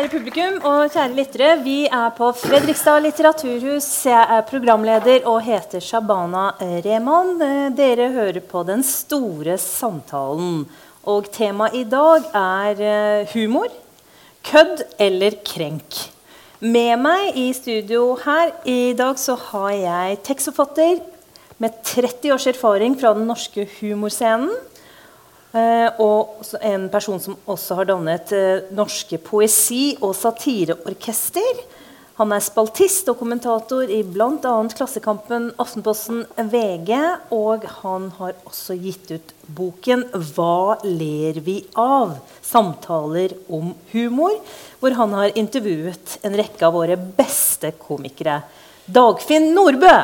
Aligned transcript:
Kjære 0.00 0.16
publikum 0.16 0.54
og 0.64 0.94
kjære 0.94 1.12
lyttere. 1.12 1.48
Vi 1.60 1.74
er 1.84 2.12
på 2.16 2.30
Fredrikstad 2.32 3.02
litteraturhus. 3.04 3.88
Jeg 4.08 4.32
er 4.32 4.46
programleder 4.48 5.26
og 5.28 5.42
heter 5.44 5.82
Shabana 5.84 6.46
Rehman. 6.86 7.34
Dere 7.76 8.06
hører 8.14 8.38
på 8.40 8.62
Den 8.64 8.80
store 8.80 9.58
samtalen. 9.60 10.62
Og 11.04 11.28
temaet 11.28 11.76
i 11.76 11.84
dag 11.84 12.24
er 12.32 12.80
eh, 12.80 13.34
humor. 13.34 13.68
Kødd 14.40 14.86
eller 14.96 15.36
krenk. 15.44 16.00
Med 16.64 16.96
meg 16.96 17.36
i 17.36 17.50
studio 17.52 18.14
her 18.24 18.56
i 18.64 18.94
dag 18.96 19.20
så 19.20 19.36
har 19.50 19.76
jeg 19.82 20.22
tekstforfatter 20.30 21.04
med 21.60 21.76
30 21.84 22.32
års 22.38 22.48
erfaring 22.48 22.96
fra 22.96 23.12
den 23.12 23.28
norske 23.28 23.68
humorscenen. 23.82 24.48
Eh, 25.50 25.88
og 25.98 26.44
en 26.62 26.86
person 26.92 27.18
som 27.18 27.34
også 27.50 27.80
har 27.80 27.88
dannet 27.90 28.30
eh, 28.36 28.68
norske 28.70 29.18
poesi- 29.18 29.96
og 29.98 30.14
satireorkester. 30.14 31.64
Han 32.20 32.34
er 32.36 32.42
spaltist 32.44 33.08
og 33.08 33.16
kommentator 33.16 33.88
i 33.88 34.02
bl.a. 34.04 34.52
Klassekampen, 34.76 35.48
Aftenposten, 35.58 36.22
VG. 36.36 36.92
Og 37.32 37.64
han 37.80 38.10
har 38.18 38.36
også 38.44 38.76
gitt 38.76 39.10
ut 39.10 39.32
boken 39.48 40.04
'Hva 40.12 40.76
ler 40.84 41.40
vi 41.40 41.64
av?' 41.74 42.20
Samtaler 42.44 43.32
om 43.48 43.74
humor. 43.94 44.36
Hvor 44.78 44.94
han 45.00 45.16
har 45.16 45.32
intervjuet 45.34 46.18
en 46.22 46.36
rekke 46.36 46.66
av 46.66 46.76
våre 46.76 46.96
beste 46.96 47.72
komikere. 47.80 48.42
Dagfinn 48.86 49.54
Nordbø. 49.54 49.96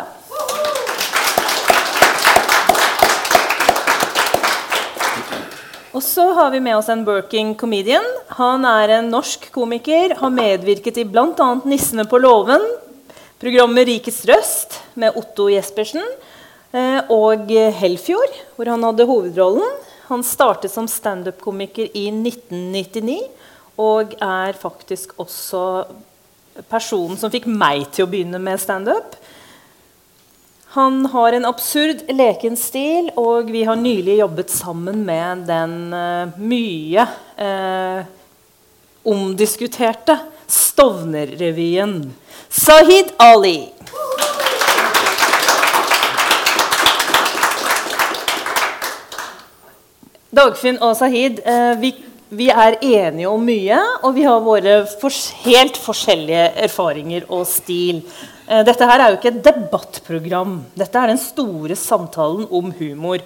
Og 5.96 6.02
så 6.04 6.26
har 6.36 6.50
vi 6.52 6.58
med 6.60 6.76
oss 6.76 6.90
en 6.92 7.06
working 7.06 7.54
comedian. 7.56 8.04
Han 8.36 8.66
er 8.68 8.98
en 8.98 9.06
norsk 9.08 9.46
komiker. 9.54 10.12
Har 10.18 10.32
medvirket 10.34 10.98
i 11.00 11.06
bl.a. 11.08 11.46
'Nissene 11.64 12.04
på 12.04 12.20
låven', 12.20 12.66
programmet 13.40 13.88
'Rikets 13.88 14.26
røst' 14.28 14.76
med 14.94 15.16
Otto 15.16 15.48
Jespersen, 15.48 16.04
eh, 16.72 17.00
og 17.08 17.48
'Helfjord', 17.48 18.36
hvor 18.56 18.68
han 18.68 18.84
hadde 18.84 19.08
hovedrollen. 19.08 19.72
Han 20.10 20.22
startet 20.22 20.70
som 20.70 20.84
standup-komiker 20.84 21.88
i 21.94 22.10
1999 22.10 23.22
og 23.78 24.12
er 24.20 24.52
faktisk 24.52 25.16
også 25.16 25.86
personen 26.68 27.16
som 27.16 27.32
fikk 27.32 27.48
meg 27.48 27.88
til 27.90 28.04
å 28.04 28.10
begynne 28.10 28.38
med 28.38 28.60
standup. 28.60 29.16
Han 30.76 31.06
har 31.06 31.32
en 31.32 31.44
absurd 31.48 32.02
leken 32.12 32.56
stil, 32.60 33.06
og 33.16 33.48
vi 33.48 33.62
har 33.64 33.78
nylig 33.80 34.18
jobbet 34.18 34.50
sammen 34.52 34.98
med 35.08 35.46
den 35.48 35.72
uh, 35.96 36.34
mye 36.36 37.06
uh, 37.40 38.02
omdiskuterte 39.08 40.18
Stovner-revyen. 40.44 41.94
Sahid 42.52 43.14
Ali. 43.16 43.70
Dagfinn 50.28 50.76
og 50.84 50.92
Sahid, 51.00 51.40
uh, 51.48 51.72
vi, 51.80 51.96
vi, 52.28 52.52
er 52.52 52.82
enige 52.84 53.32
om 53.32 53.48
mye, 53.48 53.80
og 54.04 54.20
vi 54.20 54.28
har 54.28 54.44
våre 54.44 54.82
for 55.00 55.24
helt 55.48 55.80
forskjellige 55.88 56.50
erfaringer 56.68 57.30
og 57.32 57.48
stil. 57.48 58.04
Eh, 58.46 58.62
dette 58.62 58.86
her 58.86 59.02
er 59.02 59.10
jo 59.10 59.18
ikke 59.18 59.32
et 59.32 59.44
debattprogram. 59.44 60.56
Dette 60.78 61.00
er 61.00 61.10
den 61.10 61.20
store 61.20 61.76
samtalen 61.78 62.46
om 62.54 62.70
humor. 62.78 63.22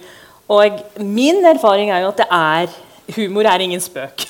Og 0.51 0.81
min 0.97 1.45
erfaring 1.45 1.91
er 1.93 2.03
jo 2.03 2.11
at 2.11 2.23
er, 2.25 2.77
humor 3.15 3.47
er 3.47 3.63
ingen 3.63 3.83
spøk. 3.83 4.25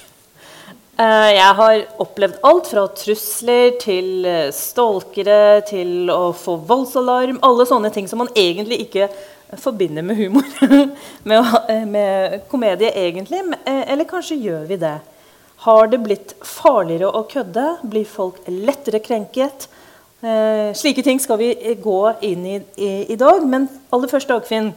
Eh, 1.00 1.30
jeg 1.38 1.58
har 1.62 1.86
opplevd 2.04 2.42
alt 2.46 2.72
fra 2.74 2.86
trusler 3.00 3.78
til 3.82 4.28
eh, 4.28 4.52
stalkere 4.54 5.62
til 5.70 6.12
å 6.12 6.34
få 6.36 6.58
voldsalarm. 6.68 7.40
Alle 7.48 7.68
sånne 7.70 7.94
ting 7.96 8.12
som 8.12 8.20
man 8.26 8.34
egentlig 8.36 8.84
ikke 8.84 9.08
forbinder 9.64 10.04
med 10.04 10.20
humor. 10.20 10.48
med, 11.30 11.56
med 11.88 12.42
komedie, 12.52 12.92
egentlig. 12.92 13.46
Eller 13.64 14.10
kanskje 14.12 14.42
gjør 14.44 14.68
vi 14.68 14.84
det. 14.84 14.98
Har 15.64 15.88
det 15.88 16.04
blitt 16.04 16.36
farligere 16.44 17.14
å 17.16 17.24
kødde? 17.32 17.78
Blir 17.88 18.08
folk 18.10 18.44
lettere 18.50 19.00
krenket? 19.00 19.70
Eh, 20.22 20.70
slike 20.78 21.02
ting 21.02 21.18
skal 21.18 21.40
vi 21.42 21.50
gå 21.82 22.00
inn 22.22 22.46
i, 22.46 22.60
i 22.78 22.90
i, 23.10 23.18
dag. 23.18 23.42
Men 23.48 23.66
aller 23.90 24.12
først, 24.12 24.30
Dagfinn, 24.30 24.72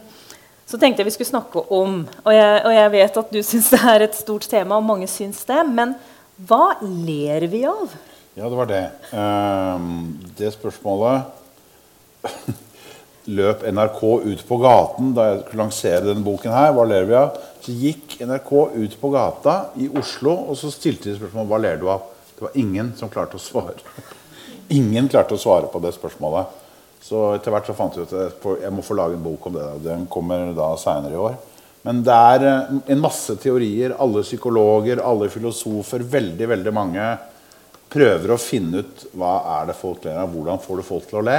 så 0.65 0.79
tenkte 0.81 1.03
jeg 1.03 1.11
vi 1.11 1.13
skulle 1.13 1.29
snakke 1.29 1.61
om 1.69 1.99
Og 2.25 2.31
jeg, 2.33 2.61
og 2.65 2.73
jeg 2.73 2.91
vet 2.95 3.17
at 3.21 3.33
du 3.35 3.41
syns 3.45 3.69
det 3.69 3.81
er 3.85 4.07
et 4.07 4.17
stort 4.17 4.47
tema, 4.49 4.79
og 4.79 4.87
mange 4.87 5.07
syns 5.11 5.43
det. 5.45 5.61
Men 5.69 5.93
hva 6.49 6.75
ler 6.81 7.45
vi 7.51 7.61
av? 7.69 7.93
Ja, 8.35 8.49
det 8.49 8.57
var 8.57 8.67
det. 8.67 8.85
Um, 9.13 10.17
det 10.35 10.49
spørsmålet 10.57 11.29
løp 13.37 13.61
NRK 13.69 14.01
ut 14.25 14.41
på 14.49 14.57
gaten 14.61 15.13
da 15.15 15.29
jeg 15.29 15.39
skulle 15.45 15.61
lansere 15.61 16.03
denne 16.09 16.25
boken 16.25 16.51
her. 16.57 16.73
Hva 16.73 16.89
ler 16.89 17.05
vi 17.07 17.15
av? 17.21 17.37
Så 17.61 17.77
gikk 17.85 18.17
NRK 18.25 18.51
ut 18.73 18.99
på 19.01 19.13
gata 19.13 19.55
i 19.77 19.87
Oslo, 19.93 20.33
og 20.49 20.57
så 20.57 20.73
stilte 20.73 21.11
de 21.11 21.15
spørsmål 21.21 21.47
hva 21.53 21.61
ler 21.61 21.79
du 21.81 21.87
av. 21.93 22.09
Det 22.33 22.49
var 22.49 22.57
ingen 22.59 22.91
som 22.97 23.13
klarte 23.13 23.37
å 23.37 23.41
svare. 23.41 23.79
Ingen 24.73 25.09
klarte 25.11 25.35
å 25.35 25.41
svare 25.41 25.69
på 25.69 25.81
det 25.83 25.93
spørsmålet. 25.95 26.61
Så 27.05 27.27
etter 27.35 27.53
hvert 27.53 27.67
så 27.69 27.75
fant 27.77 27.97
vi 27.97 28.01
ut 28.01 28.13
at 28.17 28.47
jeg 28.63 28.73
må 28.73 28.81
få 28.85 28.95
lage 28.97 29.17
en 29.17 29.25
bok 29.25 29.45
om 29.45 29.53
det. 29.53 29.65
Den 29.85 30.07
kommer 30.09 30.49
da 30.57 30.71
seinere 30.81 31.13
i 31.13 31.21
år. 31.21 31.35
Men 31.85 32.01
det 32.05 32.15
er 32.31 32.47
eh, 32.49 32.71
en 32.95 33.03
masse 33.03 33.35
teorier. 33.41 33.93
Alle 34.01 34.23
psykologer, 34.25 35.03
alle 35.05 35.29
filosofer, 35.29 36.05
veldig 36.15 36.49
veldig 36.55 36.73
mange 36.73 37.11
prøver 37.93 38.33
å 38.33 38.41
finne 38.41 38.81
ut 38.81 39.05
hva 39.13 39.35
er 39.59 39.69
det 39.69 39.77
folk 39.77 40.07
ler 40.07 40.17
av. 40.23 40.33
Hvordan 40.33 40.63
får 40.63 40.81
du 40.81 40.87
folk 40.87 41.05
til 41.11 41.21
å 41.21 41.27
le? 41.27 41.37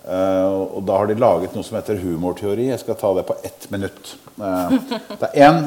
Uh, 0.00 0.80
og 0.80 0.84
da 0.88 0.96
har 0.96 1.10
de 1.10 1.14
laget 1.20 1.54
noe 1.54 1.64
som 1.64 1.76
heter 1.76 2.00
humorteori. 2.00 2.70
Jeg 2.72 2.82
skal 2.82 2.98
ta 2.98 3.12
det 3.14 3.26
på 3.28 3.36
ett 3.46 3.68
minutt. 3.70 4.14
Uh, 4.40 4.74
det 5.20 5.28
er 5.28 5.46
én 5.46 5.62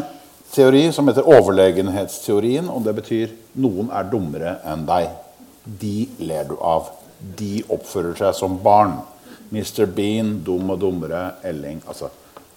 teori 0.51 0.87
som 0.93 1.07
heter 1.07 1.29
overlegenhetsteorien, 1.29 2.67
og 2.69 2.83
det 2.85 2.97
betyr 2.97 3.37
noen 3.61 3.93
er 3.93 4.09
dummere 4.09 4.57
enn 4.67 4.83
deg 4.89 5.07
de 5.63 6.09
ler 6.19 6.47
du 6.49 6.57
av. 6.59 6.91
De 7.19 7.63
oppfører 7.71 8.17
seg 8.19 8.35
som 8.37 8.57
barn. 8.63 8.97
Mr. 9.53 9.85
Bean, 9.85 10.39
Dum 10.43 10.71
og 10.73 10.79
dummere, 10.81 11.35
Elling 11.45 11.83
altså, 11.85 12.09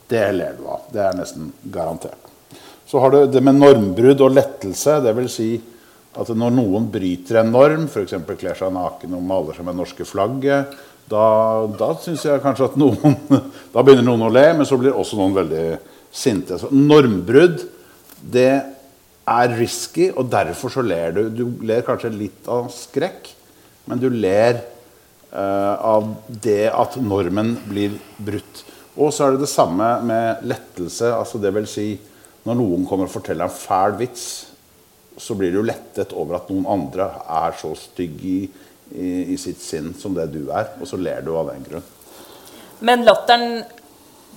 Det 0.09 0.25
ler 0.33 0.57
du 0.57 0.65
av. 0.71 0.87
Det 0.93 1.03
er 1.03 1.17
nesten 1.19 1.51
garantert. 1.63 2.33
Så 2.87 3.03
har 3.03 3.11
du 3.11 3.27
det 3.27 3.43
med 3.43 3.59
normbrudd 3.59 4.23
og 4.23 4.35
lettelse. 4.35 5.01
det 5.03 5.15
vil 5.17 5.29
Si 5.29 5.51
at 6.17 6.29
når 6.33 6.55
noen 6.55 6.87
bryter 6.89 7.43
en 7.43 7.51
norm, 7.53 7.89
f.eks. 7.91 8.15
kler 8.39 8.57
seg 8.57 8.73
naken 8.73 9.17
og 9.19 9.25
maler 9.27 9.57
seg 9.57 9.67
med 9.67 9.77
norske 9.77 10.07
flagget, 10.09 10.73
da, 11.07 11.67
da 11.79 11.91
syns 12.03 12.25
jeg 12.27 12.43
kanskje 12.43 12.71
at 12.71 12.79
noen 12.81 13.15
Da 13.75 13.83
begynner 13.85 14.07
noen 14.09 14.25
å 14.27 14.31
le, 14.33 14.47
men 14.57 14.67
så 14.67 14.79
blir 14.81 14.97
også 14.97 15.19
noen 15.19 15.37
veldig 15.37 15.67
sinte. 16.11 16.59
Så 16.59 16.71
normbrudd, 16.73 17.67
det 18.23 18.51
er 19.27 19.57
risky, 19.59 20.11
og 20.15 20.31
derfor 20.31 20.73
så 20.73 20.85
ler 20.87 21.15
du. 21.17 21.23
Du 21.31 21.45
ler 21.67 21.85
kanskje 21.87 22.13
litt 22.15 22.47
av 22.51 22.71
skrekk, 22.75 23.33
men 23.91 24.01
du 24.03 24.09
ler 24.11 24.61
uh, 25.33 25.75
av 25.75 26.13
det 26.29 26.69
at 26.71 26.99
normen 27.03 27.57
blir 27.67 27.97
brutt. 28.17 28.63
Og 28.97 29.13
så 29.13 29.27
er 29.27 29.35
det 29.35 29.45
det 29.45 29.53
samme 29.53 29.89
med 30.07 30.45
lettelse. 30.49 31.11
altså 31.13 31.39
det 31.43 31.55
vil 31.55 31.67
si, 31.69 31.89
Når 32.47 32.55
noen 32.55 32.85
kommer 32.87 33.09
og 33.09 33.11
forteller 33.11 33.49
en 33.49 33.51
fæl 33.51 33.97
vits, 33.99 34.47
så 35.19 35.35
blir 35.35 35.51
du 35.51 35.65
lettet 35.67 36.13
over 36.15 36.37
at 36.37 36.51
noen 36.53 36.67
andre 36.71 37.09
er 37.27 37.57
så 37.59 37.73
stygg 37.75 38.21
i, 38.23 38.39
i, 38.95 39.09
i 39.35 39.37
sitt 39.41 39.59
sinn 39.59 39.91
som 39.99 40.15
det 40.15 40.29
du 40.31 40.45
er. 40.55 40.77
Og 40.79 40.87
så 40.87 40.97
ler 41.01 41.25
du 41.27 41.33
av 41.35 41.51
den 41.51 41.65
grunn. 41.67 41.89
Men 42.87 43.03
latteren 43.03 43.65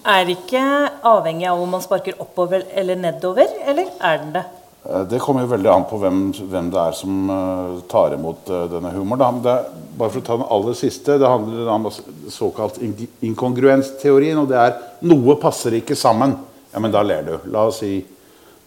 er 0.10 0.32
ikke 0.32 0.64
avhengig 1.06 1.46
av 1.52 1.62
om 1.62 1.76
man 1.76 1.84
sparker 1.86 2.18
oppover 2.24 2.66
eller 2.74 2.98
nedover, 2.98 3.52
eller 3.68 3.92
er 4.00 4.24
den 4.24 4.34
det? 4.40 4.46
Eh, 4.84 5.02
det 5.02 5.20
kommer 5.20 5.44
jo 5.44 5.52
veldig 5.54 5.72
an 5.72 5.86
på 5.90 5.98
hvem, 6.00 6.20
hvem 6.50 6.70
det 6.72 6.80
er 6.82 6.96
som 6.96 7.32
uh, 7.32 7.80
tar 7.92 8.16
imot 8.16 8.48
uh, 8.52 8.64
denne 8.72 8.94
humoren. 8.94 9.42
Bare 9.44 10.12
for 10.12 10.22
å 10.22 10.26
ta 10.26 10.38
den 10.40 10.52
aller 10.56 10.78
siste, 10.78 11.18
det 11.20 11.28
handler 11.28 11.72
om 11.74 11.90
såkalt 12.32 12.80
inkongruensteorien. 12.80 14.40
Og 14.40 14.48
det 14.52 14.62
er 14.62 14.78
noe 15.10 15.36
passer 15.42 15.76
ikke 15.80 15.98
sammen. 16.00 16.38
Ja, 16.72 16.80
men 16.80 16.94
da 16.96 17.04
ler 17.04 17.28
du. 17.28 17.36
La 17.52 17.66
oss 17.68 17.82
si 17.84 17.98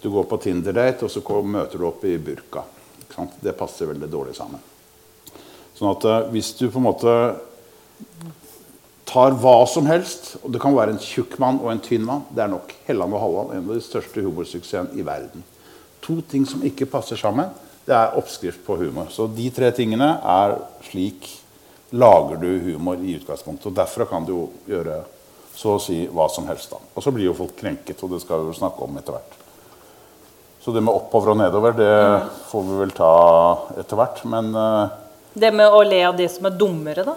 du 0.02 0.10
går 0.10 0.26
på 0.28 0.40
Tinder-date, 0.42 1.06
og 1.06 1.12
så 1.14 1.22
møter 1.46 1.78
du 1.78 1.86
opp 1.88 2.04
i 2.04 2.18
burka. 2.18 2.64
Det 3.40 3.54
passer 3.54 3.86
veldig 3.92 4.08
dårlig 4.10 4.34
sammen. 4.34 4.60
Sånn 5.76 5.92
at 5.92 6.30
hvis 6.32 6.50
du 6.58 6.64
på 6.66 6.80
en 6.80 6.88
måte 6.88 7.12
tar 9.06 9.36
hva 9.38 9.54
som 9.68 9.86
helst, 9.86 10.34
og 10.42 10.50
det 10.54 10.60
kan 10.62 10.74
være 10.74 10.96
en 10.96 11.00
tjukk 11.02 11.36
mann 11.42 11.60
og 11.62 11.70
en 11.70 11.82
tynn 11.84 12.04
mann 12.08 12.24
Det 12.32 12.42
er 12.42 12.50
nok. 12.50 12.74
Helland 12.88 13.14
og 13.14 13.22
Halland, 13.22 13.54
en 13.54 13.68
av 13.68 13.78
de 13.78 13.84
største 13.84 14.24
humorsuksessene 14.24 14.98
i 14.98 15.06
verden 15.06 15.44
to 16.02 16.20
ting 16.28 16.46
som 16.48 16.64
ikke 16.66 16.88
passer 16.90 17.18
sammen, 17.20 17.50
det 17.86 17.94
er 17.96 18.18
oppskrift 18.18 18.62
på 18.66 18.76
humor. 18.78 19.08
Så 19.10 19.26
de 19.30 19.48
tre 19.54 19.70
tingene 19.74 20.14
er 20.22 20.56
slik 20.86 21.28
lager 21.92 22.38
du 22.40 22.50
humor 22.70 23.00
i 23.02 23.16
utgangspunktet. 23.18 23.68
Og 23.70 23.76
derfra 23.76 24.06
kan 24.08 24.26
du 24.26 24.32
jo 24.32 24.44
gjøre 24.70 25.02
så 25.52 25.76
å 25.76 25.82
si 25.82 26.02
hva 26.08 26.28
som 26.32 26.46
helst. 26.48 26.70
da. 26.72 26.80
Og 26.94 27.04
så 27.04 27.12
blir 27.12 27.28
jo 27.28 27.36
folk 27.36 27.54
krenket, 27.58 28.00
og 28.02 28.14
det 28.14 28.22
skal 28.22 28.42
vi 28.42 28.52
jo 28.52 28.58
snakke 28.62 28.86
om 28.86 28.98
etter 29.00 29.16
hvert. 29.16 29.38
Så 30.62 30.72
det 30.72 30.82
med 30.84 30.94
oppover 30.94 31.32
og 31.32 31.40
nedover, 31.40 31.74
det 31.74 31.94
får 32.48 32.66
vi 32.68 32.78
vel 32.84 32.94
ta 32.94 33.12
etter 33.82 33.98
hvert. 33.98 34.22
Men 34.30 34.52
uh, 34.54 34.94
Det 35.34 35.50
med 35.52 35.74
å 35.74 35.82
le 35.84 36.00
av 36.06 36.16
de 36.16 36.28
som 36.30 36.46
er 36.48 36.56
dummere, 36.56 37.04
da? 37.06 37.16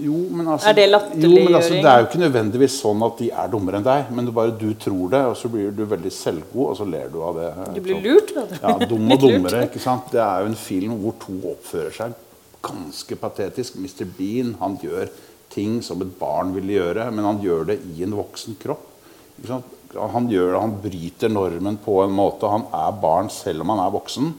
Jo, 0.00 0.16
men 0.32 0.46
altså, 0.48 0.70
Er 0.70 0.76
det 0.78 0.86
jo, 0.88 1.30
men 1.34 1.54
altså, 1.54 1.74
det 1.74 1.88
er 1.90 1.98
jo 2.00 2.06
ikke 2.06 2.20
nødvendigvis 2.22 2.76
sånn 2.80 3.02
at 3.04 3.18
de 3.20 3.26
er 3.28 3.50
dummere 3.52 3.80
enn 3.80 3.84
deg, 3.84 4.12
men 4.16 4.30
bare 4.32 4.54
du 4.56 4.70
tror 4.80 5.10
det, 5.12 5.20
og 5.28 5.34
så 5.36 5.50
blir 5.52 5.74
du 5.76 5.82
veldig 5.84 6.12
selvgod, 6.16 6.70
og 6.70 6.78
så 6.78 6.86
ler 6.88 7.10
du 7.12 7.18
av 7.20 7.36
det. 7.36 7.50
Du 7.76 7.80
blir 7.84 8.00
lurt, 8.00 8.32
vet 8.36 8.54
du. 8.54 8.56
Ja, 8.62 8.72
dum 8.92 9.10
og 9.12 9.20
dummere. 9.20 9.66
ikke 9.68 9.82
sant? 9.82 10.08
Det 10.14 10.22
er 10.24 10.46
jo 10.46 10.52
en 10.52 10.56
film 10.56 10.96
hvor 11.02 11.18
to 11.20 11.36
oppfører 11.52 11.92
seg 11.98 12.16
ganske 12.62 13.18
patetisk. 13.20 13.76
Mr. 13.82 14.08
Bean 14.16 14.54
han 14.62 14.78
gjør 14.80 15.12
ting 15.52 15.82
som 15.84 16.00
et 16.00 16.16
barn 16.16 16.54
ville 16.56 16.78
gjøre, 16.78 17.10
men 17.12 17.28
han 17.28 17.42
gjør 17.44 17.68
det 17.74 17.78
i 17.92 18.06
en 18.06 18.16
voksen 18.16 18.56
kropp. 18.62 18.88
Ikke 19.36 19.50
sant? 19.50 19.78
Han, 19.92 20.24
gjør 20.32 20.54
det, 20.54 20.60
han 20.62 20.74
bryter 20.80 21.28
normen 21.28 21.76
på 21.84 21.98
en 22.00 22.14
måte. 22.16 22.48
Han 22.48 22.64
er 22.72 22.94
barn 23.02 23.28
selv 23.28 23.60
om 23.60 23.74
han 23.74 23.82
er 23.84 23.92
voksen. 23.92 24.32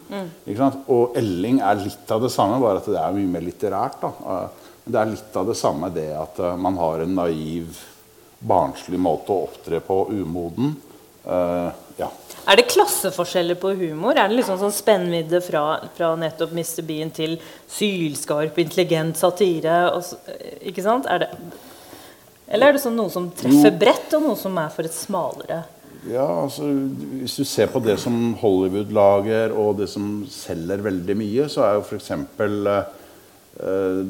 Sant? 0.57 0.79
Og 0.89 1.13
Elling 1.19 1.61
er 1.61 1.77
litt 1.83 2.09
av 2.09 2.25
det 2.25 2.31
samme, 2.33 2.57
bare 2.63 2.81
at 2.81 2.89
det 2.89 2.97
er 2.97 3.13
mye 3.19 3.29
mer 3.35 3.45
litterært. 3.45 4.01
da. 4.01 4.47
Eh, 4.83 4.91
det 4.91 4.99
er 4.99 5.11
litt 5.11 5.35
av 5.39 5.47
det 5.47 5.57
samme 5.59 5.89
det 5.93 6.09
at 6.17 6.39
eh, 6.39 6.55
man 6.59 6.77
har 6.77 7.03
en 7.03 7.15
naiv, 7.15 7.79
barnslig 8.43 8.99
måte 8.99 9.31
å 9.31 9.45
opptre 9.47 9.79
på, 9.79 10.03
umoden. 10.11 10.75
Uh, 11.23 11.71
ja. 11.95 12.09
Er 12.51 12.59
det 12.59 12.65
klasseforskjeller 12.67 13.55
på 13.55 13.69
humor? 13.79 14.17
Er 14.19 14.27
det 14.27 14.35
liksom 14.35 14.57
sånn 14.59 14.73
spennvidde 14.75 15.39
fra, 15.45 15.77
fra 15.95 16.09
nettopp 16.19 16.51
Mr. 16.51 16.81
Bean 16.83 17.13
til 17.15 17.37
sylskarp, 17.71 18.59
intelligent 18.59 19.15
satire? 19.15 19.77
Og, 19.95 20.09
ikke 20.67 20.83
sant? 20.83 21.07
Er 21.07 21.23
det, 21.23 21.29
eller 22.51 22.67
er 22.67 22.75
det 22.75 22.83
sånn 22.83 22.99
noe 22.99 23.13
som 23.13 23.29
treffer 23.31 23.71
bredt, 23.79 24.11
og 24.17 24.27
noe 24.27 24.39
som 24.39 24.59
er 24.59 24.73
for 24.73 24.85
et 24.85 24.95
smalere 24.95 25.61
Ja, 26.11 26.25
altså 26.43 26.67
Hvis 26.67 27.37
du 27.39 27.45
ser 27.47 27.71
på 27.71 27.79
det 27.83 27.95
som 28.03 28.33
Hollywood 28.41 28.91
lager, 28.93 29.55
og 29.55 29.79
det 29.79 29.87
som 29.93 30.25
selger 30.29 30.83
veldig 30.83 31.15
mye, 31.17 31.47
så 31.47 31.63
er 31.69 31.79
jo 31.79 31.85
f.eks. 31.87 32.11
Uh, 33.53 34.01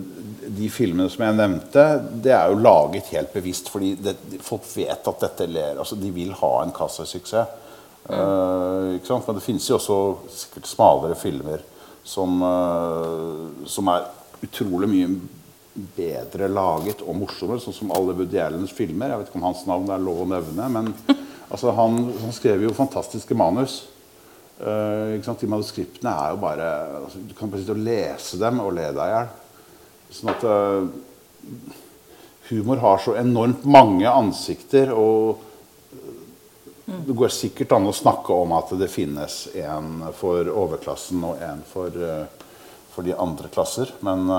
de 0.47 0.69
filmene 0.71 1.09
som 1.11 1.25
jeg 1.25 1.35
nevnte, 1.35 1.83
det 2.23 2.31
er 2.31 2.51
jo 2.51 2.61
laget 2.63 3.11
helt 3.11 3.33
bevisst. 3.33 3.69
fordi 3.69 3.95
det, 3.99 4.15
folk 4.41 4.63
vet 4.75 5.11
at 5.11 5.27
dette 5.27 5.49
ler. 5.51 5.77
altså 5.77 5.99
De 5.99 6.11
vil 6.15 6.31
ha 6.39 6.53
en 6.63 6.73
kassasuksess. 6.75 7.59
Eh, 8.03 8.95
ikke 8.97 9.07
sant? 9.07 9.27
Men 9.27 9.37
det 9.37 9.45
finnes 9.45 9.69
jo 9.69 9.77
også 9.77 9.97
sikkert 10.27 10.67
smalere 10.67 11.15
filmer 11.15 11.61
som, 12.03 12.41
uh, 12.43 13.63
som 13.69 13.87
er 13.93 14.09
utrolig 14.43 14.89
mye 14.91 15.13
bedre 15.95 16.49
laget 16.51 17.01
og 17.01 17.15
morsommere, 17.17 17.63
sånn 17.63 17.75
som 17.77 17.93
alle 17.95 18.15
Woody 18.17 18.41
Allens 18.43 18.73
filmer. 18.75 19.13
Jeg 19.13 19.21
vet 19.21 19.31
ikke 19.31 19.39
om 19.39 19.47
hans 19.47 19.63
navn 19.69 19.87
er 19.89 20.03
lov 20.03 20.25
å 20.25 20.29
nevne, 20.33 20.67
men 20.75 20.91
altså, 21.53 21.71
han, 21.77 22.01
han 22.21 22.35
skrev 22.35 22.65
jo 22.67 22.75
fantastiske 22.75 23.37
manus. 23.39 23.83
Sant? 24.63 25.41
De 25.41 25.49
manuskriptene 25.51 26.11
er 26.11 26.33
jo 26.33 26.37
bare 26.39 26.67
altså, 27.01 27.21
Du 27.27 27.33
kan 27.35 27.49
bare 27.51 27.63
sitte 27.63 27.75
og 27.75 27.81
lese 27.83 28.39
dem 28.39 28.61
og 28.63 28.71
le 28.77 28.85
deg 28.95 29.01
i 29.03 29.15
hjel. 29.15 29.31
Sånn 30.13 30.31
at 30.31 30.45
uh, 30.45 30.85
humor 32.51 32.79
har 32.83 33.01
så 33.01 33.17
enormt 33.19 33.65
mange 33.65 34.07
ansikter, 34.07 34.93
og 34.93 35.41
det 36.85 37.15
går 37.17 37.33
sikkert 37.33 37.73
an 37.75 37.89
å 37.89 37.95
snakke 37.95 38.35
om 38.35 38.53
at 38.55 38.71
det 38.77 38.91
finnes 38.93 39.37
en 39.57 40.03
for 40.15 40.47
overklassen 40.47 41.23
og 41.25 41.41
en 41.43 41.63
for, 41.67 41.97
uh, 41.97 42.27
for 42.93 43.07
de 43.07 43.17
andre 43.17 43.49
klasser, 43.51 43.91
men 44.05 44.29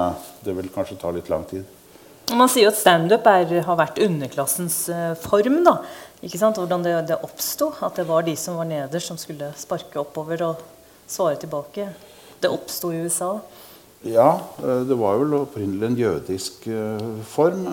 det 0.46 0.54
vil 0.56 0.70
kanskje 0.72 1.00
ta 1.00 1.10
litt 1.12 1.32
lang 1.32 1.44
tid. 1.50 1.66
Man 2.32 2.48
sier 2.48 2.64
jo 2.64 2.72
at 2.72 2.78
standup 2.80 3.26
har 3.28 3.76
vært 3.76 4.00
underklassens 4.00 4.78
eh, 4.88 5.12
form. 5.20 5.58
da, 5.66 5.76
ikke 6.24 6.40
sant? 6.40 6.56
Hvordan 6.56 6.84
det, 6.86 6.94
det 7.10 7.18
oppsto. 7.20 7.68
At 7.84 8.00
det 8.00 8.06
var 8.08 8.24
de 8.24 8.32
som 8.38 8.56
var 8.56 8.68
nederst, 8.70 9.10
som 9.10 9.20
skulle 9.20 9.50
sparke 9.60 10.00
oppover 10.00 10.46
og 10.46 10.62
svare 11.06 11.36
tilbake. 11.42 11.90
Det 12.40 12.48
oppsto 12.48 12.94
i 12.94 13.02
USA. 13.04 13.36
Ja, 14.08 14.30
eh, 14.62 14.80
det 14.88 14.96
var 14.96 15.20
vel 15.20 15.36
opprinnelig 15.42 15.90
en 15.90 16.00
jødisk 16.00 16.66
eh, 16.72 17.04
form, 17.28 17.68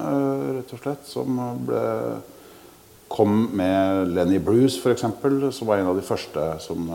rett 0.57 0.75
og 0.75 0.83
slett, 0.83 1.07
som 1.07 1.39
ble, 1.63 1.85
kom 3.11 3.47
med 3.55 4.11
Lenny 4.11 4.39
Bruce, 4.43 4.83
f.eks., 4.83 5.07
som 5.55 5.71
var 5.71 5.79
en 5.79 5.93
av 5.93 5.99
de 5.99 6.03
første 6.03 6.45
som, 6.63 6.91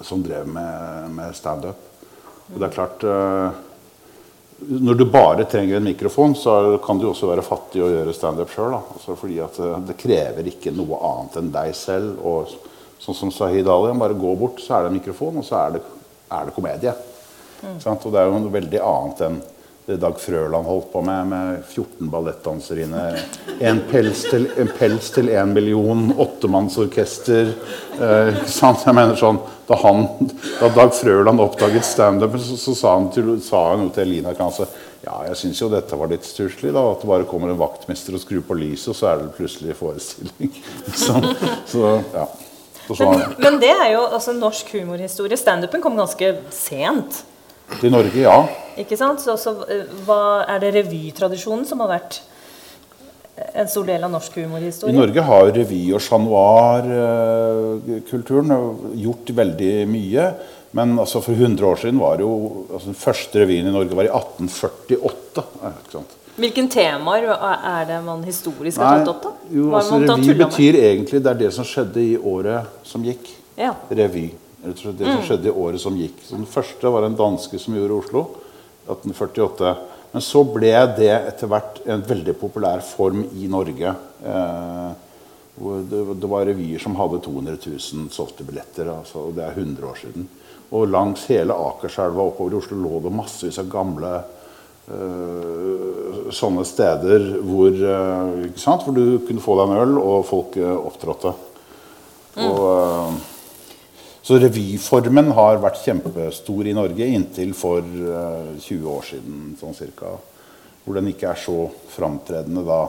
som 0.00 0.24
drev 0.24 0.48
med, 0.48 1.12
med 1.20 1.36
standup. 1.36 1.84
Og 2.48 2.60
det 2.60 2.68
er 2.68 2.76
klart 2.76 3.04
Når 4.56 4.94
du 4.96 5.04
bare 5.12 5.44
trenger 5.44 5.76
en 5.76 5.84
mikrofon, 5.84 6.32
så 6.38 6.78
kan 6.84 6.96
du 6.98 7.10
også 7.10 7.28
være 7.28 7.44
fattig 7.44 7.82
og 7.84 7.92
gjøre 7.92 8.14
standup 8.16 8.54
sjøl. 8.54 8.72
Altså 8.78 9.16
fordi 9.18 9.36
eh, 9.42 9.74
det 9.84 9.98
krever 10.00 10.48
ikke 10.48 10.72
noe 10.72 11.00
annet 11.10 11.36
enn 11.42 11.50
deg 11.52 11.74
selv. 11.76 12.22
Og 12.24 12.54
sånn 13.02 13.18
som 13.18 13.34
Sahid 13.34 13.68
Ali, 13.68 13.92
bare 14.00 14.16
gå 14.16 14.32
bort, 14.40 14.62
så 14.64 14.78
er 14.78 14.86
det 14.86 14.94
en 14.94 14.98
mikrofon, 15.00 15.42
og 15.42 15.44
så 15.44 15.60
er 15.60 15.76
det, 15.76 15.82
er 16.32 16.48
det 16.48 16.56
komedie. 16.56 16.94
Sant? 17.82 18.04
Og 18.06 18.12
det 18.12 18.20
er 18.20 18.30
jo 18.30 18.40
noe 18.40 18.54
veldig 18.56 18.80
annet 18.84 19.22
enn 19.26 19.38
det 19.86 19.96
Dag 20.02 20.16
Frøland 20.18 20.66
holdt 20.66 20.88
på 20.92 21.00
med, 21.06 21.28
med 21.30 21.58
14 21.68 22.08
ballettdanserinne, 22.10 23.02
En 23.62 23.78
pels 23.86 24.24
til 24.26 24.48
en 24.58 24.70
pels 24.74 25.12
til 25.14 25.30
en 25.30 25.52
million, 25.54 26.08
åttemannsorkester. 26.10 27.52
Eh, 27.94 28.40
sant? 28.50 28.82
Jeg 28.82 28.96
mener 28.98 29.14
sånn, 29.20 29.38
da, 29.68 29.78
han, 29.84 30.08
da 30.58 30.72
Dag 30.74 30.90
Frøland 30.96 31.42
oppdaget 31.44 31.86
standup, 31.86 32.34
så, 32.42 32.58
så 32.58 32.74
sa 32.74 32.96
han, 32.96 33.06
til, 33.14 33.36
sa 33.46 33.62
han 33.76 33.86
til 33.94 34.08
Elina 34.08 34.34
kanskje 34.34 34.66
ja, 35.06 35.20
jeg 35.28 35.38
syns 35.38 35.60
jo 35.62 35.68
dette 35.70 35.94
var 35.94 36.10
litt 36.10 36.26
stusslig. 36.26 36.72
At 36.74 37.04
det 37.04 37.10
bare 37.12 37.28
kommer 37.30 37.52
en 37.52 37.60
vaktmester 37.60 38.16
og 38.18 38.24
skrur 38.24 38.42
på 38.48 38.56
lyset, 38.58 38.90
og 38.90 38.98
så 38.98 39.12
er 39.12 39.22
det 39.22 39.36
plutselig 39.36 39.76
forestilling. 39.78 40.50
så, 41.04 41.20
så, 41.70 41.94
ja. 42.10 42.26
Så, 42.86 42.98
Men, 43.02 43.22
men 43.42 43.62
det 43.62 43.70
er 43.70 43.92
jo 43.94 44.02
altså 44.02 44.34
norsk 44.34 44.74
humorhistorie. 44.74 45.38
Standupen 45.38 45.82
kom 45.82 45.94
ganske 45.98 46.36
sent. 46.54 47.22
Til 47.80 47.90
Norge, 47.92 48.20
ja. 48.20 48.46
ikke 48.78 48.96
sant? 48.98 49.20
Så, 49.24 49.36
så 49.40 49.50
eh, 49.70 49.84
hva, 50.06 50.44
Er 50.48 50.58
det 50.62 50.74
revytradisjonen 50.80 51.66
som 51.68 51.80
har 51.84 51.90
vært 51.96 52.12
en 53.52 53.68
stor 53.68 53.84
del 53.88 54.04
av 54.06 54.10
norsk 54.12 54.32
humorhistorie? 54.40 54.94
I? 54.94 54.96
Norge 54.96 55.22
har 55.28 55.44
revy- 55.52 55.94
og 55.94 56.00
chat 56.00 56.20
noir-kulturen 56.24 58.50
gjort 58.96 59.30
veldig 59.40 59.88
mye. 59.90 60.24
Men 60.76 60.98
altså 61.00 61.22
for 61.24 61.32
100 61.32 61.64
år 61.64 61.76
siden 61.80 61.96
var 62.00 62.20
jo 62.20 62.30
altså 62.66 62.86
Den 62.90 62.98
første 63.00 63.40
revyen 63.40 63.66
i 63.70 63.72
Norge 63.72 63.96
var 63.96 64.04
i 64.04 64.12
1848. 64.12 65.42
eh, 65.62 65.72
Ikke 65.82 65.92
sant? 65.98 66.12
Hvilke 66.36 66.68
temaer 66.68 67.30
er 67.32 67.84
det 67.88 68.04
man 68.04 68.24
historisk 68.26 68.78
har 68.82 68.98
tatt 69.00 69.08
opp? 69.08 69.22
da? 69.24 69.30
jo, 69.56 69.74
altså, 69.76 69.96
revy 70.02 70.34
betyr 70.36 70.74
egentlig 70.82 71.22
det 71.24 71.30
er 71.30 71.38
det 71.46 71.52
som 71.56 71.64
skjedde 71.64 72.00
i 72.02 72.18
året 72.20 72.66
som 72.84 73.04
gikk. 73.06 73.30
Ja. 73.56 73.72
Revy. 73.88 74.26
Rett 74.66 74.80
og 74.80 74.82
slett 74.82 74.98
Det 74.98 75.06
som 75.12 75.24
skjedde 75.28 75.50
i 75.50 75.58
året 75.62 75.82
som 75.82 75.98
gikk. 75.98 76.18
Så 76.26 76.34
den 76.34 76.48
første 76.50 76.90
var 76.90 77.06
en 77.06 77.18
danske 77.18 77.60
som 77.62 77.76
gjorde 77.76 78.00
Oslo. 78.00 78.24
1848. 78.86 79.74
Men 80.12 80.24
så 80.24 80.42
ble 80.48 80.72
det 80.96 81.12
etter 81.12 81.50
hvert 81.50 81.82
en 81.86 82.02
veldig 82.06 82.34
populær 82.40 82.82
form 82.86 83.24
i 83.36 83.48
Norge. 83.50 83.92
Eh, 84.26 84.88
det, 85.90 86.28
var 86.28 86.46
revyer 86.46 86.82
som 86.82 86.96
hadde 86.98 87.22
200 87.24 87.58
000 87.66 88.10
solgte 88.12 88.46
billetter. 88.46 88.90
Altså, 88.92 89.28
og 89.28 89.36
det 89.36 89.46
er 89.46 89.58
100 89.58 89.90
år 89.90 90.00
siden. 90.02 90.28
Og 90.74 90.88
langs 90.90 91.28
hele 91.30 91.54
Akerselva 91.54 92.26
oppover 92.26 92.56
i 92.56 92.58
Oslo 92.58 92.80
lå 92.80 93.00
det 93.04 93.14
massevis 93.14 93.60
av 93.62 93.70
gamle 93.70 94.12
eh, 94.90 96.32
sånne 96.34 96.64
steder 96.66 97.28
hvor, 97.46 97.70
eh, 97.70 98.50
hvor 98.56 98.96
du 98.96 99.18
kunne 99.28 99.44
få 99.44 99.56
deg 99.60 99.70
en 99.70 99.82
øl, 99.84 99.96
og 100.02 100.26
folk 100.26 100.58
eh, 100.58 100.74
opptrådte. 100.90 101.34
Og, 102.36 102.66
eh, 102.72 103.35
så 104.26 104.40
revyformen 104.42 105.30
har 105.36 105.60
vært 105.62 105.84
kjempestor 105.84 106.66
i 106.66 106.74
Norge 106.74 107.06
inntil 107.14 107.52
for 107.54 107.78
eh, 107.78 108.56
20 108.58 108.88
år 108.90 109.04
siden, 109.06 109.52
sånn 109.60 109.76
cirka. 109.76 110.16
Hvor 110.82 110.98
den 110.98 111.12
ikke 111.12 111.30
er 111.30 111.38
så 111.38 111.68
framtredende 111.92 112.64
da, 112.66 112.80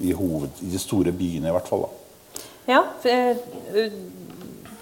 i, 0.00 0.14
hoved, 0.16 0.56
i 0.64 0.70
de 0.72 0.80
store 0.80 1.12
byene, 1.12 1.50
i 1.50 1.56
hvert 1.56 1.68
fall. 1.68 1.84
da. 1.84 2.44
Ja, 2.66 2.80
eh, 3.04 3.36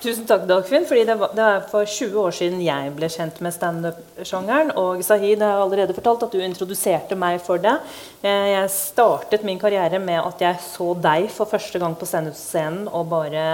tusen 0.04 0.24
takk, 0.28 0.46
Dagfinn. 0.46 0.86
fordi 0.86 1.02
det, 1.08 1.18
var, 1.18 1.34
det 1.34 1.44
er 1.50 1.66
for 1.72 1.84
20 1.84 2.16
år 2.22 2.38
siden 2.38 2.62
jeg 2.62 2.94
ble 2.94 3.10
kjent 3.10 3.40
med 3.42 3.56
standup-sjangeren. 3.58 4.70
Og 4.80 5.02
Sahid 5.02 5.42
har 5.42 5.64
allerede 5.64 5.96
fortalt 5.98 6.28
at 6.28 6.34
du 6.34 6.38
introduserte 6.44 7.18
meg 7.18 7.42
for 7.42 7.58
det. 7.58 7.74
Eh, 8.22 8.52
jeg 8.54 8.74
startet 8.76 9.42
min 9.42 9.58
karriere 9.58 9.98
med 9.98 10.22
at 10.22 10.46
jeg 10.46 10.62
så 10.70 10.92
deg 10.94 11.26
for 11.34 11.50
første 11.50 11.82
gang 11.82 11.98
på 11.98 12.06
standup-scenen 12.06 12.86
og 12.86 13.10
bare 13.10 13.48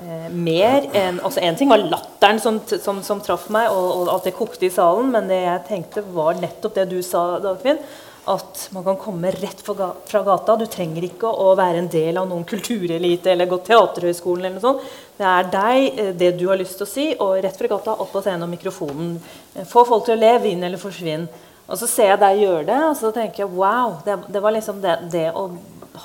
eh, 0.00 0.28
mer 0.32 0.86
enn 0.96 1.18
altså 1.20 1.40
En 1.42 1.56
ting 1.58 1.68
var 1.72 1.82
latteren 1.82 2.40
som, 2.40 2.60
som, 2.80 3.02
som 3.02 3.20
traff 3.24 3.48
meg, 3.52 3.68
og, 3.70 3.90
og 4.06 4.14
at 4.16 4.24
det 4.30 4.36
kokte 4.38 4.66
i 4.68 4.72
salen, 4.72 5.10
men 5.12 5.28
det 5.30 5.42
jeg 5.44 5.66
tenkte, 5.68 6.04
var 6.14 6.34
nettopp 6.40 6.74
det 6.80 6.88
du 6.92 6.98
sa, 7.02 7.38
Dagfinn. 7.42 7.78
At 8.32 8.68
man 8.70 8.84
kan 8.86 8.96
komme 9.02 9.32
rett 9.34 9.58
fra 9.66 9.74
ga- 9.74 9.94
fra 10.06 10.20
gata. 10.22 10.54
Du 10.60 10.62
trenger 10.70 11.02
ikke 11.08 11.26
å 11.26 11.56
være 11.58 11.80
en 11.80 11.88
del 11.90 12.20
av 12.20 12.28
noen 12.30 12.44
kulturelite 12.46 13.32
eller 13.32 13.48
gå 13.50 13.58
Teaterhøgskolen. 13.66 14.44
eller 14.46 14.60
noe 14.60 14.62
sånt. 14.62 14.84
Det 15.18 15.26
er 15.26 15.48
deg, 15.50 15.98
eh, 15.98 16.12
det 16.20 16.28
du 16.38 16.44
har 16.46 16.56
lyst 16.60 16.78
til 16.78 16.86
å 16.86 16.92
si, 16.92 17.06
og 17.18 17.40
rett 17.42 17.58
fra 17.58 17.66
gata, 17.72 17.96
opp 17.98 18.12
på 18.14 18.22
scenen 18.22 18.44
og 18.46 18.52
mikrofonen. 18.54 19.16
Eh, 19.56 19.64
Få 19.66 19.82
folk 19.88 20.04
til 20.06 20.14
å 20.14 20.20
le, 20.22 20.38
vinn 20.44 20.62
eller 20.62 20.78
forsvinn. 20.78 21.26
Og 21.66 21.78
så 21.78 21.88
ser 21.90 22.12
jeg 22.12 22.20
deg 22.22 22.38
gjøre 22.44 22.66
det, 22.70 22.78
og 22.92 22.96
så 23.02 23.10
tenker 23.14 23.42
jeg 23.42 23.50
wow. 23.58 23.96
Det, 24.06 24.16
det 24.34 24.42
var 24.42 24.52
liksom 24.54 24.80
det, 24.82 24.94
det 25.10 25.26
å 25.34 25.48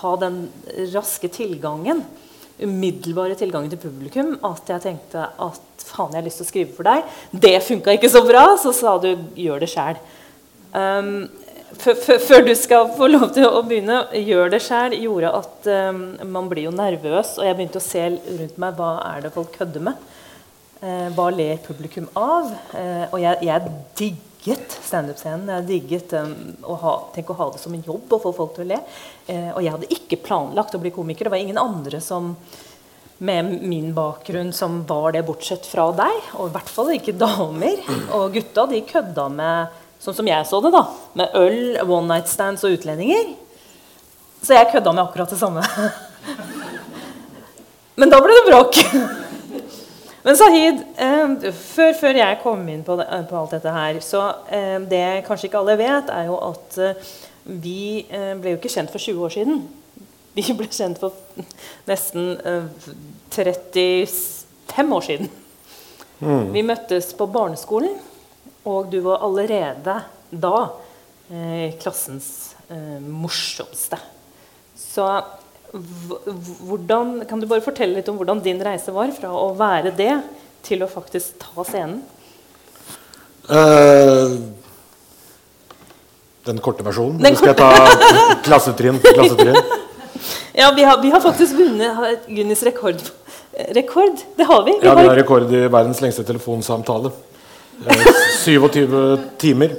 ha 0.02 0.16
den 0.18 0.48
raske 0.94 1.30
tilgangen 1.30 2.02
umiddelbare 2.64 3.38
tilgangen 3.38 3.70
til 3.72 3.82
publikum 3.82 4.36
at 4.48 4.70
jeg 4.72 4.84
tenkte 4.84 5.26
at 5.28 5.84
faen, 5.88 6.14
jeg 6.14 6.20
har 6.20 6.26
lyst 6.26 6.42
til 6.42 6.48
å 6.48 6.52
skrive 6.52 6.78
for 6.78 6.88
deg. 6.88 7.18
Det 7.32 7.58
funka 7.64 7.96
ikke 7.98 8.12
så 8.12 8.24
bra, 8.26 8.46
så 8.60 8.74
sa 8.76 8.96
du 9.02 9.12
gjør 9.38 9.62
det 9.64 9.70
sjæl. 9.72 10.00
Um, 10.74 11.28
før 11.78 12.46
du 12.48 12.54
skal 12.58 12.90
få 12.98 13.10
lov 13.12 13.30
til 13.36 13.48
å 13.48 13.64
begynne, 13.66 14.02
gjør 14.16 14.52
det 14.54 14.62
sjæl 14.66 14.98
gjorde 14.98 15.34
at 15.42 15.70
um, 15.92 16.04
man 16.34 16.50
blir 16.52 16.68
jo 16.68 16.76
nervøs. 16.76 17.36
Og 17.38 17.48
jeg 17.48 17.58
begynte 17.60 17.82
å 17.82 17.88
se 17.88 18.06
rundt 18.10 18.62
meg 18.62 18.80
hva 18.80 18.94
er 19.12 19.26
det 19.26 19.34
folk 19.36 19.54
kødder 19.58 19.90
med. 19.90 20.08
Uh, 20.82 21.08
hva 21.18 21.30
ler 21.34 21.62
publikum 21.66 22.10
av? 22.18 22.52
Uh, 22.74 23.06
og 23.12 23.20
jeg, 23.22 23.40
jeg 23.48 24.16
digget 24.44 24.78
standup-scenen. 24.84 25.50
Jeg 25.50 25.68
digget 25.68 26.14
um, 26.14 26.34
å 26.64 26.78
ha, 26.82 26.94
tenk 27.16 27.30
å 27.32 27.38
ha 27.38 27.50
det 27.52 27.60
som 27.62 27.74
en 27.74 27.84
jobb 27.84 28.14
å 28.14 28.22
få 28.22 28.34
folk 28.36 28.56
til 28.56 28.68
å 28.68 28.70
le. 28.74 28.80
Uh, 29.28 29.52
og 29.56 29.62
jeg 29.64 29.74
hadde 29.74 29.92
ikke 29.94 30.22
planlagt 30.24 30.76
å 30.76 30.82
bli 30.82 30.92
komiker. 30.96 31.28
Det 31.28 31.34
var 31.34 31.44
ingen 31.44 31.60
andre 31.62 32.02
som 32.04 32.36
med 33.18 33.50
min 33.66 33.94
bakgrunn 33.98 34.52
som 34.54 34.84
var 34.86 35.12
det, 35.16 35.26
bortsett 35.26 35.66
fra 35.66 35.90
deg. 35.98 36.32
Og 36.38 36.50
i 36.50 36.56
hvert 36.56 36.72
fall 36.72 36.94
ikke 36.96 37.18
damer. 37.18 37.82
Og 38.16 38.38
gutta 38.38 38.68
de 38.70 38.84
kødda 38.86 39.28
med 39.34 39.84
sånn 40.04 40.20
som 40.20 40.30
jeg 40.30 40.46
så 40.46 40.62
det, 40.62 40.72
da, 40.76 40.84
med 41.18 41.38
øl, 41.40 41.62
one 41.88 42.06
night 42.12 42.30
stands 42.30 42.64
og 42.68 42.78
utlendinger. 42.78 43.34
Så 44.46 44.54
jeg 44.54 44.70
kødda 44.72 44.94
med 44.94 45.08
akkurat 45.08 45.34
det 45.34 45.40
samme. 45.42 45.66
Men 47.98 48.14
da 48.14 48.22
ble 48.22 48.36
det 48.38 48.46
bråk. 48.52 48.78
Men 50.28 50.36
Sahid, 50.36 50.82
eh, 51.00 51.52
før, 51.56 51.94
før, 51.96 52.18
jeg 52.20 52.40
kom 52.44 52.66
inn 52.68 52.82
på, 52.84 52.98
det, 53.00 53.06
på 53.30 53.38
alt 53.40 53.54
dette 53.56 53.72
her, 53.72 54.00
så 54.04 54.26
eh, 54.52 54.76
det 54.84 55.24
kanskje 55.24 55.48
ikke 55.48 55.62
alle 55.62 55.78
vet, 55.80 56.12
er 56.12 56.26
jo 56.28 56.36
at 56.50 56.80
eh, 56.84 57.06
vi 57.48 58.04
eh, 58.12 58.34
ble 58.36 58.52
jo 58.52 58.60
ikke 58.60 58.74
kjent 58.74 58.92
for 58.92 59.00
20 59.00 59.24
år 59.24 59.36
siden. 59.38 59.62
Vi 60.36 60.44
ble 60.52 60.68
kjent 60.68 61.00
for 61.00 61.16
nesten 61.88 62.36
35 63.32 63.80
eh, 64.04 64.92
år 64.98 65.08
siden. 65.08 65.32
Mm. 66.20 66.52
Vi 66.52 66.66
møttes 66.74 67.14
på 67.16 67.30
barneskolen. 67.32 67.96
Og 68.68 68.92
du 68.92 69.00
var 69.06 69.24
allerede 69.24 69.96
da 70.28 70.58
eh, 71.32 71.72
klassens 71.80 72.58
eh, 72.68 73.00
morsomste. 73.00 73.96
Så 74.76 75.08
hvordan, 75.72 77.26
Kan 77.28 77.42
du 77.42 77.48
bare 77.48 77.64
fortelle 77.66 78.00
litt 78.00 78.10
om 78.10 78.20
hvordan 78.20 78.44
din 78.44 78.62
reise 78.64 78.94
var 78.96 79.12
fra 79.16 79.32
å 79.36 79.50
være 79.58 79.92
det 79.98 80.14
til 80.68 80.84
å 80.84 80.92
faktisk 80.92 81.38
ta 81.42 81.66
scenen? 81.68 82.00
Uh, 83.48 84.36
den 86.48 86.60
korte 86.64 86.84
versjonen? 86.84 87.20
Den 87.24 87.36
skal 87.40 87.54
jeg 87.54 87.60
ta 87.60 87.72
klassetrinn 88.48 89.02
for 89.04 89.20
klassetrinn? 89.20 89.62
Ja, 90.58 90.72
vi 90.74 90.82
har, 90.82 90.98
vi 91.02 91.12
har 91.14 91.22
faktisk 91.22 91.54
vunnet 91.54 92.24
Gunnys 92.26 92.64
rekord. 92.66 93.02
Rekord, 93.78 94.24
Det 94.36 94.44
har 94.44 94.64
vi. 94.66 94.72
vi 94.82 94.88
ja, 94.88 94.96
vi 94.98 95.04
har 95.06 95.16
rekord 95.16 95.52
i 95.54 95.60
verdens 95.68 96.02
lengste 96.02 96.24
telefonsamtale. 96.26 97.12
27 98.42 98.82
eh, 98.82 99.20
timer. 99.38 99.76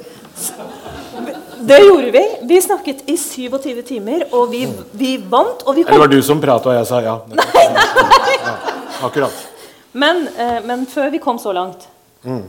Det 1.68 1.78
gjorde 1.84 2.10
vi. 2.14 2.24
Vi 2.48 2.60
snakket 2.64 3.04
i 3.10 3.16
27 3.20 3.82
timer, 3.86 4.26
og 4.32 4.50
vi, 4.52 4.64
vi 4.96 5.16
vant. 5.20 5.62
Og 5.66 5.76
vi. 5.76 5.86
Eller 5.86 6.06
var 6.06 6.10
det 6.10 6.20
du 6.20 6.26
som 6.26 6.40
prata, 6.42 6.72
og 6.72 6.80
jeg 6.80 6.88
sa 6.88 7.04
ja? 7.04 7.20
Nei, 7.30 7.48
nei. 7.76 8.36
ja 8.42 8.58
akkurat. 9.02 9.48
Men, 9.92 10.28
eh, 10.38 10.64
men, 10.64 10.86
før 10.86 11.10
vi 11.10 11.18
kom 11.18 11.38
så 11.38 11.52
langt, 11.52 11.88
mm. 12.22 12.42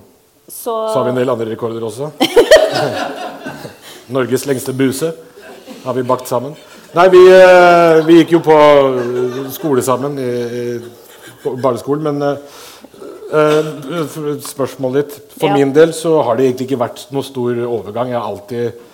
så 0.47 0.89
Så 0.93 0.97
har 0.97 1.03
vi 1.03 1.09
en 1.09 1.15
del 1.15 1.29
andre 1.29 1.49
rekorder 1.51 1.83
også. 1.83 2.11
Norges 4.15 4.45
lengste 4.45 4.73
buse 4.73 5.13
har 5.83 5.93
vi 5.93 6.03
bakt 6.03 6.27
sammen. 6.27 6.55
Nei, 6.93 7.07
vi, 7.13 7.21
eh, 7.29 8.05
vi 8.05 8.17
gikk 8.19 8.31
jo 8.37 8.41
på 8.43 8.57
skole 9.53 9.81
sammen 9.85 10.17
i, 10.19 10.29
i, 10.59 10.79
barneskolen, 11.61 12.03
men 12.09 12.21
eh, 12.25 12.37
spørsmålet 14.41 15.03
ditt. 15.03 15.33
For 15.37 15.47
ja. 15.47 15.57
min 15.57 15.73
del 15.73 15.93
så 15.93 16.21
har 16.25 16.37
det 16.37 16.49
egentlig 16.49 16.71
ikke 16.71 16.81
vært 16.81 17.05
noe 17.13 17.23
stor 17.23 17.61
overgang. 17.69 18.09
Jeg 18.09 18.19
har 18.19 18.29
alltid 18.31 18.87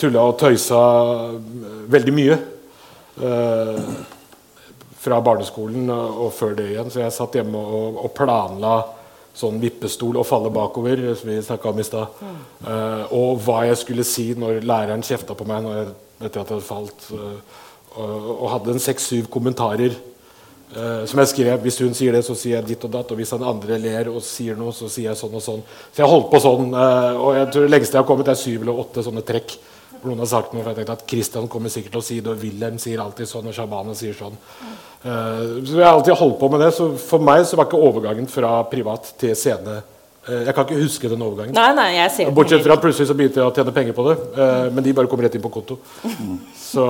tulla 0.00 0.24
og 0.28 0.36
tøysa 0.40 0.80
veldig 1.92 2.14
mye. 2.14 2.36
Uh, 3.20 3.78
fra 5.04 5.18
barneskolen 5.20 5.90
og 5.92 6.30
før 6.32 6.54
det 6.58 6.70
igjen. 6.72 6.88
Så 6.90 7.02
jeg 7.02 7.12
satt 7.12 7.36
hjemme 7.36 7.60
og, 7.60 7.98
og 8.06 8.14
planla 8.16 8.78
sånn 9.34 9.58
vippestol 9.60 10.16
og 10.16 10.26
falle 10.28 10.52
bakover, 10.54 11.02
som 11.18 11.28
vi 11.28 11.40
snakka 11.42 11.70
om 11.70 11.82
i 11.82 11.86
stad. 11.86 12.22
Uh, 12.64 13.04
og 13.12 13.42
hva 13.44 13.64
jeg 13.68 13.82
skulle 13.82 14.06
si 14.08 14.30
når 14.38 14.64
læreren 14.64 15.04
kjefta 15.04 15.36
på 15.36 15.46
meg 15.50 15.68
jeg, 15.68 15.92
etter 16.22 16.40
at 16.40 16.40
jeg 16.40 16.56
hadde 16.56 16.66
falt. 16.66 17.06
og, 17.12 18.28
og 18.34 18.50
hadde 18.54 18.74
en 18.74 18.84
seks-syv 18.88 19.30
kommentarer 19.30 19.94
Uh, 20.74 21.04
som 21.06 21.20
jeg 21.22 21.30
skrev, 21.30 21.60
Hvis 21.62 21.78
hun 21.78 21.94
sier 21.94 22.16
det, 22.16 22.24
så 22.26 22.34
sier 22.34 22.56
jeg 22.56 22.66
ditt 22.72 22.84
og 22.86 22.90
datt. 22.90 23.12
Og 23.12 23.20
hvis 23.20 23.30
han 23.30 23.44
andre 23.46 23.78
ler 23.78 24.08
og 24.10 24.22
sier 24.26 24.56
noe, 24.58 24.72
så 24.74 24.88
sier 24.90 25.12
jeg 25.12 25.20
sånn 25.20 25.36
og 25.36 25.42
sånn. 25.44 25.62
Så 25.92 26.02
jeg 26.02 26.10
holdt 26.10 26.32
på 26.32 26.40
sånn. 26.42 26.72
Uh, 26.74 27.14
og 27.20 27.38
jeg 27.38 27.50
tror 27.52 27.66
det 27.66 27.74
lengste 27.76 27.94
jeg 27.94 28.02
har 28.02 28.08
kommet, 28.08 28.30
er 28.32 28.40
syv 28.40 28.64
eller 28.64 28.80
åtte 28.82 29.04
sånne 29.06 29.22
trekk. 29.26 29.54
Hvor 30.04 30.12
noen 30.12 30.20
har 30.20 30.28
sagt 30.28 30.52
noe, 30.52 30.60
for 30.60 30.70
jeg 30.70 30.82
tenkte 30.82 30.98
at 30.98 31.06
Christian 31.08 31.48
kommer 31.48 31.72
sikkert 31.72 31.96
til 31.96 32.02
å 32.02 32.04
si 32.04 32.18
det, 32.20 32.34
og 32.34 32.44
Wilhelm 32.44 32.76
sier 32.82 33.00
alltid 33.00 33.30
sånn, 33.30 33.48
og 33.48 33.56
Shabana 33.56 33.96
sier 33.96 34.12
sånn. 34.18 34.36
Uh, 35.04 35.64
så 35.64 35.78
jeg 35.78 35.80
har 35.80 35.94
alltid 35.94 36.20
holdt 36.20 36.38
på 36.42 36.52
med 36.52 36.60
det. 36.60 36.70
Så 36.76 36.90
for 37.00 37.24
meg 37.24 37.46
så 37.48 37.56
var 37.56 37.70
ikke 37.70 37.80
overgangen 37.88 38.28
fra 38.28 38.58
privat 38.68 39.14
til 39.20 39.32
scene 39.38 39.80
jeg 40.24 40.54
kan 40.56 40.64
ikke 40.64 40.80
huske 40.80 41.08
den 41.12 41.20
overgangen. 41.20 41.52
Nei, 41.52 41.72
nei, 41.76 41.88
jeg 41.98 42.12
ser 42.14 42.30
Bortsett 42.32 42.62
fra 42.64 42.78
at 42.78 42.80
plutselig 42.80 43.10
så 43.10 43.16
begynte 43.16 43.42
jeg 43.42 43.44
å 43.44 43.52
tjene 43.52 43.74
penger 43.76 43.96
på 43.96 44.06
det. 44.06 44.14
Men 44.72 44.86
de 44.86 44.94
bare 44.96 45.10
kom 45.10 45.20
rett 45.20 45.34
inn 45.36 45.42
på 45.44 45.50
konto. 45.52 45.76
Mm. 46.00 46.38
Så, 46.56 46.84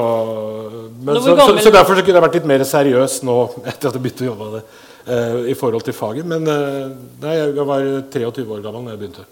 men, 1.00 1.18
så, 1.18 1.34
så, 1.34 1.56
så, 1.58 1.72
derfor 1.74 1.98
så 1.98 2.04
kunne 2.06 2.20
jeg 2.20 2.26
vært 2.28 2.38
litt 2.38 2.46
mer 2.52 2.62
seriøs 2.68 3.16
nå 3.26 3.38
etter 3.72 3.90
at 3.90 3.98
jeg 3.98 4.04
begynte 4.04 4.26
å 4.26 4.28
jobbe 4.30 4.50
med 4.50 4.60
det. 4.60 4.62
Uh, 5.04 5.40
I 5.50 5.56
forhold 5.58 5.84
til 5.84 5.96
faget. 5.96 6.28
Men 6.30 6.46
uh, 6.46 6.94
nei, 7.24 7.34
jeg 7.40 7.66
var 7.66 7.88
23 8.14 8.46
år 8.46 8.62
gammel 8.64 8.86
da 8.86 8.94
jeg 8.94 9.02
begynte. 9.02 9.26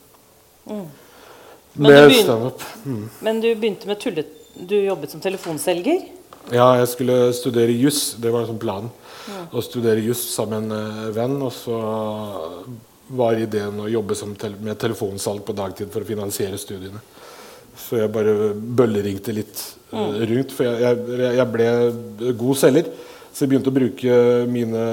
Mm. 0.67 0.85
Med 1.73 2.13
standup. 2.13 2.63
Mm. 2.85 3.05
Men 3.21 3.41
du 3.41 3.55
begynte 3.55 3.89
med 3.89 4.01
tullet 4.01 4.27
Du 4.55 4.77
jobbet 4.77 5.11
som 5.11 5.21
telefonselger? 5.21 6.03
Ja, 6.53 6.67
jeg 6.77 6.89
skulle 6.91 7.33
studere 7.37 7.73
juss. 7.73 8.17
Det 8.21 8.31
var 8.33 8.45
liksom 8.45 8.59
planen. 8.61 8.91
Ja. 9.31 9.45
Å 9.55 9.63
studere 9.65 10.03
juss 10.03 10.25
sammen 10.35 10.67
med 10.69 10.81
en 10.81 11.07
uh, 11.07 11.13
venn. 11.15 11.37
Og 11.41 11.53
så 11.55 11.79
var 13.13 13.39
ideen 13.41 13.81
å 13.81 13.91
jobbe 13.91 14.17
te 14.41 14.51
med 14.59 14.79
telefonsalg 14.81 15.45
på 15.47 15.57
dagtid 15.57 15.93
for 15.93 16.05
å 16.05 16.09
finansiere 16.09 16.61
studiene. 16.61 17.01
Så 17.79 18.03
jeg 18.03 18.13
bare 18.13 18.53
bølleringte 18.53 19.33
litt 19.33 19.63
uh, 19.95 20.19
rundt. 20.19 20.53
For 20.53 20.69
jeg, 20.69 20.83
jeg, 20.83 21.35
jeg, 21.39 21.49
ble 21.55 22.33
god 22.43 22.61
selger. 22.61 22.93
Så 23.33 23.45
jeg 23.47 23.55
begynte 23.55 23.73
å 23.73 23.79
bruke 23.79 24.17
mine 24.53 24.87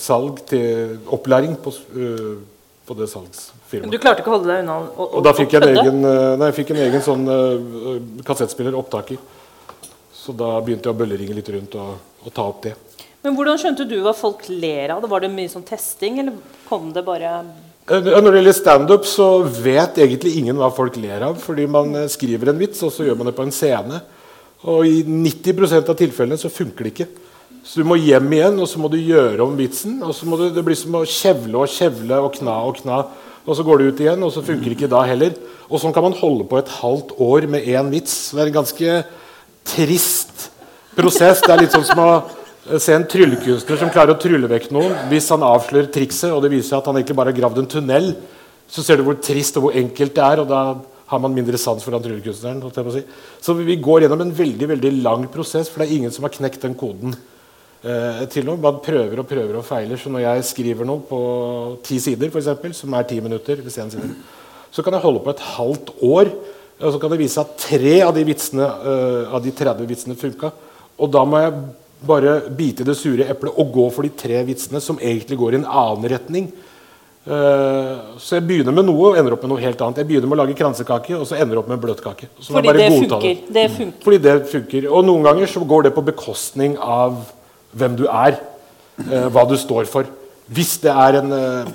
salg 0.00 0.40
til 0.48 0.96
opplæring 1.12 1.58
på, 1.60 1.74
uh, 1.98 2.36
på 2.86 2.96
det 2.98 3.08
salgsfirmaet. 3.10 3.92
Du 3.92 3.98
klarte 4.02 4.22
ikke 4.22 4.32
å 4.32 4.36
holde 4.36 4.52
deg 4.52 4.64
unna 4.64 4.78
Og, 4.86 5.18
Og 5.18 5.26
da 5.26 5.34
fikk 5.36 5.56
jeg, 5.56 5.66
en 5.66 5.80
egen, 5.82 6.00
uh, 6.06 6.34
nei, 6.38 6.50
jeg 6.52 6.58
fikk 6.60 6.72
en 6.74 6.82
egen 6.86 7.04
sånn 7.04 7.24
kassettspiller, 8.26 8.78
opptaker. 8.78 9.18
Så 10.16 10.34
da 10.36 10.56
begynte 10.62 10.88
jeg 10.88 10.94
å 10.94 10.98
bølleringe 10.98 11.36
litt 11.36 11.52
rundt 11.54 11.78
og, 11.78 11.96
og 12.24 12.34
ta 12.34 12.46
opp 12.46 12.64
det. 12.66 12.76
Men 13.26 13.34
Hvordan 13.34 13.58
skjønte 13.58 13.86
du 13.90 13.96
hva 14.04 14.14
folk 14.14 14.46
ler 14.50 14.94
av? 14.94 15.06
Var 15.10 15.26
det 15.26 15.32
mye 15.34 15.50
sånn 15.50 15.66
testing, 15.66 16.20
eller 16.22 16.38
kom 16.68 16.92
det 16.94 17.02
bare 17.06 17.40
Eh, 17.86 18.02
når 18.02 18.32
det 18.32 18.40
gjelder 18.40 18.56
standup, 18.56 19.04
så 19.06 19.26
vet 19.46 20.00
egentlig 20.02 20.34
ingen 20.40 20.58
hva 20.58 20.72
folk 20.74 20.96
ler 20.98 21.28
av. 21.28 21.38
Fordi 21.38 21.68
man 21.70 21.94
eh, 21.94 22.10
skriver 22.10 22.50
en 22.50 22.58
vits, 22.58 22.82
og 22.82 22.92
så 22.94 23.06
gjør 23.06 23.20
man 23.20 23.30
det 23.30 23.36
på 23.36 23.46
en 23.46 23.54
scene. 23.54 24.00
Og 24.66 24.88
i 24.88 25.02
90% 25.06 25.92
av 25.92 25.98
tilfellene 25.98 26.40
så 26.40 26.50
funker 26.50 26.86
det 26.86 26.94
ikke. 26.94 27.08
Så 27.66 27.82
du 27.82 27.88
må 27.88 27.96
hjem 27.98 28.28
igjen, 28.30 28.58
og 28.62 28.68
så 28.70 28.78
må 28.78 28.88
du 28.92 28.98
gjøre 29.00 29.42
om 29.42 29.56
vitsen. 29.58 29.98
og 30.06 30.14
så 30.14 30.26
må 30.28 30.38
du, 30.38 30.48
Det 30.54 30.62
blir 30.64 30.78
som 30.78 30.94
å 30.94 31.02
kjevle 31.02 31.64
og 31.64 31.72
kjevle 31.72 32.20
og 32.22 32.36
kna 32.38 32.54
og 32.68 32.78
kna. 32.78 33.00
Og 33.46 33.58
så 33.58 33.64
går 33.66 33.78
det 33.78 33.86
ut 33.86 34.02
igjen, 34.04 34.22
og 34.22 34.32
så 34.34 34.42
funker 34.42 34.70
det 34.70 34.76
ikke 34.76 34.90
da 34.90 35.02
heller. 35.06 35.34
Og 35.66 35.82
sånn 35.82 35.94
kan 35.94 36.06
man 36.06 36.14
holde 36.14 36.46
på 36.46 36.60
et 36.60 36.70
halvt 36.78 37.16
år 37.18 37.48
med 37.50 37.66
én 37.66 37.90
vits. 37.90 38.30
Det 38.30 38.42
er 38.42 38.52
en 38.52 38.60
ganske 38.60 38.96
trist 39.66 40.48
prosess. 40.94 41.42
Det 41.42 41.52
er 41.54 41.64
litt 41.64 41.74
sånn 41.74 41.86
som 41.90 42.02
å 42.04 42.78
se 42.78 42.94
en 42.94 43.06
tryllekunstner 43.06 43.82
som 43.82 43.90
klarer 43.90 44.14
å 44.14 44.22
trylle 44.22 44.50
vekk 44.50 44.70
noen. 44.74 44.94
Hvis 45.10 45.30
han 45.34 45.42
avslører 45.46 45.90
trikset, 45.90 46.30
og 46.30 46.46
det 46.46 46.54
viser 46.54 46.70
seg 46.70 46.80
at 46.80 46.90
han 46.90 47.00
egentlig 47.00 47.18
bare 47.18 47.34
har 47.34 47.40
gravd 47.40 47.62
en 47.64 47.70
tunnel, 47.76 48.12
så 48.70 48.82
ser 48.82 48.98
du 48.98 49.06
hvor 49.06 49.18
trist 49.18 49.58
og 49.58 49.66
hvor 49.66 49.78
enkelt 49.78 50.14
det 50.14 50.26
er, 50.26 50.42
og 50.42 50.50
da 50.50 50.64
har 51.10 51.22
man 51.22 51.34
mindre 51.34 51.58
sans 51.58 51.82
for 51.82 51.94
den 51.94 52.02
tryllekunstneren. 52.02 52.62
Si. 52.94 53.06
Så 53.42 53.58
vi 53.58 53.78
går 53.82 54.06
gjennom 54.06 54.22
en 54.22 54.34
veldig 54.34 54.74
veldig 54.74 54.98
lang 55.02 55.26
prosess, 55.34 55.70
for 55.70 55.82
det 55.82 55.90
er 55.90 55.98
ingen 55.98 56.14
som 56.14 56.26
har 56.26 56.34
knekt 56.34 56.62
den 56.62 56.78
koden 56.78 57.14
eh, 57.86 58.26
til 58.32 58.46
noe. 58.48 58.60
Man 58.60 58.82
prøver 58.84 59.22
og 59.22 59.28
prøver 59.30 59.60
og 59.60 59.64
feiler. 59.66 60.00
Så 60.00 60.12
når 60.12 60.24
jeg 60.24 60.50
skriver 60.50 60.88
noe 60.88 61.04
på 61.06 61.20
ti 61.86 62.00
sider, 62.02 62.32
for 62.32 62.42
eksempel, 62.42 62.74
som 62.76 62.94
er 62.98 63.08
ti 63.08 63.20
minutter, 63.24 63.62
så 63.66 64.84
kan 64.84 64.96
jeg 64.96 65.04
holde 65.06 65.24
på 65.24 65.34
et 65.34 65.48
halvt 65.56 65.96
år. 66.02 66.30
Og 66.76 66.92
så 66.92 67.00
kan 67.00 67.12
det 67.12 67.22
vise 67.22 67.40
at 67.40 67.56
tre 67.56 67.96
av 68.04 68.12
de, 68.16 68.22
vitsene, 68.28 68.66
uh, 68.66 69.34
av 69.34 69.40
de 69.44 69.52
30 69.54 69.88
vitsene 69.88 70.18
funka. 70.18 70.52
Og 71.00 71.12
da 71.12 71.22
må 71.24 71.40
jeg 71.40 71.56
bare 72.06 72.38
bite 72.52 72.84
det 72.84 72.96
sure 72.98 73.24
eplet 73.24 73.56
og 73.56 73.70
gå 73.72 73.86
for 73.94 74.04
de 74.04 74.12
tre 74.12 74.42
vitsene 74.44 74.82
som 74.84 75.00
egentlig 75.00 75.38
går 75.40 75.56
i 75.56 75.60
en 75.62 75.68
annen 75.70 76.08
retning. 76.12 76.50
Uh, 77.26 78.18
så 78.22 78.36
jeg 78.36 78.44
begynner 78.46 78.76
med 78.76 78.86
noe 78.86 79.08
og 79.08 79.16
ender 79.18 79.34
opp 79.34 79.46
med 79.46 79.54
noe 79.54 79.62
helt 79.64 79.80
annet. 79.82 80.02
Jeg 80.02 80.10
begynner 80.10 80.30
med 80.30 80.36
å 80.36 80.42
lage 80.44 80.58
kransekake, 80.58 81.16
og 81.16 81.24
så 81.26 81.40
ender 81.40 81.56
jeg 81.56 81.62
opp 81.64 81.72
med 81.72 81.80
bløtkake. 81.82 82.28
Fordi 82.44 82.76
det 82.76 82.90
funker. 82.92 83.40
det 83.56 83.66
funker. 83.78 84.04
Fordi 84.04 84.20
det 84.28 84.36
funker. 84.52 84.90
Og 84.92 85.08
noen 85.08 85.24
ganger 85.26 85.50
så 85.50 85.64
går 85.64 85.88
det 85.88 85.96
på 85.96 86.04
bekostning 86.06 86.76
av 86.76 87.16
hvem 87.76 87.96
du 87.98 88.06
er. 88.08 88.38
eh, 89.04 89.26
hva 89.32 89.44
du 89.48 89.56
står 89.60 89.88
for. 89.90 90.08
Hvis 90.48 90.76
det 90.82 90.92
er 90.92 91.20
en 91.20 91.32
eh, 91.36 91.70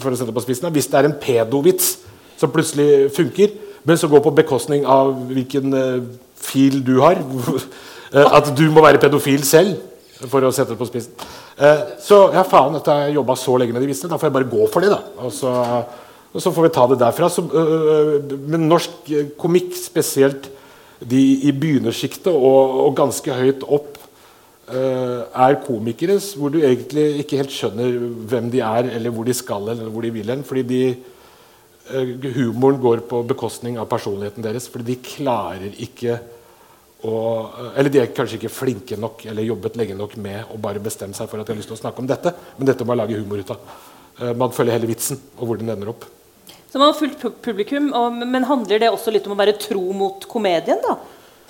for 0.00 0.14
å 0.14 0.18
sette 0.18 0.34
på 0.34 0.44
spissen, 0.44 0.70
hvis 0.72 0.88
det 0.90 1.00
er 1.00 1.08
en 1.10 1.18
pedovits 1.20 1.96
som 2.40 2.50
plutselig 2.52 3.10
funker, 3.16 3.54
men 3.84 3.98
som 3.98 4.10
går 4.12 4.22
på 4.22 4.34
bekostning 4.36 4.86
av 4.86 5.10
hvilken 5.30 5.74
eh, 5.74 6.04
fil 6.42 6.80
du 6.86 7.00
har 7.02 7.18
eh, 8.14 8.28
At 8.28 8.52
du 8.56 8.64
må 8.70 8.84
være 8.84 9.00
pedofil 9.02 9.42
selv, 9.46 9.76
for 10.30 10.44
å 10.46 10.52
sette 10.54 10.74
det 10.74 10.78
på 10.78 10.86
spissen. 10.86 11.14
Eh, 11.58 11.82
så 12.02 12.28
ja, 12.34 12.44
faen, 12.46 12.76
dette 12.78 12.94
har 12.94 13.08
jeg 13.08 13.18
jobba 13.18 13.36
så 13.38 13.56
lenge 13.58 13.74
med 13.74 13.82
de 13.82 13.90
vitsene. 13.90 14.12
Da 14.12 14.20
får 14.20 14.30
jeg 14.30 14.36
bare 14.38 14.50
gå 14.52 14.68
for 14.70 14.84
det, 14.84 14.92
da. 14.94 15.00
Og 15.26 15.34
så, 15.34 15.50
og 16.32 16.44
så 16.44 16.52
får 16.54 16.68
vi 16.68 16.74
ta 16.76 16.86
det 16.92 17.00
derfra. 17.02 17.30
Så, 17.32 17.42
øh, 17.42 18.36
men 18.46 18.68
norsk 18.70 19.10
eh, 19.10 19.32
komikk, 19.38 19.74
spesielt 19.78 20.46
de 21.02 21.22
i 21.48 21.50
begynnersjiktet 21.50 22.30
og, 22.30 22.78
og 22.86 22.94
ganske 23.00 23.34
høyt 23.34 23.66
opp, 23.66 23.98
er 24.72 25.58
komikere 25.66 26.16
hvor 26.38 26.52
du 26.52 26.60
egentlig 26.62 27.22
ikke 27.22 27.40
helt 27.42 27.52
skjønner 27.52 27.96
hvem 28.30 28.50
de 28.52 28.62
er, 28.64 28.88
eller 28.96 29.12
hvor 29.12 29.26
de 29.28 29.34
skal 29.36 29.68
eller 29.72 29.90
hvor 29.92 30.04
de 30.04 30.12
vil 30.14 30.30
hen. 30.32 30.44
Fordi 30.46 30.62
de, 30.68 30.82
øh, 31.92 32.12
humoren 32.36 32.80
går 32.80 33.02
på 33.10 33.22
bekostning 33.28 33.76
av 33.78 33.90
personligheten 33.90 34.44
deres. 34.44 34.68
Fordi 34.72 34.86
de 34.92 35.02
klarer 35.04 35.76
ikke 35.76 36.20
å 37.02 37.18
Eller 37.74 37.90
de 37.90 37.98
er 37.98 38.12
kanskje 38.14 38.36
ikke 38.38 38.52
flinke 38.54 38.94
nok 38.94 39.24
eller 39.26 39.42
jobbet 39.42 39.74
lenge 39.74 39.96
nok 39.98 40.12
med 40.22 40.52
å 40.54 40.58
bare 40.62 40.78
bestemme 40.78 41.16
seg 41.18 41.26
for 41.26 41.40
at 41.40 41.48
de 41.48 41.50
har 41.50 41.58
lyst 41.58 41.66
til 41.72 41.74
å 41.74 41.80
snakke 41.80 41.98
om 41.98 42.06
dette, 42.06 42.30
men 42.54 42.68
dette 42.68 42.84
må 42.86 42.94
jeg 42.94 43.00
lage 43.00 43.18
humor 43.18 43.42
ut 43.42 43.50
av. 43.50 43.72
Eh, 44.20 44.32
Man 44.38 44.54
følger 44.54 44.76
hele 44.76 44.86
vitsen 44.86 45.18
og 45.36 45.48
hvor 45.48 45.58
den 45.58 45.72
ender 45.74 45.90
opp. 45.90 46.06
Så 46.70 46.78
man 46.78 46.92
har 46.92 46.96
fulgt 46.96 47.42
publikum, 47.42 47.90
men 48.22 48.46
handler 48.48 48.78
det 48.78 48.88
også 48.88 49.12
litt 49.12 49.26
om 49.26 49.34
å 49.34 49.40
være 49.40 49.58
tro 49.60 49.82
mot 49.92 50.24
komedien? 50.30 50.78
da? 50.80 50.94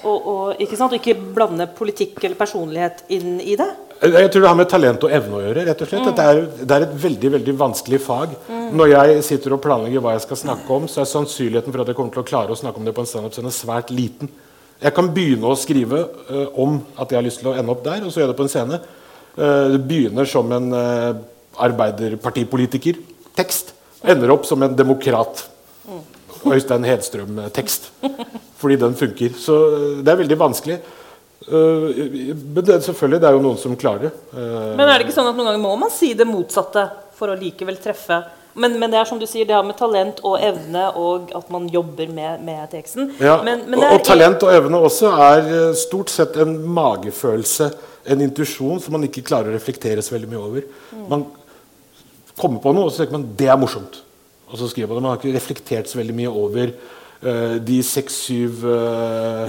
Og, 0.02 0.26
og, 0.26 0.61
ikke 0.62 0.76
sant? 0.78 0.94
ikke 0.97 1.14
blande 1.37 1.68
politikk 1.76 2.18
eller 2.25 2.38
personlighet 2.38 3.04
inn 3.14 3.37
i 3.40 3.54
det? 3.59 3.71
Jeg 4.02 4.30
tror 4.35 4.42
det 4.42 4.49
har 4.50 4.56
med 4.59 4.66
talent 4.71 5.04
og 5.06 5.12
evne 5.14 5.37
å 5.38 5.42
gjøre. 5.44 5.62
rett 5.68 5.82
og 5.85 5.88
slett. 5.88 6.06
Dette 6.09 6.23
er, 6.26 6.40
det 6.59 6.75
er 6.75 6.82
et 6.88 6.97
veldig 7.04 7.28
veldig 7.37 7.52
vanskelig 7.61 8.00
fag. 8.02 8.28
Når 8.75 8.87
jeg 8.90 9.21
sitter 9.28 9.54
og 9.54 9.62
planlegger 9.62 10.02
hva 10.02 10.12
jeg 10.16 10.25
skal 10.25 10.40
snakke 10.40 10.68
om, 10.75 10.85
så 10.90 10.97
er 11.04 11.12
sannsynligheten 11.12 11.71
for 11.71 11.80
at 11.85 11.88
jeg 11.92 11.99
kommer 11.99 12.14
til 12.16 12.25
å 12.25 12.30
klare 12.32 12.50
å 12.50 12.59
snakke 12.59 12.78
om 12.82 12.87
det 12.88 12.97
på 12.97 13.02
en 13.04 13.11
standup-scene 13.12 13.52
svært 13.54 13.88
liten. 13.94 14.26
Jeg 14.82 14.92
kan 14.97 15.06
begynne 15.14 15.47
å 15.47 15.54
skrive 15.59 15.99
uh, 16.02 16.49
om 16.59 16.71
at 16.99 17.06
jeg 17.12 17.18
har 17.21 17.26
lyst 17.28 17.38
til 17.44 17.52
å 17.52 17.54
ende 17.54 17.71
opp 17.71 17.85
der, 17.87 18.02
og 18.02 18.11
så 18.11 18.18
gjør 18.18 18.26
jeg 18.26 18.32
det 18.32 18.40
på 18.40 18.47
en 18.49 18.54
scene. 18.56 18.76
Uh, 19.37 19.66
det 19.76 19.80
begynner 19.87 20.26
som 20.26 20.47
en 20.56 20.66
uh, 20.75 21.12
arbeiderpartipolitiker-tekst. 21.68 23.66
Ender 24.02 24.35
opp 24.35 24.44
som 24.49 24.59
en 24.66 24.75
demokrat. 24.75 25.51
Øystein 26.51 26.85
Hedstrøm-tekst. 26.89 27.91
Fordi 28.63 28.77
den 28.81 28.95
funker. 28.99 29.33
Så 29.39 29.57
eh, 29.77 30.03
det 30.03 30.13
er 30.13 30.21
veldig 30.25 30.39
vanskelig. 30.41 30.77
Eh, 31.43 31.89
men 32.43 32.61
det, 32.65 32.81
selvfølgelig, 32.87 33.21
det 33.23 33.29
er 33.31 33.37
jo 33.39 33.43
noen 33.47 33.59
som 33.61 33.77
klarer 33.79 34.09
det. 34.09 34.13
Eh, 34.35 34.77
Men 34.79 34.87
er 34.89 34.99
det 34.99 35.07
ikke 35.09 35.17
sånn 35.17 35.31
at 35.31 35.37
noen 35.39 35.51
ganger 35.53 35.63
må 35.65 35.75
man 35.81 35.91
si 35.95 36.13
det 36.19 36.27
motsatte 36.29 36.87
for 37.19 37.33
å 37.33 37.39
likevel 37.39 37.79
treffe? 37.83 38.21
Men, 38.55 38.75
men 38.79 38.93
det 38.93 38.99
er 39.01 39.07
som 39.09 39.17
du 39.17 39.25
sier, 39.25 39.47
det 39.49 39.55
har 39.57 39.65
med 39.65 39.79
talent 39.79 40.19
og 40.29 40.35
evne 40.45 40.91
og 41.01 41.31
at 41.39 41.49
man 41.55 41.71
jobber 41.73 42.11
med, 42.13 42.43
med 42.45 42.67
teksten. 42.75 43.15
Ja, 43.23 43.39
men, 43.47 43.63
men 43.73 43.81
er- 43.81 43.95
og 43.97 44.03
talent 44.05 44.45
og 44.45 44.53
evne 44.53 44.81
også 44.85 45.09
er 45.25 45.49
stort 45.81 46.13
sett 46.13 46.37
en 46.43 46.59
magefølelse, 46.77 47.71
en 48.13 48.25
intuisjon, 48.27 48.81
som 48.83 48.93
man 48.99 49.07
ikke 49.09 49.23
klarer 49.25 49.49
å 49.49 49.57
reflektere 49.57 50.03
så 50.05 50.13
veldig 50.19 50.29
mye 50.35 50.43
over. 50.43 50.67
Mm. 50.93 51.07
Man 51.09 51.25
kommer 52.37 52.61
på 52.65 52.73
noe, 52.77 52.89
og 52.89 52.93
så 52.93 53.03
tenker 53.03 53.17
man 53.17 53.27
det 53.41 53.49
er 53.49 53.59
morsomt. 53.61 54.03
Og 54.52 54.61
så 54.61 54.68
skriver 54.68 54.92
man. 54.92 55.02
Man 55.02 55.14
har 55.14 55.21
ikke 55.21 55.36
reflektert 55.36 55.88
så 55.88 55.99
veldig 55.99 56.17
mye 56.17 56.32
over 56.32 56.75
uh, 56.76 57.56
de 57.65 57.78
seks-syv 57.86 58.65
uh, 58.69 59.49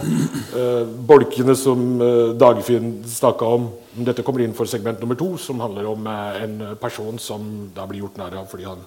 bolkene 1.11 1.55
som 1.59 1.83
uh, 1.99 2.31
Dagfinn 2.39 3.01
snakka 3.11 3.49
om. 3.59 3.67
Dette 3.93 4.23
kommer 4.25 4.45
inn 4.45 4.55
for 4.57 4.69
segment 4.69 5.03
nummer 5.03 5.19
to, 5.19 5.33
som 5.37 5.59
handler 5.61 5.85
om 5.91 6.07
eh, 6.09 6.37
en 6.47 6.53
person 6.81 7.19
som 7.21 7.43
da 7.75 7.85
blir 7.85 8.01
gjort 8.01 8.15
narr 8.17 8.39
av 8.39 8.47
fordi 8.49 8.65
han 8.65 8.81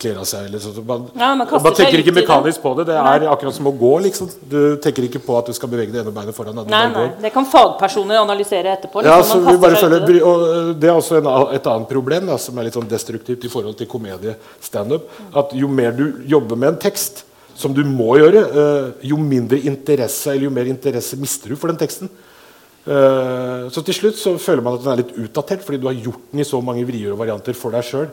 kler 0.00 0.18
av 0.20 0.26
seg. 0.28 0.52
Så 0.60 0.72
man, 0.84 1.06
Ja, 1.16 1.34
man 1.34 1.48
man 1.48 1.74
tenker 1.76 2.00
ikke 2.02 2.14
mekanisk 2.14 2.62
på 2.62 2.72
det. 2.78 2.86
Det 2.90 2.96
er 3.00 3.26
akkurat 3.32 3.54
som 3.56 3.68
å 3.70 3.72
gå. 3.72 3.92
liksom. 4.06 4.30
Du 4.50 4.76
tenker 4.82 5.06
ikke 5.08 5.22
på 5.24 5.36
at 5.38 5.46
du 5.46 5.56
skal 5.56 5.70
bevege 5.72 5.92
det 5.92 6.02
ene 6.02 6.12
beinet 6.14 6.36
foran. 6.36 6.58
Nei, 6.66 6.82
nei, 6.92 7.06
det 7.22 7.32
kan 7.34 7.46
fagpersoner 7.48 8.20
analysere 8.20 8.74
etterpå. 8.76 9.04
Ja, 9.04 9.18
liksom, 9.22 9.44
så 9.44 9.50
vi 9.50 9.62
bare 9.62 10.00
det. 10.06 10.22
og 10.22 10.46
øh, 10.48 10.74
Det 10.80 10.90
er 10.90 10.94
også 10.94 11.20
en, 11.20 11.30
et 11.56 11.70
annet 11.72 11.88
problem 11.88 12.26
da, 12.26 12.36
som 12.38 12.58
er 12.58 12.68
litt 12.68 12.76
sånn 12.76 12.88
destruktivt 12.90 13.44
i 13.44 13.52
forhold 13.52 13.78
til 13.80 13.88
komedie-standup. 13.90 15.08
At 15.34 15.56
jo 15.56 15.68
mer 15.68 15.96
du 15.96 16.22
jobber 16.26 16.56
med 16.56 16.74
en 16.74 16.80
tekst, 16.86 17.24
som 17.56 17.72
du 17.72 17.82
må 17.88 18.18
gjøre, 18.20 18.44
øh, 18.52 18.88
jo 19.00 19.16
mindre 19.16 19.58
interesse 19.64 20.30
eller 20.34 20.50
jo 20.50 20.52
mer 20.52 20.68
interesse 20.68 21.16
mister 21.16 21.48
du 21.48 21.56
for 21.56 21.72
den 21.72 21.80
teksten. 21.80 22.10
Eh, 22.86 23.66
så 23.72 23.82
til 23.82 23.96
slutt 23.96 24.18
så 24.20 24.36
føler 24.38 24.62
man 24.62 24.76
at 24.76 24.84
den 24.84 24.92
er 24.92 25.00
litt 25.00 25.16
utdatert 25.18 25.64
fordi 25.66 25.80
du 25.82 25.88
har 25.88 25.96
gjort 25.98 26.28
den 26.30 26.44
i 26.44 26.46
så 26.46 26.60
mange 26.62 26.84
vrier 26.86 27.16
og 27.16 27.18
varianter 27.18 27.56
for 27.58 27.74
deg 27.74 27.82
sjøl 27.82 28.06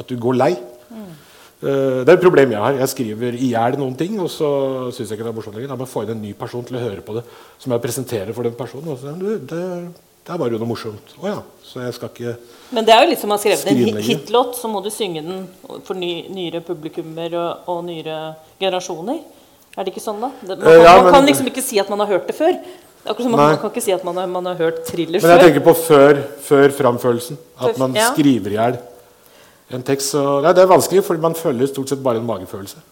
at 0.00 0.08
du 0.08 0.16
går 0.18 0.38
lei. 0.40 0.54
Eh, 0.90 2.04
det 2.04 2.08
er 2.08 2.16
et 2.16 2.22
problem 2.24 2.54
jeg 2.54 2.62
har. 2.62 2.76
Jeg 2.80 2.88
skriver 2.94 3.34
i 3.36 3.50
hjel 3.52 3.76
noen 3.80 3.96
ting, 3.98 4.14
og 4.22 4.30
så 4.32 4.48
syns 4.96 5.10
jeg 5.10 5.18
ikke 5.18 5.26
det 5.26 5.32
er 5.32 5.36
morsomt 5.36 5.56
lenger. 5.58 5.72
Da 5.72 5.76
må 5.76 5.84
jeg 5.84 5.92
få 5.92 6.04
inn 6.06 6.14
en 6.14 6.22
ny 6.24 6.30
person 6.38 6.64
til 6.64 6.78
å 6.78 6.84
høre 6.84 7.02
på 7.04 7.18
det, 7.18 7.24
som 7.60 7.74
jeg 7.74 7.84
presenterer 7.84 8.36
for 8.36 8.48
den 8.48 8.56
personen. 8.56 8.88
Og 8.94 9.02
så, 9.02 9.12
du, 9.18 9.26
det, 9.50 9.64
der 10.30 10.40
var 10.40 10.48
jo 10.52 10.60
noe 10.60 10.70
morsomt. 10.70 11.12
Å 11.20 11.28
ja. 11.28 11.40
Så 11.70 11.82
jeg 11.84 11.94
skal 11.94 12.10
ikke 12.14 12.32
Men 12.74 12.86
det 12.88 12.94
er 12.94 13.04
jo 13.04 13.10
litt 13.12 13.20
som 13.20 13.30
å 13.30 13.36
ha 13.36 13.42
skrevet 13.42 13.68
en 13.70 14.00
hitlåt, 14.02 14.56
så 14.58 14.70
må 14.72 14.80
du 14.82 14.88
synge 14.90 15.22
den 15.22 15.44
for 15.86 15.98
ny, 15.98 16.26
nyere 16.32 16.62
publikummer 16.66 17.36
og, 17.38 17.68
og 17.70 17.84
nyere 17.86 18.16
generasjoner. 18.58 19.20
Er 19.76 19.86
det 19.86 19.92
ikke 19.92 20.02
sånn, 20.02 20.18
da? 20.24 20.32
Det, 20.40 20.56
man, 20.56 20.66
Eh, 20.66 20.80
kan, 20.80 20.82
ja, 20.82 20.94
man 20.96 21.04
men- 21.04 21.14
kan 21.14 21.28
liksom 21.28 21.50
ikke 21.52 21.62
si 21.62 21.78
at 21.78 21.90
man 21.92 22.00
har 22.02 22.08
hørt 22.16 22.26
det 22.26 22.34
før. 22.40 22.56
Akkurat 23.00 23.22
som 23.24 23.32
man, 23.32 23.40
man 23.40 23.60
kan 23.60 23.70
ikke 23.70 23.84
si 23.84 23.92
at 23.92 24.02
man 24.04 24.16
har, 24.16 24.26
man 24.28 24.48
har 24.50 24.56
hørt 24.58 24.80
thriller 24.88 25.22
Men 25.22 25.30
jeg 25.36 25.44
tenker 25.46 25.62
på 25.64 25.72
før, 25.76 26.18
før 26.44 26.72
framførelsen. 26.76 27.38
At 27.60 27.78
man 27.80 27.94
ja. 27.96 28.10
skriver 28.12 28.52
i 28.52 28.58
hjel 28.58 28.80
en 29.70 29.84
tekst. 29.86 30.14
Så, 30.14 30.22
nei, 30.44 30.54
det 30.56 30.64
er 30.64 30.70
vanskelig, 30.70 31.04
for 31.06 31.20
man 31.22 31.36
følger 31.38 31.70
stort 31.70 31.92
sett 31.92 32.02
bare 32.04 32.22
en 32.22 32.28
magefølelse. 32.28 32.82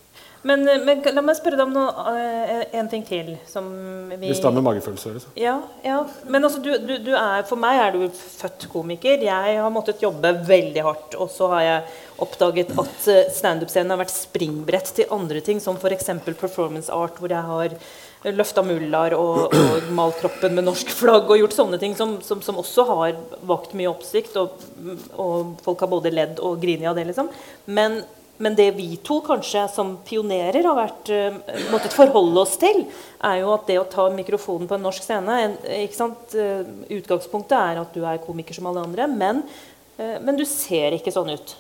Men, 0.47 0.62
men 0.87 1.01
la 1.03 1.23
meg 1.25 1.35
spørre 1.35 1.59
deg 1.59 1.64
om 1.67 1.73
noe, 1.75 2.12
eh, 2.14 2.61
en 2.79 2.88
ting 2.91 3.03
til. 3.07 3.33
Som 3.51 3.67
vi 4.12 4.29
Hvis 4.29 4.38
det 4.38 4.47
har 4.47 4.55
med 4.55 4.67
magefølelse 4.69 5.09
å 5.09 5.11
gjøre. 5.11 5.23
så. 5.25 5.33
Ja, 5.38 5.57
ja. 5.83 5.99
Men 6.31 6.47
altså, 6.47 6.61
du, 6.62 6.71
du, 6.79 6.95
du 7.09 7.11
er, 7.19 7.43
for 7.49 7.59
meg 7.61 7.81
er 7.83 7.97
du 7.97 8.05
født 8.14 8.69
komiker. 8.71 9.25
Jeg 9.27 9.57
har 9.59 9.75
måttet 9.75 10.05
jobbe 10.05 10.33
veldig 10.47 10.85
hardt. 10.87 11.19
Og 11.19 11.33
så 11.35 11.51
har 11.57 11.64
jeg 11.67 11.97
oppdaget 12.23 12.71
at 12.79 13.09
eh, 13.11 13.25
standup-scenen 13.35 13.97
har 13.97 14.03
vært 14.05 14.14
springbrett 14.14 14.93
til 15.01 15.11
andre 15.14 15.43
ting, 15.45 15.62
som 15.62 15.79
f.eks. 15.81 16.12
performance 16.38 16.93
art, 16.95 17.19
hvor 17.19 17.35
jeg 17.35 17.51
har 17.51 17.75
løfta 18.24 18.64
mullaer 18.66 19.14
og, 19.14 19.54
og 19.54 19.88
malt 19.94 20.18
kroppen 20.18 20.57
med 20.57 20.66
norsk 20.66 20.90
flagg 20.90 21.31
og 21.31 21.38
gjort 21.38 21.54
sånne 21.54 21.78
ting 21.78 21.94
som, 21.98 22.16
som, 22.24 22.42
som 22.42 22.59
også 22.59 22.87
har 22.88 23.18
vakt 23.46 23.76
mye 23.78 23.90
oppsikt. 23.92 24.37
Og, 24.40 24.68
og 25.14 25.59
folk 25.64 25.85
har 25.85 25.92
både 25.92 26.14
ledd 26.14 26.42
og 26.42 26.59
grinet 26.62 26.90
av 26.90 26.98
det, 26.98 27.09
liksom. 27.12 27.31
Men 27.70 28.00
men 28.38 28.54
det 28.54 28.68
vi 28.76 28.92
to 29.02 29.18
kanskje 29.26 29.64
som 29.72 29.96
pionerer 30.07 30.62
har 30.62 30.76
vært, 30.78 31.09
eh, 31.11 31.38
måttet 31.72 31.94
forholde 31.94 32.38
oss 32.38 32.54
til, 32.61 32.85
er 33.18 33.40
jo 33.40 33.50
at 33.50 33.66
det 33.66 33.78
å 33.81 33.88
ta 33.90 34.04
mikrofonen 34.14 34.68
på 34.70 34.76
en 34.76 34.85
norsk 34.87 35.02
scene 35.02 35.38
en, 35.42 35.57
ikke 35.83 35.98
sant? 35.98 36.37
eh, 36.38 36.62
Utgangspunktet 37.00 37.57
er 37.59 37.81
at 37.83 37.90
du 37.94 38.04
er 38.07 38.22
komiker 38.22 38.54
som 38.54 38.68
alle 38.70 38.85
andre, 38.87 39.09
men, 39.11 39.42
eh, 39.98 40.20
men 40.22 40.38
du 40.38 40.44
ser 40.46 40.94
ikke 40.94 41.11
sånn 41.11 41.35
ut. 41.35 41.57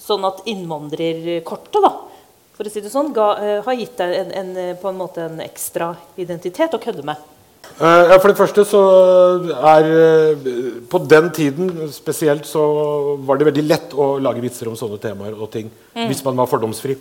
Sånn 0.00 0.24
at 0.24 0.40
innvandrerkortet, 0.48 1.82
da, 1.84 1.92
for 2.62 2.70
å 2.70 2.72
si 2.72 2.82
det 2.84 2.92
sånn, 2.92 3.10
ga, 3.14 3.28
eh, 3.42 3.60
har 3.64 3.74
gitt 3.74 3.98
deg 3.98 4.14
en, 4.20 4.32
en, 4.38 4.50
eh, 4.56 4.74
på 4.78 4.90
en 4.90 4.98
måte 4.98 5.26
en 5.26 5.40
ekstra 5.42 5.96
identitet 6.20 6.74
å 6.76 6.80
kødde 6.82 7.02
med. 7.08 7.18
Eh, 7.72 8.10
ja, 8.12 8.18
for 8.20 8.30
det 8.30 8.38
første 8.38 8.64
så 8.66 8.80
er 9.54 9.86
På 10.90 10.98
den 11.08 11.30
tiden 11.30 11.70
spesielt 11.94 12.44
så 12.44 13.16
var 13.24 13.38
det 13.38 13.46
veldig 13.48 13.64
lett 13.64 13.94
å 13.94 14.18
lage 14.20 14.42
vitser 14.42 14.68
om 14.68 14.76
sånne 14.76 14.98
temaer 15.00 15.34
og 15.38 15.50
ting 15.50 15.70
hvis 15.94 16.24
man 16.24 16.36
var 16.36 16.50
fordomsfri. 16.50 16.96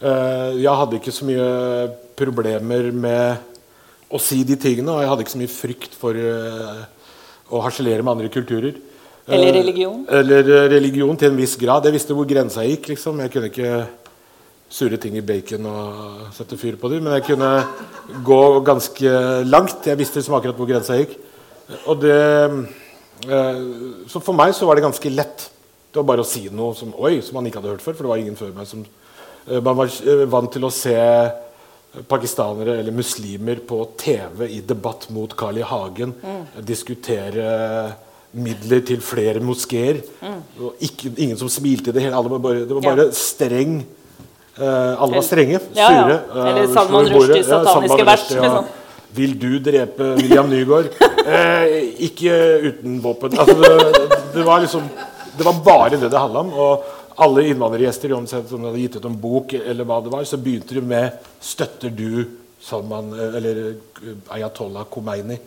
Jeg 0.00 0.78
hadde 0.78 0.98
ikke 0.98 1.12
så 1.14 1.26
mye 1.28 1.48
problemer 2.16 2.90
med 2.92 3.36
å 4.10 4.20
si 4.20 4.42
de 4.44 4.56
tingene, 4.56 4.92
og 4.92 5.02
jeg 5.02 5.10
hadde 5.10 5.24
ikke 5.24 5.34
så 5.34 5.42
mye 5.42 5.52
frykt 5.52 5.94
for 5.98 6.14
å 6.14 7.62
harselere 7.64 8.02
med 8.02 8.14
andre 8.16 8.32
kulturer. 8.32 8.74
Eller 9.26 9.52
religion. 9.56 10.06
Eller 10.08 10.70
religion 10.72 11.16
til 11.16 11.32
en 11.32 11.38
viss 11.38 11.56
grad. 11.60 11.84
Jeg 11.84 11.96
visste 11.96 12.16
hvor 12.16 12.28
grensa 12.28 12.64
gikk. 12.64 12.90
liksom. 12.92 13.20
Jeg 13.24 13.32
kunne 13.32 13.52
ikke 13.52 13.86
surre 14.74 14.98
ting 14.98 15.14
i 15.18 15.24
bacon 15.24 15.68
og 15.70 16.30
sette 16.34 16.58
fyr 16.58 16.78
på 16.80 16.90
dem. 16.90 17.04
Men 17.06 17.18
jeg 17.18 17.28
kunne 17.28 17.50
gå 18.26 18.40
ganske 18.66 19.14
langt. 19.46 19.86
Jeg 19.86 20.00
visste 20.00 20.20
liksom 20.20 20.36
akkurat 20.38 20.58
hvor 20.58 20.70
grensa 20.70 20.98
gikk. 20.98 21.14
Og 21.88 22.00
det, 22.02 22.18
eh, 23.28 23.62
så 24.10 24.20
for 24.20 24.36
meg 24.36 24.54
så 24.56 24.66
var 24.66 24.76
det 24.76 24.86
ganske 24.86 25.14
lett. 25.14 25.48
Det 25.90 26.00
var 26.00 26.10
bare 26.10 26.24
å 26.24 26.28
si 26.28 26.48
noe 26.50 26.74
som, 26.74 26.92
oi, 26.98 27.20
som 27.22 27.38
man 27.38 27.46
ikke 27.46 27.62
hadde 27.62 27.76
hørt 27.76 27.86
før. 27.86 27.94
For 27.94 28.04
det 28.04 28.12
var 28.12 28.22
ingen 28.22 28.38
før 28.38 28.54
meg 28.56 28.68
som 28.68 28.84
eh, 28.84 29.60
Man 29.60 29.78
var 29.78 29.88
eh, 29.88 30.26
vant 30.26 30.52
til 30.52 30.66
å 30.66 30.74
se 30.74 30.98
pakistanere 32.10 32.80
eller 32.80 32.90
muslimer 32.90 33.60
på 33.62 33.76
TV 33.94 34.48
i 34.50 34.64
debatt 34.66 35.06
mot 35.14 35.30
Carl 35.38 35.60
I. 35.60 35.62
Hagen. 35.62 36.16
Diskutere 36.66 37.44
midler 38.34 38.82
til 38.82 38.98
flere 38.98 39.38
moskeer. 39.38 40.02
Mm. 40.18 40.40
ingen 41.14 41.38
som 41.38 41.48
smilte 41.48 41.90
i 41.90 41.94
det 41.94 42.02
hele. 42.02 42.16
Alle 42.18 42.32
var 42.34 42.42
bare, 42.42 42.64
det 42.66 42.74
var 42.74 42.82
bare 42.82 43.12
streng 43.14 43.76
eh, 43.78 44.03
Alle 44.58 45.14
var 45.18 45.22
strenge. 45.26 45.58
Sure. 45.74 46.18
eh, 46.34 46.48
Eller 46.50 46.66
Salman 46.74 47.08
Rushdie, 47.10 47.44
sataniske 47.44 48.04
vers, 48.06 48.26
liksom. 48.30 48.64
Vil 49.14 49.38
du 49.38 49.58
drepe 49.62 50.14
William 50.18 50.48
Nygaard? 50.50 50.90
Eh, 51.24 51.94
ikke 52.08 52.34
uten 52.68 53.00
våpen. 53.02 53.38
Altså, 53.38 53.54
det, 53.54 54.18
det 54.34 54.44
var 54.46 54.60
liksom 54.60 54.88
Det 55.38 55.44
var 55.46 55.54
bare 55.64 55.96
det 55.96 56.10
det 56.10 56.18
handla 56.18 56.40
om. 56.44 56.52
Og 56.52 56.84
alle 57.16 57.44
innvandrergjester, 57.48 58.12
uansett 58.14 58.52
om 58.52 58.62
de 58.62 58.68
hadde 58.70 58.82
gitt 58.82 58.96
ut 58.98 59.04
en 59.06 59.16
bok, 59.22 59.54
eller 59.54 59.86
hva 59.86 60.00
det 60.02 60.10
var, 60.12 60.24
så 60.26 60.36
begynte 60.38 60.74
de 60.74 60.82
med 60.82 61.12
'Støtter 61.40 61.90
du 61.94 62.24
Salman 62.60 63.12
eller 63.14 63.60
eh, 63.68 64.14
Ayatollah 64.34 64.84
Khomeini?' 64.90 65.38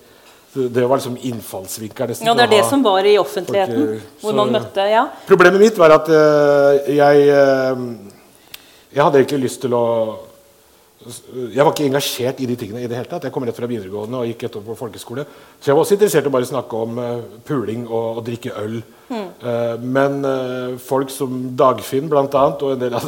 Det, 0.57 0.85
var 0.87 0.97
liksom 0.97 1.17
innfallsvinkelen. 1.21 2.15
Ja, 2.25 2.33
det 2.33 2.43
er 2.47 2.49
det 2.49 2.65
som 2.65 2.81
var 2.83 3.05
i 3.05 3.17
offentligheten, 3.19 3.75
folk, 3.75 3.89
eh, 3.99 4.21
hvor 4.21 4.31
så- 4.31 4.35
man 4.35 4.51
møtte 4.51 4.89
Ja. 4.89 5.03
Problemet 5.27 5.59
mitt 5.59 5.77
var 5.77 5.91
at 5.91 6.07
uh, 6.09 6.95
jeg 6.95 7.27
eh, 7.29 7.75
Jeg 8.93 9.03
hadde 9.03 9.21
egentlig 9.21 9.43
lyst 9.47 9.61
til 9.63 9.75
å 9.75 9.85
Jeg 11.53 11.63
var 11.63 11.71
ikke 11.71 11.87
engasjert 11.87 12.39
i 12.41 12.47
de 12.49 12.55
tingene 12.59 12.81
i 12.83 12.87
det 12.89 12.97
hele 12.97 13.09
tatt. 13.09 13.27
Jeg 13.27 13.33
kom 13.35 13.45
rett 13.45 13.55
fra 13.55 13.69
videregående 13.69 14.21
og 14.21 14.31
gikk 14.31 14.47
et 14.47 14.55
år 14.59 14.63
på 14.65 14.75
folkeskole. 14.79 15.27
Så 15.59 15.69
jeg 15.69 15.77
var 15.77 15.83
også 15.83 15.95
interessert 15.95 16.25
i 16.25 16.31
å 16.31 16.33
bare 16.33 16.49
snakke 16.49 16.79
om 16.83 16.97
uh, 16.99 17.27
puling 17.47 17.85
og, 17.85 18.19
og 18.19 18.23
drikke 18.27 18.55
øl. 18.63 18.79
Eh, 19.07 19.75
men 19.79 20.17
uh, 20.25 20.73
folk 20.81 21.13
som 21.13 21.35
Dagfinn 21.55 22.09
blant 22.11 22.33
annet, 22.35 22.65
og 22.65 22.73
en 22.73 22.81
del 22.81 22.97
av 22.97 23.05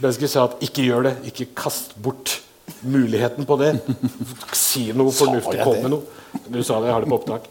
mennesker 0.00 0.32
sa 0.32 0.48
at 0.48 0.64
ikke 0.66 0.86
gjør 0.88 1.06
det. 1.10 1.14
Ikke 1.30 1.50
kast 1.62 1.94
bort 2.02 2.40
muligheten 2.80 3.46
på 3.46 3.60
det. 3.60 3.74
Si 4.56 4.88
noe 4.96 5.14
fornuftig. 5.14 5.60
Kom 5.62 5.78
med 5.84 5.92
noe. 5.92 6.20
Du 6.48 6.62
sa 6.64 6.80
det, 6.80 6.88
jeg 6.88 6.96
har 6.96 7.04
det 7.04 7.12
på 7.12 7.20
opptak. 7.20 7.50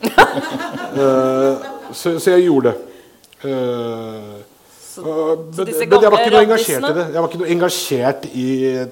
Eh, 0.91 1.69
så, 1.95 2.17
så 2.19 2.33
jeg 2.33 2.49
gjorde 2.49 2.73
det. 2.73 4.49
Så 4.91 5.01
men, 5.05 5.51
men 5.55 5.69
jeg 6.03 6.11
var 6.11 6.17
ikke 6.19 6.31
noe 6.33 6.43
engasjert 6.43 6.83
i 6.83 6.93
det. 6.97 7.03
Jeg 7.13 7.23
var 7.23 7.27
ikke 7.29 7.39
noe 7.39 7.51
engasjert 7.53 8.25
i 8.35 8.47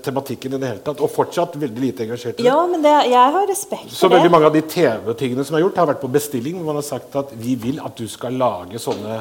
tematikken 0.06 0.56
i 0.56 0.60
det 0.62 0.70
hele 0.72 0.84
tatt. 0.86 1.02
Og 1.04 1.12
fortsatt 1.12 1.58
veldig 1.60 1.84
lite 1.84 2.06
engasjert 2.06 2.38
i 2.38 2.44
det. 2.44 2.48
ja, 2.48 2.56
men 2.72 2.86
det, 2.86 2.94
jeg 3.12 3.34
har 3.36 3.48
respekt 3.50 3.90
for 3.90 3.98
Så 3.98 4.08
for 4.08 4.16
veldig 4.16 4.32
mange 4.32 4.48
av 4.48 4.56
de 4.56 4.64
TV-tingene 4.76 5.44
som 5.48 5.58
er 5.60 5.66
gjort, 5.66 5.82
har 5.84 5.90
vært 5.92 6.04
på 6.06 6.12
bestilling. 6.14 6.56
hvor 6.60 6.70
Man 6.70 6.80
har 6.80 6.88
sagt 6.88 7.18
at 7.20 7.34
vi 7.36 7.58
vil 7.60 7.82
at 7.84 8.00
du 8.00 8.08
skal 8.08 8.40
lage 8.40 8.80
sånne 8.80 9.18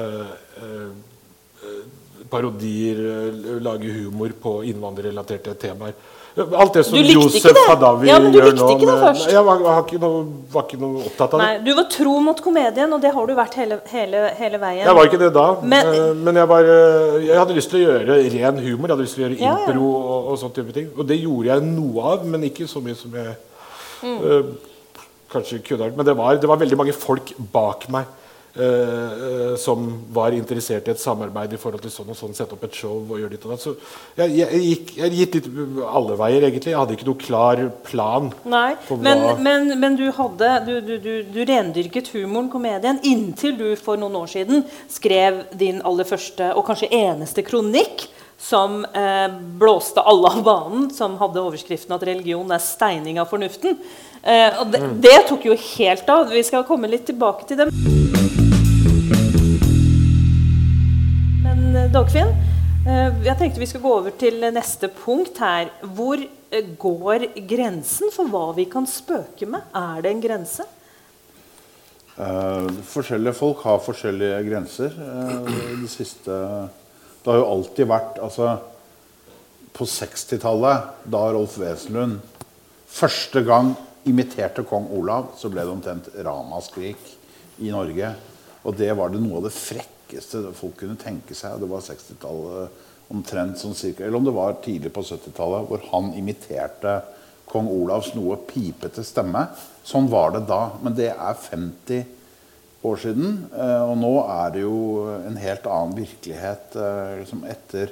øh, 0.00 0.32
eh, 0.64 1.76
parodier, 2.32 3.04
lage 3.60 3.92
humor 3.92 4.32
på 4.40 4.56
innvandrerrelaterte 4.70 5.56
temaer. 5.60 5.98
Alt 6.36 6.74
det 6.76 6.84
som 6.86 6.94
Josef 6.98 7.42
det? 7.52 7.62
Hadavi 7.68 8.06
Ja, 8.08 8.18
men 8.22 8.30
du 8.32 8.38
gjør 8.38 8.52
likte 8.52 8.62
nå. 8.62 8.74
ikke 8.76 8.86
det 8.86 8.98
først. 9.02 9.30
Jeg 9.32 9.42
var, 9.44 9.58
var, 9.64 9.80
ikke 9.82 9.98
noe, 10.00 10.20
var 10.52 10.62
ikke 10.68 10.78
noe 10.80 11.02
opptatt 11.08 11.34
av 11.34 11.40
det. 11.40 11.46
Nei, 11.46 11.58
du 11.66 11.70
var 11.74 11.88
tro 11.90 12.12
mot 12.22 12.40
komedien, 12.44 12.92
og 12.94 13.00
det 13.02 13.10
har 13.16 13.26
du 13.26 13.34
vært 13.34 13.56
hele, 13.58 13.80
hele, 13.90 14.20
hele 14.38 14.60
veien. 14.62 14.84
Jeg 14.86 14.94
var 15.00 15.10
ikke 15.10 15.18
det 15.24 15.32
da, 15.34 15.46
Men- 15.62 15.90
men, 15.90 16.22
men 16.28 16.36
jeg, 16.42 16.48
var, 16.52 16.70
eh, 16.76 17.18
jeg 17.26 17.36
hadde 17.40 17.56
lyst 17.58 17.70
til 17.74 17.80
å 17.80 17.84
gjøre 17.88 18.20
ren 18.36 18.58
humor. 18.62 18.86
Jeg 18.88 18.94
hadde 18.94 19.06
lyst 19.08 19.14
til 19.18 19.24
å 19.24 19.26
gjøre 19.28 19.40
Ja, 19.40 19.46
ja. 19.58 19.66
impro 19.66 19.90
og, 19.90 20.30
og 20.30 20.38
sånne 20.38 20.54
type 20.60 20.72
ting. 20.78 20.88
Og 20.96 21.06
det 21.10 21.18
gjorde 21.20 21.46
jeg 21.50 21.62
noe 21.66 22.06
av, 22.14 22.24
men 22.26 22.46
ikke 22.46 22.68
så 22.70 22.80
mye 22.84 22.94
som 22.96 23.10
jeg 23.18 23.34
eh, 24.06 24.42
kanskje 25.34 25.60
kunne. 25.66 25.90
Men 25.96 26.06
det 26.06 26.16
var, 26.16 26.38
det 26.38 26.48
var 26.48 26.56
veldig 26.62 26.78
mange 26.78 26.92
folk 26.96 27.34
bak 27.52 27.88
meg 27.90 28.06
eh, 28.54 29.54
som 29.60 29.86
var 30.14 30.34
interessert 30.36 30.88
i 30.88 30.94
et 30.94 31.02
samarbeid 31.02 31.54
i 31.54 31.60
forhold 31.60 31.84
til 31.84 31.92
sånn 31.94 32.12
og 32.12 32.18
sånn, 32.18 32.36
sette 32.36 32.56
opp 32.56 32.64
et 32.66 32.76
show 32.76 32.98
og 33.00 33.18
gjøre 33.20 33.34
ditt 33.34 33.46
og 33.46 33.54
datt. 33.54 33.64
Så 33.64 33.74
jeg, 34.20 34.36
jeg, 34.40 34.62
gikk 34.66 34.92
jeg 34.98 35.16
gikk 35.20 35.38
litt 35.38 35.50
alle 35.86 36.18
veier, 36.20 36.46
egentlig. 36.48 36.74
Jeg 36.74 36.80
hadde 36.80 36.96
ikke 36.98 37.10
noe 37.10 37.24
klar 37.24 37.64
plan. 37.86 38.30
Nei, 38.44 38.70
men, 39.02 39.26
men, 39.44 39.74
men 39.82 39.98
du 39.98 40.06
hadde 40.16 40.52
du, 40.68 40.72
du, 40.86 40.94
du, 41.02 41.12
du 41.30 41.42
rendyrket 41.48 42.12
humoren, 42.14 42.50
komedien, 42.52 43.02
inntil 43.06 43.58
du 43.58 43.68
for 43.80 44.00
noen 44.00 44.18
år 44.22 44.32
siden 44.32 44.64
skrev 44.90 45.44
din 45.58 45.82
aller 45.86 46.08
første 46.08 46.52
og 46.56 46.66
kanskje 46.68 46.90
eneste 46.96 47.44
kronikk 47.46 48.08
som 48.40 48.84
eh, 48.84 49.28
blåste 49.40 50.00
alle 50.00 50.28
av 50.28 50.42
banen, 50.42 50.90
som 50.90 51.18
hadde 51.20 51.42
overskriften 51.42 51.92
at 51.92 52.06
religion 52.08 52.48
er 52.54 52.62
steining 52.64 53.20
av 53.20 53.28
fornuften. 53.28 53.76
Eh, 54.22 54.60
og 54.62 54.72
det, 54.72 54.80
det 55.04 55.18
tok 55.28 55.44
jo 55.50 55.58
helt 55.76 56.08
av. 56.08 56.32
Vi 56.32 56.44
skal 56.48 56.64
komme 56.68 56.88
litt 56.88 57.04
tilbake 57.10 57.48
til 57.50 57.60
det. 57.60 58.28
Dagfinn, 61.70 62.30
eh, 62.88 63.20
jeg 63.22 63.36
tenkte 63.38 63.60
vi 63.62 63.68
skal 63.70 63.82
gå 63.84 63.90
over 64.00 64.14
til 64.18 64.42
neste 64.50 64.88
punkt 64.90 65.38
her. 65.38 65.68
Hvor 65.94 66.18
eh, 66.18 66.70
går 66.80 67.28
grensen 67.46 68.10
for 68.14 68.30
hva 68.32 68.48
vi 68.56 68.64
kan 68.70 68.88
spøke 68.90 69.46
med? 69.46 69.68
Er 69.76 70.00
det 70.02 70.10
en 70.10 70.22
grense? 70.24 70.66
Eh, 72.20 72.70
forskjellige 72.90 73.36
folk 73.38 73.62
har 73.64 73.78
forskjellige 73.84 74.40
grenser. 74.48 74.96
Eh, 74.96 75.52
det 75.84 75.92
siste 75.92 76.40
Det 77.20 77.28
har 77.28 77.38
jo 77.38 77.50
alltid 77.52 77.86
vært 77.86 78.18
altså, 78.18 78.56
På 79.76 79.84
60-tallet, 79.84 80.90
da 81.04 81.22
Rolf 81.30 81.58
Wesenlund 81.60 82.18
første 82.90 83.44
gang 83.46 83.76
imiterte 84.08 84.64
kong 84.66 84.88
Olav, 84.98 85.36
så 85.38 85.46
ble 85.52 85.62
det 85.62 85.70
omtrent 85.70 86.08
ramaskrik 86.26 86.98
i 87.62 87.70
Norge. 87.70 88.10
Og 88.64 88.74
det 88.76 88.90
var 88.98 89.12
det 89.12 89.20
noe 89.22 89.38
av 89.38 89.46
det 89.46 89.54
frekkeste 90.10 90.52
folk 90.54 90.76
kunne 90.80 90.98
tenke 90.98 91.34
seg. 91.34 91.60
Det 91.60 91.68
var 91.70 91.82
60-tallet 91.84 92.86
omtrent 93.10 93.58
sånn 93.58 93.74
cirka, 93.74 94.04
Eller 94.04 94.18
om 94.18 94.24
det 94.24 94.34
var 94.34 94.60
tidlig 94.62 94.92
på 94.92 95.02
70-tallet, 95.02 95.66
hvor 95.68 95.80
han 95.92 96.12
imiterte 96.14 97.02
kong 97.50 97.66
Olavs 97.66 98.14
noe 98.14 98.36
pipete 98.46 99.02
stemme. 99.02 99.48
Sånn 99.82 100.08
var 100.10 100.30
det 100.32 100.46
da. 100.46 100.70
Men 100.82 100.94
det 100.94 101.10
er 101.10 101.34
50 101.34 102.04
år 102.84 102.96
siden. 102.96 103.48
eh, 103.52 103.82
Og 103.82 103.96
nå 103.98 104.12
er 104.28 104.50
det 104.52 104.60
jo 104.62 105.08
en 105.26 105.36
helt 105.36 105.66
annen 105.66 105.96
virkelighet. 105.96 106.76
eh, 106.76 107.18
Liksom 107.20 107.44
etter, 107.44 107.90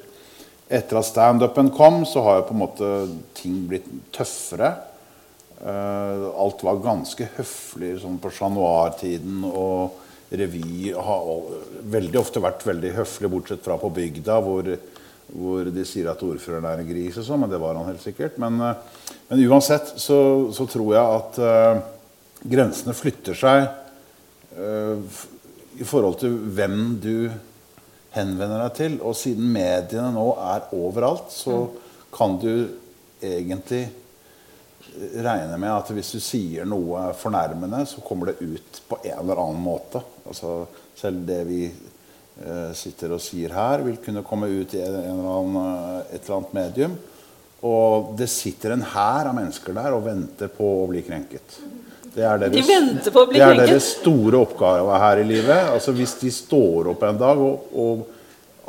etter 0.71 0.99
at 0.99 1.05
standupen 1.05 1.71
kom, 1.71 2.05
så 2.07 2.23
har 2.23 2.37
jo 2.39 2.49
på 2.49 2.55
en 2.55 2.63
måte 2.63 3.09
ting 3.35 3.67
blitt 3.67 3.87
tøffere. 4.13 4.77
Eh, 5.61 6.31
alt 6.39 6.63
var 6.63 6.79
ganske 6.79 7.29
høflig 7.37 8.01
sånn 8.01 8.21
på 8.21 8.31
Chat 8.31 8.53
Noir-tiden. 8.53 9.43
Og 9.45 9.91
revy 10.31 10.93
har 10.93 11.29
veldig 11.89 12.21
ofte 12.21 12.43
vært 12.43 12.67
veldig 12.69 12.93
høflig, 12.99 13.31
bortsett 13.33 13.65
fra 13.65 13.79
på 13.81 13.91
bygda, 13.97 14.39
hvor, 14.45 14.69
hvor 15.33 15.71
de 15.73 15.85
sier 15.89 16.11
at 16.13 16.25
ordføreren 16.25 16.69
er 16.69 16.83
en 16.83 16.91
gris 16.91 17.17
og 17.21 17.27
sånn, 17.27 17.43
men 17.45 17.53
det 17.53 17.61
var 17.63 17.79
han 17.79 17.89
helt 17.89 18.05
sikkert. 18.05 18.37
Men, 18.43 18.61
eh, 18.65 19.15
men 19.31 19.45
uansett 19.49 19.95
så, 19.97 20.21
så 20.55 20.69
tror 20.69 20.95
jeg 20.95 21.19
at 21.19 21.41
uh, 21.41 21.81
grensene 22.49 22.97
flytter 22.97 23.37
seg 23.39 23.67
uh, 24.59 24.97
i 25.79 25.87
forhold 25.87 26.21
til 26.21 26.37
hvem 26.57 26.81
du 27.01 27.31
henvender 28.15 28.67
deg 28.67 28.77
til. 28.77 28.99
Og 29.05 29.17
siden 29.17 29.49
mediene 29.53 30.13
nå 30.17 30.31
er 30.51 30.69
overalt, 30.77 31.33
så 31.33 31.67
kan 32.15 32.37
du 32.41 32.53
egentlig 33.25 33.87
regne 35.23 35.59
med 35.61 35.73
at 35.73 35.91
hvis 35.95 36.15
du 36.17 36.21
sier 36.23 36.67
noe 36.69 37.11
fornærmende, 37.19 37.85
så 37.87 38.03
kommer 38.05 38.33
det 38.33 38.41
ut 38.43 38.81
på 38.89 38.99
en 39.05 39.21
eller 39.21 39.43
annen 39.43 39.63
måte. 39.63 40.03
Altså, 40.29 40.63
selv 40.99 41.23
det 41.29 41.43
vi 41.49 41.63
eh, 41.69 42.73
sitter 42.77 43.15
og 43.15 43.23
sier 43.23 43.55
her, 43.55 43.85
vil 43.87 44.01
kunne 44.03 44.25
komme 44.27 44.51
ut 44.51 44.75
i 44.75 44.83
en, 44.83 44.99
en 44.99 45.21
eller 45.21 45.39
annen, 45.39 45.61
eh, 45.63 46.17
et 46.17 46.23
eller 46.23 46.39
annet 46.41 46.59
medium. 46.59 46.99
Og 47.69 48.13
det 48.19 48.29
sitter 48.31 48.77
en 48.77 48.87
hær 48.87 49.31
av 49.31 49.35
mennesker 49.35 49.75
der 49.75 49.97
og 49.97 50.05
venter 50.07 50.51
på 50.55 50.67
å 50.85 50.87
bli 50.91 51.03
krenket. 51.07 51.59
Det 52.15 52.25
er 52.25 52.39
deres, 52.41 52.55
De 52.55 52.67
venter 52.67 53.15
på 53.15 53.23
å 53.25 53.31
bli 53.31 53.39
det 53.39 53.47
er 53.47 53.59
deres 53.59 53.89
store 53.99 54.43
oppgave 54.43 55.01
her 55.03 55.23
i 55.23 55.27
livet. 55.27 55.73
Altså 55.75 55.95
Hvis 55.95 56.17
de 56.23 56.31
står 56.35 56.93
opp 56.95 57.03
en 57.07 57.19
dag 57.19 57.43
og, 57.43 57.75
og 57.75 58.07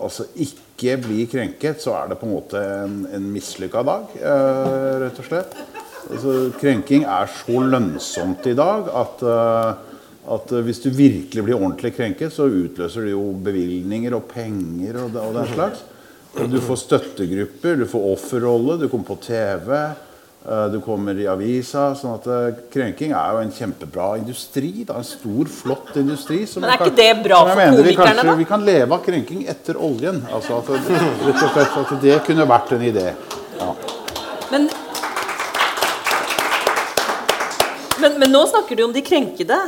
altså 0.06 0.26
ikke 0.42 0.98
blir 1.04 1.30
krenket, 1.30 1.82
så 1.84 1.96
er 2.00 2.12
det 2.12 2.20
på 2.20 2.28
en 2.28 2.34
måte 2.34 2.62
en, 2.84 3.04
en 3.14 3.30
mislykka 3.34 3.84
dag, 3.86 4.16
eh, 4.18 4.98
rett 5.06 5.22
og 5.22 5.30
slett. 5.30 5.58
Altså, 6.08 6.34
krenking 6.60 7.06
er 7.06 7.30
så 7.32 7.62
lønnsomt 7.70 8.48
i 8.50 8.56
dag 8.58 8.90
at, 9.02 9.24
eh, 9.28 9.72
at 10.36 10.52
eh, 10.56 10.66
hvis 10.66 10.84
du 10.86 10.90
virkelig 10.96 11.46
blir 11.46 11.58
ordentlig 11.60 11.94
krenket, 11.98 12.34
så 12.34 12.48
utløser 12.48 13.06
det 13.06 13.16
jo 13.16 13.26
bevilgninger 13.46 14.16
og 14.18 14.28
penger 14.32 15.04
og, 15.04 15.18
og 15.20 15.36
den 15.38 15.50
slags. 15.54 15.84
Du 16.50 16.60
får 16.62 16.84
støttegrupper, 16.86 17.82
du 17.82 17.90
får 17.90 18.06
offerrolle, 18.14 18.78
du 18.80 18.88
kommer 18.88 19.10
på 19.12 19.20
TV, 19.28 19.76
eh, 19.76 20.66
du 20.74 20.80
kommer 20.86 21.20
i 21.20 21.28
avisa. 21.30 21.92
sånn 22.00 22.18
at 22.18 22.66
Krenking 22.74 23.14
er 23.14 23.36
jo 23.36 23.44
en 23.44 23.54
kjempebra 23.54 24.10
industri. 24.22 24.74
Da, 24.88 24.98
en 25.02 25.08
stor, 25.08 25.52
flott 25.52 25.94
industri. 26.00 26.46
som 26.48 26.64
Men 26.64 26.74
er 26.74 26.86
ikke 26.86 27.00
det 27.04 27.14
bra 27.28 27.44
for 27.44 27.60
mener 27.60 27.86
vi 27.86 27.98
kanskje, 28.00 28.28
da? 28.32 28.38
Vi 28.40 28.50
kan 28.56 28.66
leve 28.66 28.98
av 28.98 29.06
krenking 29.06 29.46
etter 29.52 29.78
oljen. 29.78 30.24
Altså 30.32 30.62
at, 30.62 30.76
rett 30.80 31.34
og 31.36 31.50
slett 31.54 31.82
at 31.84 31.98
det 32.06 32.22
kunne 32.30 32.50
vært 32.50 32.78
en 32.78 32.92
idé. 32.94 33.10
Ja. 33.60 33.74
Men, 34.50 34.72
men, 38.10 38.20
men 38.26 38.34
nå 38.34 38.42
snakker 38.50 38.76
du 38.76 38.84
om 38.88 38.96
de 38.96 39.06
krenkede. 39.06 39.60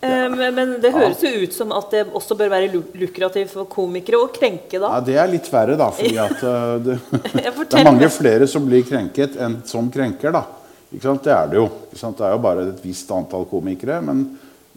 Eh, 0.00 0.30
Men, 0.32 0.78
det 0.80 0.94
høres 0.94 1.20
jo 1.20 1.30
ut 1.42 1.52
som 1.52 1.72
at 1.76 1.90
det 1.92 2.06
også 2.16 2.36
bør 2.38 2.48
være 2.54 2.70
lukrativt 2.72 3.52
for 3.52 3.68
komikere 3.68 4.22
å 4.22 4.30
krenke, 4.32 4.78
da. 4.78 4.94
Ja, 4.96 5.00
Det 5.04 5.16
er 5.20 5.28
litt 5.28 5.50
verre, 5.52 5.76
da. 5.76 5.90
fordi 5.92 6.16
at 6.22 6.44
eh, 6.52 6.76
det, 6.86 6.96
det 7.36 7.82
er 7.82 7.84
mange 7.84 8.08
flere 8.12 8.48
som 8.48 8.64
blir 8.64 8.86
krenket 8.88 9.36
enn 9.36 9.58
som 9.68 9.90
krenker. 9.92 10.32
da. 10.32 10.46
Ikke 10.90 11.04
sant? 11.04 11.22
Det 11.26 11.34
er 11.34 11.52
det 11.52 11.60
jo. 11.60 11.68
Det 11.92 12.00
er 12.08 12.32
jo 12.32 12.42
bare 12.42 12.64
et 12.72 12.80
visst 12.82 13.12
antall 13.14 13.44
komikere. 13.50 14.00
Men 14.02 14.24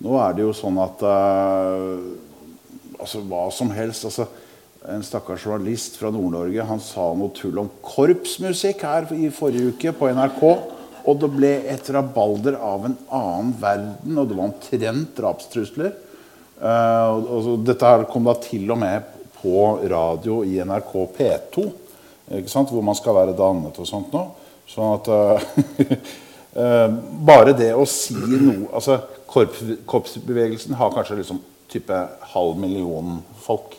nå 0.03 0.19
er 0.19 0.35
det 0.35 0.43
jo 0.43 0.51
sånn 0.57 0.77
at 0.83 1.01
uh, 1.07 1.95
altså 2.99 3.23
hva 3.23 3.47
som 3.53 3.71
helst 3.73 4.09
altså, 4.09 4.27
En 4.83 4.99
stakkars 4.99 5.45
journalist 5.47 5.93
fra 5.95 6.09
Nord-Norge 6.11 6.63
han 6.67 6.81
sa 6.83 7.05
noe 7.15 7.31
tull 7.31 7.55
om 7.61 7.69
korpsmusikk 7.79 8.81
her 8.83 9.05
i 9.15 9.29
forrige 9.31 9.69
uke 9.71 9.93
på 9.95 10.09
NRK. 10.11 10.41
Og 11.03 11.19
det 11.19 11.29
ble 11.33 11.51
et 11.73 11.89
rabalder 11.91 12.55
av 12.63 12.85
en 12.87 12.95
annen 13.11 13.51
verden, 13.59 14.17
og 14.17 14.29
det 14.29 14.37
var 14.37 14.49
omtrent 14.49 15.17
drapstrusler. 15.17 15.91
Uh, 16.63 17.19
og, 17.27 17.47
dette 17.67 17.89
her 17.89 18.05
kom 18.07 18.29
da 18.29 18.37
til 18.39 18.69
og 18.71 18.79
med 18.79 19.09
på 19.41 19.63
radio 19.91 20.41
i 20.47 20.61
NRK 20.63 20.93
P2, 21.17 21.63
ikke 22.39 22.51
sant? 22.51 22.71
hvor 22.71 22.85
man 22.85 22.95
skal 22.95 23.17
være 23.17 23.35
dannet 23.35 23.79
og 23.79 23.89
sånt 23.89 24.13
nå. 24.15 24.23
Sånn 24.71 24.93
at 24.95 25.09
uh, 25.11 25.97
uh, 26.55 26.93
Bare 27.27 27.55
det 27.57 27.73
å 27.75 27.83
si 27.89 28.15
noe 28.15 28.69
altså 28.71 29.01
korp, 29.27 29.57
Korpsbevegelsen 29.89 30.77
har 30.79 30.93
kanskje 30.95 31.19
liksom 31.19 31.41
type 31.73 31.99
halv 32.33 32.55
million 32.61 33.17
folk. 33.43 33.75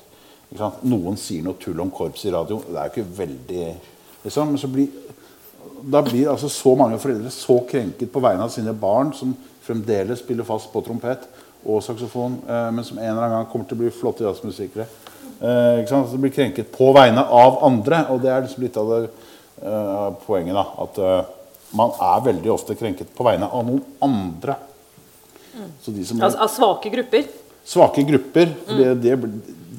Noen 0.85 1.17
sier 1.19 1.47
noe 1.47 1.57
tull 1.63 1.81
om 1.83 1.91
korps 1.95 2.27
i 2.29 2.35
radio. 2.35 2.61
Det 2.69 2.77
er 2.77 2.91
jo 2.91 2.93
ikke 2.93 3.17
veldig 3.23 3.65
liksom, 4.27 4.59
så 4.61 4.71
blir, 4.71 4.91
Da 5.85 6.01
blir 6.05 6.31
altså 6.33 6.49
så 6.49 6.75
mange 6.79 6.99
foreldre 7.03 7.31
så 7.35 7.59
krenket 7.69 8.13
på 8.13 8.23
vegne 8.25 8.47
av 8.47 8.53
sine 8.53 8.73
barn, 8.73 9.13
som 9.17 9.35
fremdeles 9.65 10.23
spiller 10.23 10.47
fast 10.49 10.71
på 10.73 10.83
trompet 10.85 11.27
og 11.65 11.81
saksofon, 11.85 12.39
eh, 12.49 12.71
men 12.73 12.85
som 12.85 12.99
en 12.99 13.09
eller 13.09 13.23
annen 13.23 13.39
gang 13.39 13.51
kommer 13.53 13.69
til 13.69 13.79
å 13.79 13.83
bli 13.85 13.93
flotte 13.93 14.25
jazzmusikere. 14.27 14.87
Eh, 15.41 15.81
ikke 15.81 15.93
sant? 15.93 16.11
Så 16.11 16.21
blir 16.21 16.33
krenket 16.33 16.73
på 16.73 16.91
vegne 16.97 17.25
av 17.25 17.63
andre, 17.65 18.05
og 18.13 18.21
det 18.25 18.33
er 18.33 18.45
liksom 18.45 18.65
litt 18.65 18.77
av 18.81 18.93
det 18.93 19.01
eh, 19.09 20.11
poenget. 20.27 20.57
da, 20.57 20.67
At 20.85 21.01
eh, 21.01 21.33
man 21.77 21.97
er 22.01 22.27
veldig 22.29 22.53
ofte 22.55 22.77
krenket 22.79 23.13
på 23.17 23.27
vegne 23.27 23.49
av 23.49 23.65
noen 23.67 23.83
andre. 24.05 24.57
Så 25.83 25.95
de 25.95 26.05
som 26.07 26.21
Altså, 26.23 26.39
av 26.45 26.53
svake 26.53 26.93
grupper. 26.93 27.27
Svake 27.65 28.05
grupper 28.05 28.51
for 28.67 28.81
det, 28.81 28.95
det, 29.01 29.17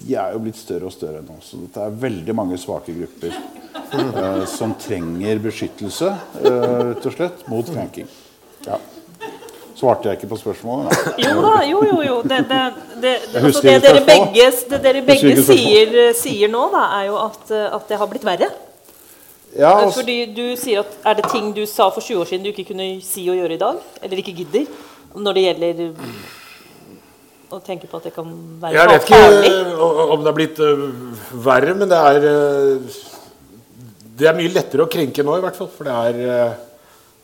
de 0.05 0.15
er 0.17 0.33
jo 0.33 0.41
blitt 0.45 0.57
større 0.57 0.89
og 0.89 0.93
større 0.93 1.21
nå. 1.25 1.37
Så 1.41 1.59
det 1.61 1.81
er 1.81 1.95
veldig 2.01 2.35
mange 2.37 2.57
svake 2.61 2.93
grupper 2.93 3.33
eh, 3.33 4.43
som 4.49 4.75
trenger 4.81 5.41
beskyttelse, 5.41 6.11
eh, 6.41 6.67
rett 6.91 7.07
og 7.09 7.15
slett, 7.15 7.47
mot 7.49 7.69
krenking. 7.69 8.09
Ja. 8.65 8.77
Svarte 9.75 10.07
jeg 10.07 10.19
ikke 10.19 10.29
på 10.31 10.39
spørsmålet? 10.39 10.93
Nei. 10.93 11.25
Jo 11.25 11.41
da, 11.43 11.55
jo, 11.67 11.81
jo. 11.89 11.97
jo. 12.05 12.19
Det, 12.23 12.37
det, 12.49 12.61
det, 13.01 13.15
det, 13.33 13.41
altså 13.41 13.63
det 13.65 13.75
dere 13.83 14.05
begge, 14.07 14.45
det 14.69 14.79
dere 14.85 15.01
begge 15.09 15.33
sier, 15.43 15.97
sier 16.15 16.53
nå, 16.53 16.69
da, 16.73 16.85
er 17.01 17.09
jo 17.09 17.19
at, 17.25 17.43
eh, 17.51 17.67
at 17.75 17.91
det 17.91 17.99
har 18.01 18.11
blitt 18.13 18.27
verre. 18.27 18.49
Ja, 19.55 19.73
altså, 19.81 20.01
Fordi 20.01 20.17
du 20.35 20.57
sier 20.59 20.81
at 20.81 20.97
Er 21.07 21.13
det 21.15 21.29
ting 21.31 21.53
du 21.55 21.61
sa 21.63 21.85
for 21.87 22.03
20 22.03 22.19
år 22.19 22.27
siden 22.27 22.43
du 22.43 22.49
ikke 22.49 22.65
kunne 22.73 22.89
si 22.99 23.23
og 23.31 23.37
gjøre 23.39 23.55
i 23.55 23.61
dag? 23.61 23.77
Eller 24.03 24.19
ikke 24.19 24.33
gidder? 24.35 24.65
Når 25.15 25.37
det 25.37 25.43
gjelder 25.45 25.83
mm, 25.95 26.17
å 27.53 27.59
tenke 27.63 27.89
på 27.89 27.99
at 27.99 28.07
det 28.09 28.13
kan 28.15 28.29
være 28.61 28.77
Jeg 28.77 28.91
vet 28.91 29.09
ikke 29.09 29.89
om 30.15 30.23
det 30.23 30.31
er 30.31 30.37
blitt 30.37 30.61
øh, 30.65 30.85
verre, 31.45 31.75
men 31.77 31.91
det 31.91 31.99
er 32.11 32.29
øh, 32.31 33.01
Det 34.17 34.29
er 34.29 34.37
mye 34.37 34.53
lettere 34.53 34.85
å 34.85 34.91
krenke 34.91 35.25
nå, 35.25 35.37
i 35.37 35.43
hvert 35.43 35.57
fall. 35.59 35.69
For 35.75 35.87
det 35.87 35.95
er 35.95 36.55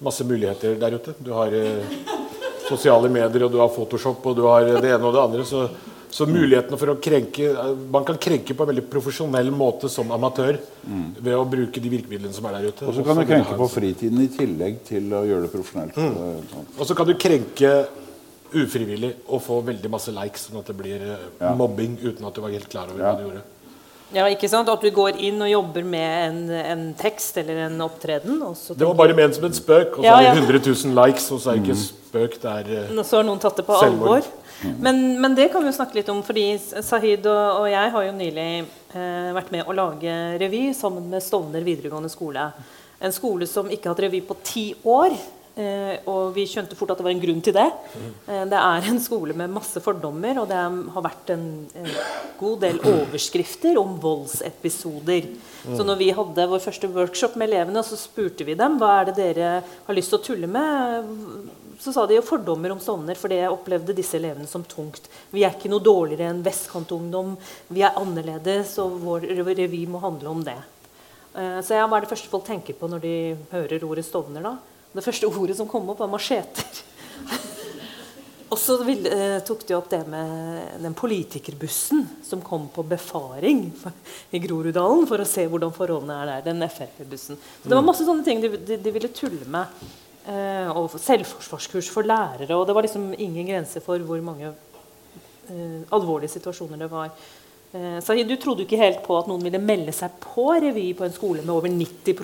masse 0.03 0.25
muligheter 0.27 0.75
der 0.81 0.97
ute. 0.97 1.13
Du 1.23 1.31
har 1.37 1.53
sosiale 2.67 3.09
medier, 3.11 3.45
og 3.45 3.53
du 3.53 3.61
har 3.61 3.71
Photoshop, 3.71 4.25
og 4.27 4.35
du 4.37 4.43
har 4.49 4.67
det 4.67 4.91
ene 4.91 5.07
og 5.07 5.15
det 5.15 5.23
andre. 5.23 5.45
Så, 5.47 5.63
så 6.11 6.27
mulighetene 6.27 6.75
for 6.75 6.91
å 6.91 6.97
krenke 6.99 7.47
Man 7.93 8.03
kan 8.07 8.17
krenke 8.19 8.51
på 8.51 8.65
en 8.65 8.71
veldig 8.73 8.83
profesjonell 8.91 9.51
måte 9.55 9.87
som 9.91 10.11
amatør 10.11 10.59
ved 11.23 11.37
å 11.37 11.45
bruke 11.47 11.79
de 11.79 11.91
virkemidlene 11.93 12.35
som 12.35 12.49
er 12.49 12.57
der 12.57 12.71
ute. 12.71 12.87
og 12.89 12.97
så 12.97 13.05
kan 13.07 13.21
du 13.21 13.25
krenke 13.29 13.57
på 13.61 13.69
fritiden 13.71 14.25
i 14.25 14.29
tillegg 14.35 14.81
til 14.87 15.07
å 15.15 15.23
gjøre 15.29 15.47
det 15.47 15.53
profesjonelt. 15.53 15.97
Eh, 15.97 16.43
sånn. 16.51 16.67
Og 16.77 16.89
så 16.89 16.97
kan 16.97 17.07
du 17.07 17.15
krenke 17.15 17.71
ufrivillig 18.53 19.13
og 19.27 19.41
få 19.41 19.61
veldig 19.65 19.89
masse 19.91 20.11
likes, 20.15 20.47
sånn 20.49 20.59
at 20.59 20.67
det 20.71 20.77
blir 20.77 21.01
øh, 21.01 21.25
Ja. 21.41 21.53
mobbing 21.55 21.97
uten 22.03 22.25
at 22.27 22.33
du 22.35 22.41
var 22.41 22.49
helt 22.51 22.69
klar 22.69 22.87
over 22.91 22.99
Ja. 22.99 23.11
hva 23.13 23.17
du 23.17 23.23
gjorde. 23.29 23.41
Ja, 24.13 24.25
ikke 24.27 24.49
sant? 24.51 24.67
At 24.67 24.81
du 24.83 24.89
går 24.91 25.15
inn 25.23 25.39
og 25.41 25.47
jobber 25.49 25.85
med 25.87 26.29
en, 26.29 26.39
en 26.51 26.81
tekst 26.99 27.37
eller 27.39 27.61
en 27.69 27.77
opptreden. 27.79 28.41
Og 28.43 28.57
så, 28.59 28.75
Det 28.75 28.85
var 28.85 28.93
bare 28.99 29.15
ment 29.15 29.35
som 29.35 29.45
en 29.47 29.53
spøk, 29.55 29.97
og 29.99 30.03
så 30.03 30.03
Ja, 30.03 30.17
er 30.19 30.35
det 30.35 30.43
100 30.43 30.59
000 30.67 31.05
likes, 31.05 31.29
og 31.31 31.39
så 31.39 31.51
er 31.53 31.55
det 31.61 31.63
ikke 31.69 31.79
spøk, 31.79 32.41
det 32.41 32.51
er 32.51 32.89
eh, 32.91 33.03
så 33.07 33.17
har 33.21 33.23
noen 33.23 33.39
tatt 33.39 33.55
det 33.55 33.65
på 33.65 33.79
Selvmord. 33.79 34.17
alvor. 34.19 34.27
Men, 34.83 34.99
men 35.21 35.33
det 35.33 35.47
kan 35.51 35.63
vi 35.63 35.71
jo 35.71 35.77
snakke 35.79 35.95
litt 35.95 36.09
om, 36.11 36.19
fordi 36.21 36.43
Sahid 36.59 37.25
og, 37.25 37.61
og 37.63 37.69
jeg 37.71 37.91
har 37.95 38.03
jo 38.03 38.11
nylig 38.11 38.49
eh, 38.93 39.31
vært 39.33 39.49
med 39.55 39.65
å 39.65 39.73
lage 39.73 40.37
revy 40.43 40.73
sammen 40.77 41.07
med 41.09 41.23
Stovner 41.23 41.63
videregående 41.65 42.11
skole. 42.11 42.49
En 43.01 43.11
skole 43.15 43.47
som 43.47 43.71
ikke 43.71 43.87
har 43.89 43.95
hatt 43.95 44.03
revy 44.03 44.19
på 44.27 44.35
ti 44.43 44.75
år. 44.83 45.15
Eh, 45.59 45.97
og 46.07 46.29
vi 46.31 46.45
skjønte 46.47 46.77
fort 46.79 46.93
at 46.93 46.99
det 47.01 47.03
var 47.03 47.11
en 47.11 47.19
grunn 47.23 47.41
til 47.43 47.51
det. 47.57 47.65
Eh, 48.27 48.43
det 48.47 48.55
er 48.59 48.85
en 48.87 48.99
skole 49.03 49.33
med 49.35 49.51
masse 49.51 49.81
fordommer, 49.83 50.37
og 50.39 50.47
det 50.47 50.59
har 50.95 51.03
vært 51.03 51.33
en, 51.35 51.43
en 51.75 51.89
god 52.39 52.61
del 52.63 52.79
overskrifter 52.87 53.75
om 53.81 53.97
voldsepisoder. 53.99 55.27
Så 55.75 55.83
når 55.83 55.99
vi 55.99 56.07
hadde 56.15 56.47
vår 56.53 56.63
første 56.63 56.87
workshop 56.95 57.35
med 57.35 57.51
elevene, 57.51 57.83
så 57.83 57.99
spurte 57.99 58.47
vi 58.47 58.55
dem 58.55 58.79
hva 58.79 59.01
er 59.01 59.11
det 59.11 59.17
dere 59.19 59.51
har 59.87 59.97
lyst 59.97 60.13
til 60.15 60.21
å 60.21 60.25
tulle 60.29 60.47
med. 60.47 61.11
Så 61.81 61.91
sa 61.95 62.05
de 62.07 62.15
jo 62.15 62.23
fordommer 62.23 62.71
om 62.71 62.79
Stovner, 62.79 63.17
for 63.19 63.27
det 63.33 63.41
opplevde 63.49 63.95
disse 63.97 64.15
elevene 64.19 64.47
som 64.47 64.63
tungt. 64.63 65.07
Vi 65.33 65.43
er 65.43 65.51
ikke 65.57 65.69
noe 65.73 65.83
dårligere 65.83 66.29
enn 66.31 66.43
vestkantungdom. 66.45 67.35
Vi 67.73 67.83
er 67.83 67.97
annerledes, 67.99 68.77
og 68.79 68.99
vår 69.03 69.27
revy 69.51 69.83
må 69.89 69.99
handle 70.03 70.31
om 70.31 70.43
det. 70.47 70.57
Eh, 71.35 71.59
Så 71.59 71.75
ja, 71.75 71.87
Hva 71.87 71.97
er 71.97 72.05
det 72.07 72.13
første 72.15 72.29
folk 72.31 72.45
tenker 72.47 72.77
på 72.77 72.87
når 72.87 73.01
de 73.03 73.15
hører 73.51 73.83
ordet 73.83 74.05
Stovner? 74.07 74.41
da? 74.45 74.57
Det 74.91 75.03
første 75.05 75.29
ordet 75.29 75.55
som 75.57 75.69
kom 75.69 75.87
opp, 75.91 76.01
var 76.03 76.11
macheter. 76.11 76.81
Og 78.51 78.59
så 78.59 78.75
vil, 78.83 79.05
eh, 79.07 79.37
tok 79.47 79.63
de 79.67 79.75
opp 79.77 79.87
det 79.93 80.01
med 80.11 80.81
den 80.83 80.95
politikerbussen 80.97 82.03
som 82.27 82.41
kom 82.43 82.67
på 82.73 82.83
befaring 82.83 83.69
i 84.35 84.41
Groruddalen 84.43 85.07
for 85.07 85.23
å 85.23 85.27
se 85.27 85.45
hvordan 85.47 85.71
forholdene 85.71 86.17
er 86.19 86.31
der. 86.33 86.45
Den 86.49 86.67
Frp-bussen. 86.67 87.39
Så 87.39 87.69
Det 87.69 87.77
var 87.77 87.87
masse 87.87 88.03
sånne 88.03 88.27
ting 88.27 88.43
de, 88.43 88.51
de, 88.57 88.77
de 88.83 88.91
ville 88.91 89.13
tulle 89.15 89.47
med. 89.47 89.71
Eh, 90.27 90.67
og 90.75 90.91
selvforsvarskurs 90.99 91.87
for 91.89 92.05
lærere. 92.05 92.51
Og 92.57 92.67
det 92.67 92.75
var 92.75 92.85
liksom 92.85 93.13
ingen 93.15 93.47
grense 93.47 93.79
for 93.81 94.03
hvor 94.03 94.19
mange 94.21 94.51
eh, 94.51 95.79
alvorlige 95.95 96.35
situasjoner 96.35 96.83
det 96.83 96.91
var. 96.91 97.15
Eh, 97.71 97.99
Sahid, 98.03 98.27
du 98.27 98.35
trodde 98.35 98.65
ikke 98.65 98.75
helt 98.81 98.99
på 99.05 99.15
at 99.15 99.29
noen 99.31 99.45
ville 99.45 99.59
melde 99.63 99.93
seg 99.95 100.11
på 100.19 100.49
revy 100.59 100.89
på 100.97 101.05
en 101.07 101.13
skole 101.15 101.39
med 101.39 101.53
over 101.53 101.71
90 101.71 102.17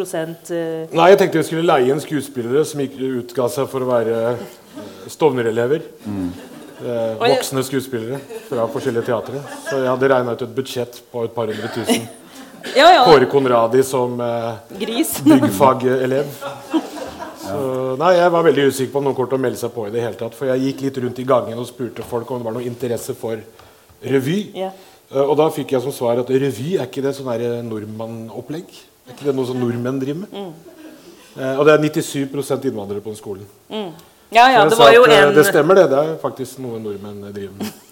eh, 0.52 0.90
Nei, 0.92 1.06
jeg 1.14 1.20
tenkte 1.22 1.40
vi 1.40 1.48
skulle 1.48 1.70
leie 1.70 1.94
inn 1.94 2.02
skuespillere 2.04 2.66
som 2.68 2.82
gikk, 2.84 2.98
utga 3.22 3.48
seg 3.54 3.70
for 3.72 3.86
å 3.86 3.88
være 3.88 4.18
eh, 4.34 4.42
Stovner-elever. 5.08 5.86
Eh, 6.84 7.14
voksne 7.22 7.64
skuespillere 7.64 8.20
fra 8.50 8.66
forskjellige 8.74 9.08
teatre. 9.08 9.40
Så 9.70 9.80
jeg 9.80 9.88
hadde 9.88 10.10
regna 10.12 10.36
ut 10.36 10.44
et 10.44 10.58
budsjett 10.58 11.00
på 11.14 11.24
et 11.30 11.38
par 11.38 11.52
hundre 11.54 11.72
tusen. 11.76 12.08
Ja, 12.76 12.90
ja. 12.92 13.04
Kåre 13.08 13.30
Konradi 13.32 13.80
som 13.86 14.18
eh, 14.20 14.74
byggfagelev. 15.30 16.34
Så, 17.40 17.60
nei, 18.02 18.10
Jeg 18.18 18.34
var 18.34 18.44
veldig 18.44 18.66
usikker 18.68 18.92
på 18.92 19.00
om 19.00 19.08
noen 19.08 19.16
kom 19.16 19.30
til 19.30 19.38
å 19.38 19.44
melde 19.46 19.62
seg 19.62 19.72
på 19.72 19.86
i 19.88 19.94
det 19.94 20.04
hele 20.04 20.20
tatt. 20.20 20.36
For 20.36 20.50
jeg 20.52 20.66
gikk 20.66 20.84
litt 20.84 21.00
rundt 21.06 21.22
i 21.24 21.28
gangen 21.30 21.62
og 21.62 21.70
spurte 21.70 22.04
folk 22.04 22.28
om 22.34 22.42
det 22.42 22.50
var 22.50 22.58
noe 22.58 22.68
interesse 22.68 23.16
for 23.16 23.40
revy. 24.04 24.40
Ja. 24.58 24.74
Eh, 25.12 25.24
Og 25.24 25.36
da 25.40 25.48
fikk 25.54 25.72
jeg 25.76 25.82
som 25.86 25.96
svar 25.96 26.20
at 26.20 26.30
revy 26.30 26.76
er 26.78 26.86
ikke 26.88 27.04
det 27.06 27.16
sånn 27.16 27.30
her 27.32 27.62
nordmannopplegg? 27.64 28.68
Er 29.08 29.16
ikke 29.16 29.30
det 29.30 29.36
noe 29.38 29.48
som 29.48 29.60
nordmenn 29.62 30.02
driver 30.04 30.26
med? 30.26 30.34
Mm. 30.34 30.54
Og 31.60 31.66
det 31.68 31.74
er 31.76 31.84
97% 31.86 32.66
innvandrere 32.66 33.04
på 33.06 33.12
den 33.14 33.20
skolen. 33.20 33.46
Ja, 34.34 34.50
ja, 34.52 34.66
det 34.68 34.76
var 34.80 34.92
jo 34.92 35.06
eh, 35.06 35.22
en 35.22 35.36
Det 35.36 35.46
stemmer, 35.48 35.78
det. 35.78 35.88
Det 35.94 36.00
er 36.04 36.18
faktisk 36.20 36.60
noe 36.64 36.80
nordmenn 36.84 37.24
driver 37.32 37.54
med. 37.62 37.84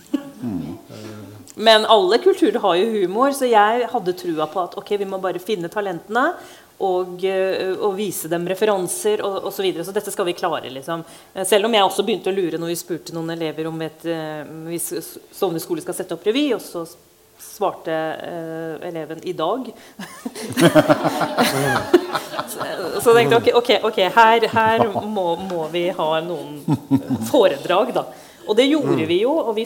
Men 1.55 1.85
alle 1.87 2.17
kulturer 2.19 2.59
har 2.59 2.75
jo 2.75 2.89
humor, 2.91 3.31
så 3.31 3.47
jeg 3.47 3.87
hadde 3.87 4.13
trua 4.19 4.47
på 4.51 4.65
at 4.65 4.75
ok, 4.75 4.89
vi 4.99 5.07
må 5.07 5.21
bare 5.23 5.39
finne 5.39 5.69
talentene 5.71 6.25
og, 6.83 7.23
eh, 7.23 7.71
og 7.79 7.95
vise 7.95 8.27
dem 8.27 8.43
referanser 8.51 9.23
osv. 9.23 9.47
Så, 9.55 9.63
videre. 9.63 9.85
så 9.87 9.93
dette 9.95 10.11
skal 10.11 10.27
vi 10.27 10.35
klare. 10.35 10.67
liksom. 10.69 11.05
Eh, 11.33 11.45
Selv 11.47 11.69
om 11.69 11.73
jeg 11.73 11.87
også 11.87 12.03
begynte 12.03 12.33
å 12.33 12.35
lure 12.35 12.59
når 12.59 12.73
vi 12.73 12.75
spurte 12.81 13.15
noen 13.15 13.31
elever 13.37 13.69
om 13.71 13.81
et, 13.81 14.03
eh, 14.05 14.43
hvis 14.67 14.91
Stovner 15.31 15.63
skole 15.63 15.81
skal 15.81 15.95
sette 15.95 16.11
opp 16.17 16.27
revy, 16.27 16.49
og 16.53 16.59
så 16.59 16.83
svarte 17.41 17.91
eh, 17.91 18.87
eleven 18.87 19.19
'i 19.23 19.33
dag'. 19.33 19.71
så, 23.01 23.11
jeg 23.11 23.15
tenkte 23.15 23.37
ok, 23.37 23.49
ok, 23.53 23.69
okay 23.89 24.09
her, 24.09 24.47
her 24.47 24.85
må, 25.01 25.35
må 25.35 25.67
vi 25.73 25.89
ha 25.89 26.09
noen 26.21 26.61
foredrag, 27.31 27.93
da. 27.95 28.05
Og 28.45 28.57
det 28.57 28.67
gjorde 28.69 29.05
vi 29.09 29.21
jo, 29.23 29.33
og 29.41 29.55
vi 29.57 29.65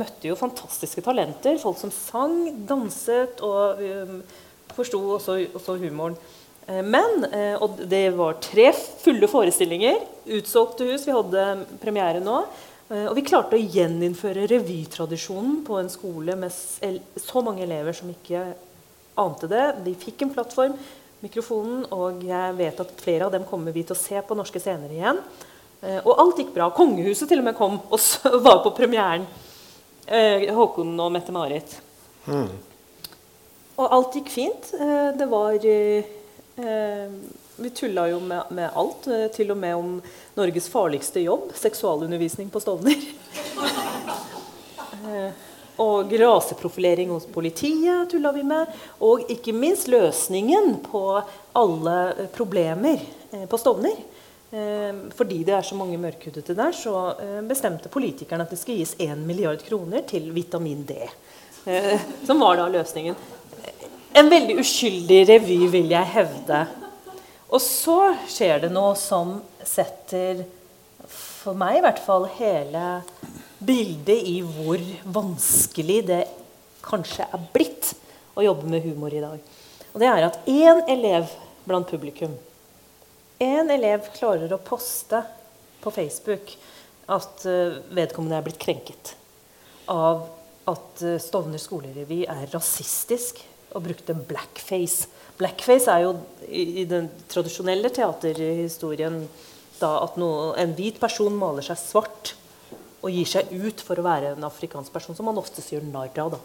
møtte 0.00 0.30
jo 0.30 0.38
fantastiske 0.38 1.02
talenter. 1.04 1.58
Folk 1.60 1.78
som 1.78 1.90
sang, 1.92 2.48
danset 2.68 3.42
og 3.44 3.82
um, 3.84 4.22
forsto 4.72 5.00
også, 5.18 5.36
også 5.54 5.76
humoren. 5.82 6.16
Eh, 6.66 6.82
Men, 6.82 7.24
eh, 7.32 7.56
og 7.60 7.80
det 7.90 8.10
var 8.16 8.38
tre 8.40 8.70
fulle 8.72 9.28
forestillinger, 9.28 10.00
utsolgte 10.38 10.86
hus. 10.88 11.06
Vi 11.06 11.16
hadde 11.16 11.46
premiere 11.82 12.22
nå. 12.24 12.44
Eh, 12.90 13.06
Og 13.06 13.14
vi 13.18 13.22
klarte 13.26 13.56
å 13.58 13.62
gjeninnføre 13.62 14.48
revytradisjonen 14.50 15.60
på 15.66 15.78
en 15.80 15.90
skole 15.92 16.34
med 16.38 16.50
så 16.52 17.42
mange 17.44 17.62
elever 17.66 17.94
som 17.96 18.10
ikke 18.10 18.42
ante 19.20 19.46
det. 19.50 19.66
De 19.84 19.94
fikk 19.98 20.24
en 20.26 20.32
plattform, 20.34 20.74
mikrofonen, 21.22 21.84
og 21.92 22.22
jeg 22.24 22.56
vet 22.58 22.80
at 22.80 22.94
flere 23.04 23.26
av 23.28 23.32
dem 23.34 23.44
kommer 23.48 23.74
vi 23.76 23.82
til 23.84 23.94
å 23.96 24.00
se 24.00 24.20
på 24.24 24.36
norske 24.38 24.60
scener 24.62 24.90
igjen. 24.94 25.20
Eh, 25.82 26.00
Og 26.04 26.18
alt 26.18 26.40
gikk 26.42 26.54
bra. 26.54 26.70
Kongehuset 26.74 27.28
til 27.30 27.38
og 27.42 27.44
med 27.50 27.56
kom 27.58 27.78
og 27.90 28.00
var 28.46 28.62
på 28.64 28.74
premieren. 28.76 29.26
Eh, 30.06 30.48
Håkon 30.54 30.96
og 30.98 31.12
Mette-Marit. 31.14 31.76
Og 33.80 33.86
alt 33.96 34.16
gikk 34.18 34.28
fint. 34.28 34.72
Det 35.16 35.26
var 35.30 35.54
vi 37.60 37.70
tulla 37.70 38.08
jo 38.08 38.20
med, 38.20 38.42
med 38.50 38.70
alt. 38.74 39.06
eh, 39.06 39.28
Til 39.34 39.50
og 39.52 39.58
med 39.60 39.76
om 39.76 39.92
Norges 40.36 40.68
farligste 40.72 41.20
jobb, 41.20 41.52
seksualundervisning 41.54 42.50
på 42.50 42.62
Stovner. 42.62 42.96
Eh, 45.00 45.30
og 45.80 46.10
raseprofilering 46.12 47.08
hos 47.08 47.24
politiet 47.32 48.10
tulla 48.12 48.34
vi 48.36 48.42
med. 48.44 48.68
Og 49.00 49.30
ikke 49.32 49.54
minst 49.56 49.88
løsningen 49.88 50.74
på 50.84 51.00
alle 51.56 51.94
eh, 52.10 52.28
problemer 52.34 53.00
på 53.48 53.58
Stovner. 53.58 53.96
Fordi 55.16 55.38
det 55.46 55.54
er 55.54 55.64
så 55.64 55.76
mange 55.78 55.96
mørkhudete 56.02 56.56
der, 56.58 56.74
så 56.74 57.14
bestemte 57.46 57.88
politikerne 57.88 58.42
at 58.42 58.50
det 58.50 58.58
skal 58.58 58.80
gis 58.80 58.96
1 58.98 59.22
milliard 59.22 59.62
kroner 59.62 60.02
til 60.10 60.26
vitamin 60.34 60.82
D. 60.88 60.96
Som 62.26 62.42
var 62.42 62.58
da 62.58 62.66
løsningen. 62.74 63.14
En 64.18 64.30
veldig 64.30 64.58
uskyldig 64.58 65.22
revy, 65.30 65.60
vil 65.70 65.94
jeg 65.94 66.12
hevde. 66.16 66.64
Og 67.50 67.58
så 67.62 67.98
skjer 68.30 68.62
det 68.62 68.70
noe 68.72 68.94
som 68.98 69.40
setter, 69.66 70.44
for 71.10 71.56
meg 71.58 71.80
i 71.80 71.84
hvert 71.84 72.02
fall, 72.04 72.28
hele 72.38 73.00
bildet 73.60 74.22
i 74.30 74.38
hvor 74.44 74.80
vanskelig 75.10 75.98
det 76.08 76.20
kanskje 76.84 77.26
er 77.26 77.48
blitt 77.52 77.92
å 78.38 78.44
jobbe 78.44 78.70
med 78.70 78.86
humor 78.86 79.12
i 79.12 79.22
dag. 79.22 79.40
Og 79.90 79.98
det 80.00 80.08
er 80.08 80.28
at 80.28 80.38
én 80.48 80.84
elev 80.88 81.32
blant 81.66 81.90
publikum 81.90 82.36
Én 83.40 83.70
elev 83.72 84.10
klarer 84.12 84.52
å 84.52 84.60
poste 84.60 85.22
på 85.80 85.90
Facebook 85.94 86.50
at 87.08 87.46
eh, 87.48 87.78
vedkommende 87.96 88.36
er 88.36 88.44
blitt 88.44 88.60
krenket 88.60 89.14
av 89.88 90.26
at 90.68 91.00
eh, 91.00 91.16
Stovner 91.22 91.62
skolerevy 91.62 92.26
er 92.28 92.50
rasistisk 92.52 93.40
og 93.72 93.86
brukte 93.86 94.12
blackface. 94.12 95.08
Blackface 95.40 95.88
er 95.88 96.04
jo 96.04 96.16
i, 96.48 96.84
den 96.88 97.08
tradisjonelle 97.30 97.88
teaterhistorien 97.94 99.22
da 99.80 99.94
at 100.04 100.18
noe, 100.20 100.52
en 100.60 100.74
hvit 100.76 100.98
person 101.00 101.32
maler 101.36 101.64
seg 101.64 101.78
svart 101.80 102.34
og 103.00 103.08
gir 103.14 103.28
seg 103.28 103.48
ut 103.48 103.80
for 103.80 103.96
å 103.96 104.04
være 104.04 104.34
en 104.34 104.44
afrikansk 104.44 104.92
person, 104.92 105.16
som 105.16 105.24
man 105.30 105.40
oftest 105.40 105.72
gjør 105.72 105.86
narr 105.88 106.12
av. 106.20 106.36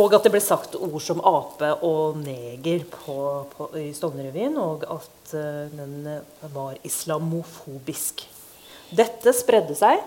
Og 0.00 0.14
at 0.14 0.24
det 0.24 0.30
ble 0.32 0.40
sagt 0.40 0.78
ord 0.78 1.02
som 1.02 1.20
ape 1.26 1.72
og 1.84 2.20
neger 2.22 2.86
på, 2.88 3.16
på, 3.52 3.68
i 3.76 3.90
Stovnerrevyen, 3.96 4.56
og 4.62 4.86
at 4.86 5.34
uh, 5.34 5.66
den 5.74 6.06
var 6.54 6.78
islamofobisk. 6.86 8.22
Dette 8.94 9.34
spredde 9.36 9.76
seg 9.76 10.00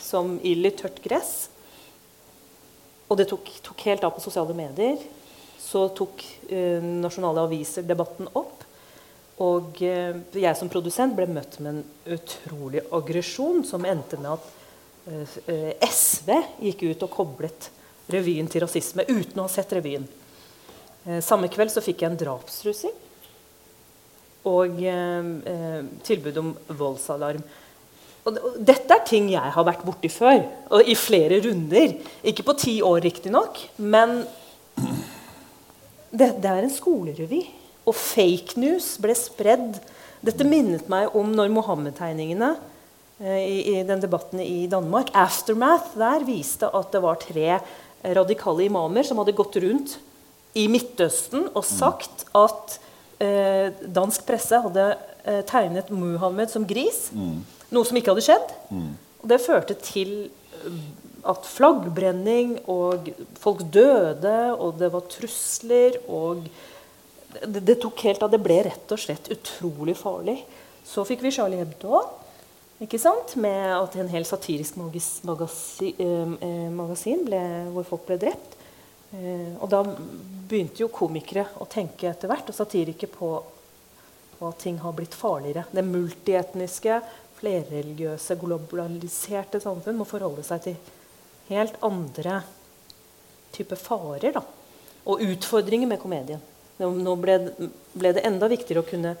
som 0.00 0.38
ild 0.46 0.70
i 0.70 0.72
tørt 0.78 1.02
gress. 1.04 1.49
Og 3.10 3.18
det 3.18 3.26
tok, 3.30 3.50
tok 3.66 3.86
helt 3.88 4.04
av 4.06 4.14
på 4.14 4.22
sosiale 4.22 4.54
medier. 4.54 5.00
Så 5.60 5.88
tok 5.98 6.22
eh, 6.48 6.78
nasjonale 6.80 7.42
aviser 7.48 7.86
debatten 7.86 8.30
opp. 8.38 8.62
Og 9.42 9.82
eh, 9.82 10.14
jeg 10.36 10.56
som 10.58 10.70
produsent 10.70 11.16
ble 11.16 11.26
møtt 11.30 11.58
med 11.58 11.80
en 11.80 12.16
utrolig 12.16 12.84
aggresjon 12.94 13.64
som 13.66 13.86
endte 13.88 14.20
med 14.20 14.36
at 14.36 14.48
eh, 15.10 15.36
eh, 15.50 15.90
SV 15.90 16.32
gikk 16.68 16.86
ut 16.86 17.06
og 17.08 17.14
koblet 17.18 17.70
revyen 18.10 18.48
til 18.50 18.64
rasisme 18.64 19.06
uten 19.08 19.40
å 19.40 19.46
ha 19.46 19.52
sett 19.52 19.72
revyen. 19.74 20.06
Eh, 21.06 21.22
samme 21.24 21.50
kveld 21.52 21.72
så 21.72 21.82
fikk 21.84 22.04
jeg 22.04 22.12
en 22.12 22.20
drapstrussel 22.20 22.94
og 24.50 24.78
eh, 24.88 25.82
tilbud 26.06 26.38
om 26.40 26.54
voldsalarm. 26.78 27.42
Og, 28.28 28.36
dette 28.60 28.94
er 28.94 29.06
ting 29.08 29.30
jeg 29.32 29.54
har 29.54 29.66
vært 29.66 29.84
borti 29.86 30.10
før, 30.12 30.42
og 30.70 30.88
i 30.88 30.96
flere 30.98 31.40
runder. 31.44 31.94
Ikke 32.26 32.44
på 32.46 32.56
ti 32.60 32.74
år, 32.84 33.00
riktignok, 33.06 33.62
men 33.80 34.22
det, 36.10 36.34
det 36.42 36.50
er 36.50 36.66
en 36.66 36.74
skolerevy. 36.74 37.44
Og 37.88 37.96
fake 37.96 38.60
news 38.60 38.92
ble 39.00 39.16
spredd. 39.16 39.80
Dette 40.24 40.44
minnet 40.44 40.90
meg 40.92 41.14
om 41.16 41.30
når 41.32 41.48
Mohammed-tegningene 41.54 42.52
eh, 43.22 43.40
i, 43.40 43.58
i 43.72 43.76
den 43.88 44.02
debatten 44.02 44.42
i 44.44 44.66
Danmark 44.70 45.14
Aftermath 45.16 45.96
der 45.98 46.26
viste 46.28 46.68
at 46.76 46.92
det 46.92 47.00
var 47.00 47.20
tre 47.22 47.56
radikale 48.04 48.66
imamer 48.66 49.04
som 49.04 49.20
hadde 49.20 49.36
gått 49.36 49.56
rundt 49.64 49.96
i 50.56 50.66
Midtøsten 50.70 51.48
og 51.54 51.64
sagt 51.66 52.26
at 52.36 52.76
eh, 53.22 53.70
dansk 53.86 54.26
presse 54.28 54.60
hadde 54.64 54.86
eh, 55.24 55.40
tegnet 55.48 55.92
Muhammed 55.94 56.52
som 56.52 56.66
gris. 56.68 57.08
Noe 57.70 57.86
som 57.86 57.98
ikke 57.98 58.14
hadde 58.14 58.26
skjedd. 58.26 58.54
Og 59.20 59.28
det 59.30 59.40
førte 59.44 59.76
til 59.78 60.14
eh, 60.26 60.80
at 61.30 61.46
flaggbrenning 61.46 62.56
og 62.70 63.10
folk 63.40 63.66
døde, 63.72 64.36
og 64.56 64.78
det 64.80 64.90
var 64.94 65.08
trusler 65.12 66.00
og 66.08 66.46
det, 67.30 67.60
det 67.62 67.76
tok 67.82 68.00
helt 68.08 68.24
av. 68.24 68.32
Det 68.32 68.42
ble 68.42 68.56
rett 68.66 68.94
og 68.94 69.00
slett 69.00 69.30
utrolig 69.30 69.94
farlig. 69.98 70.40
Så 70.86 71.04
fikk 71.06 71.22
vi 71.22 71.32
Charlie 71.34 71.60
Hebdo. 71.60 72.00
Ikke 72.80 72.98
sant? 73.00 73.36
Med 73.40 73.74
at 73.76 73.94
en 74.00 74.08
hel 74.10 74.24
satirisk 74.24 74.78
magis, 74.80 75.18
magasi, 75.28 75.92
eh, 76.00 76.34
eh, 76.40 76.68
magasin 76.72 77.26
ble, 77.26 77.40
hvor 77.74 77.86
folk 77.86 78.06
ble 78.08 78.16
drept. 78.22 78.56
Eh, 79.12 79.52
og 79.60 79.68
da 79.68 79.82
begynte 79.84 80.84
jo 80.84 80.88
komikere 80.88 81.44
å 81.60 81.68
tenke 81.68 82.08
etter 82.08 82.30
hvert, 82.30 82.48
og 82.48 82.56
satirikere 82.56 83.12
på, 83.12 83.30
på 84.38 84.48
at 84.48 84.62
ting 84.64 84.78
har 84.80 84.96
blitt 84.96 85.14
farligere. 85.18 85.66
Det 85.70 85.84
multietniske, 85.84 87.02
flerreligiøse, 87.40 88.36
globaliserte 88.40 89.60
samfunn 89.62 89.98
må 90.00 90.06
forholde 90.08 90.44
seg 90.46 90.64
til 90.68 90.78
helt 91.50 91.76
andre 91.84 92.42
typer 93.54 93.78
farer 93.80 94.36
da. 94.36 94.44
og 95.08 95.22
utfordringer 95.24 95.88
med 95.90 96.00
komedien. 96.02 96.42
Nå 96.80 97.14
ble, 97.20 97.36
ble 97.92 98.12
det 98.16 98.24
enda 98.28 98.48
viktigere 98.48 98.84
å 98.84 98.88
kunne 98.88 99.14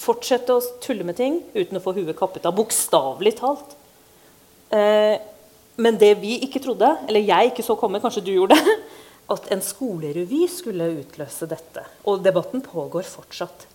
fortsette 0.00 0.54
å 0.54 0.62
tulle 0.82 1.06
med 1.06 1.16
ting 1.18 1.40
uten 1.54 1.78
å 1.78 1.82
få 1.82 1.94
huet 1.96 2.16
kappet 2.18 2.46
av, 2.48 2.56
bokstavelig 2.56 3.34
talt. 3.40 3.74
Eh, 4.74 5.16
men 5.80 5.98
det 5.98 6.12
vi 6.22 6.38
ikke 6.46 6.62
trodde, 6.62 6.90
eller 7.08 7.24
jeg 7.24 7.50
ikke 7.50 7.66
så 7.66 7.76
komme, 7.78 8.00
kanskje 8.02 8.24
du 8.26 8.32
gjorde 8.34 8.58
det, 8.60 8.76
at 9.34 9.50
en 9.54 9.62
skolerevy 9.64 10.44
skulle 10.52 10.92
utløse 11.00 11.48
dette. 11.50 11.84
Og 12.08 12.22
debatten 12.24 12.62
pågår 12.64 13.06
fortsatt. 13.08 13.66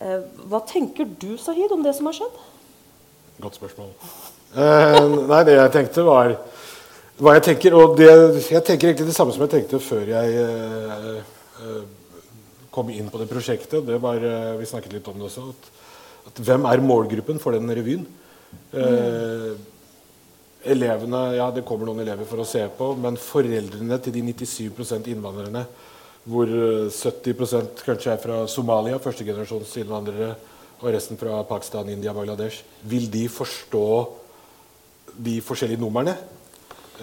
Eh, 0.00 0.26
hva 0.50 0.62
tenker 0.68 1.08
du, 1.08 1.34
Sahid, 1.40 1.72
om 1.72 1.84
det 1.84 1.94
som 1.96 2.08
har 2.10 2.18
skjedd? 2.18 2.44
Godt 3.42 3.58
spørsmål. 3.58 3.90
Eh, 4.56 5.00
nei, 5.28 5.42
det 5.48 5.58
jeg 5.58 5.74
tenkte, 5.74 6.06
var 6.06 6.34
hva 7.20 7.36
jeg 7.36 7.46
tenker. 7.50 7.76
Og 7.76 7.96
det, 8.00 8.08
jeg 8.48 8.64
tenker 8.64 8.90
egentlig 8.90 9.10
det 9.10 9.16
samme 9.16 9.34
som 9.34 9.44
jeg 9.46 9.54
tenkte 9.54 9.82
før 9.82 10.08
jeg 10.14 10.40
eh, 10.42 11.78
kom 12.72 12.90
inn 12.92 13.12
på 13.12 13.20
det 13.20 13.28
prosjektet. 13.30 13.84
Det 13.86 14.00
var, 14.02 14.20
vi 14.60 14.68
snakket 14.68 14.98
litt 14.98 15.08
om 15.12 15.20
det 15.20 15.30
også. 15.30 15.46
At, 15.52 15.70
at 16.32 16.44
hvem 16.48 16.68
er 16.68 16.84
målgruppen 16.84 17.40
for 17.40 17.56
den 17.56 17.72
revyen? 17.72 18.04
Elevene, 20.66 21.20
ja, 21.36 21.50
Det 21.54 21.64
kommer 21.66 21.86
noen 21.86 22.02
elever 22.02 22.26
for 22.26 22.42
å 22.42 22.48
se 22.48 22.64
på, 22.78 22.90
men 22.98 23.18
foreldrene 23.20 23.98
til 24.02 24.14
de 24.16 24.22
97 24.26 25.12
innvandrerne, 25.12 25.62
hvor 26.26 26.50
eh, 26.50 26.88
70 26.90 27.84
kanskje 27.86 28.12
er 28.12 28.22
fra 28.22 28.40
Somalia, 28.50 28.98
førstegenerasjons 29.02 29.76
innvandrere, 29.82 30.34
og 30.80 30.90
resten 30.92 31.16
fra 31.20 31.38
Pakistan, 31.48 31.88
India, 31.88 32.12
Bangladesh, 32.12 32.64
vil 32.84 33.08
de 33.12 33.26
forstå 33.32 33.86
de 35.16 35.38
forskjellige 35.44 35.80
numrene? 35.80 36.16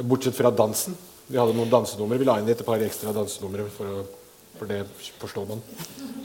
Bortsett 0.02 0.36
fra 0.38 0.52
dansen. 0.54 0.96
Vi 1.28 1.40
hadde 1.40 1.56
noen 1.58 1.72
dansenumre. 1.72 2.20
Vi 2.22 2.28
la 2.28 2.40
inn 2.42 2.50
et 2.52 2.62
par 2.66 2.82
ekstra 2.84 3.14
dansenumre, 3.16 3.66
for, 3.74 4.04
for 4.60 4.70
det 4.70 4.82
forstår 5.22 5.48
man. 5.50 5.64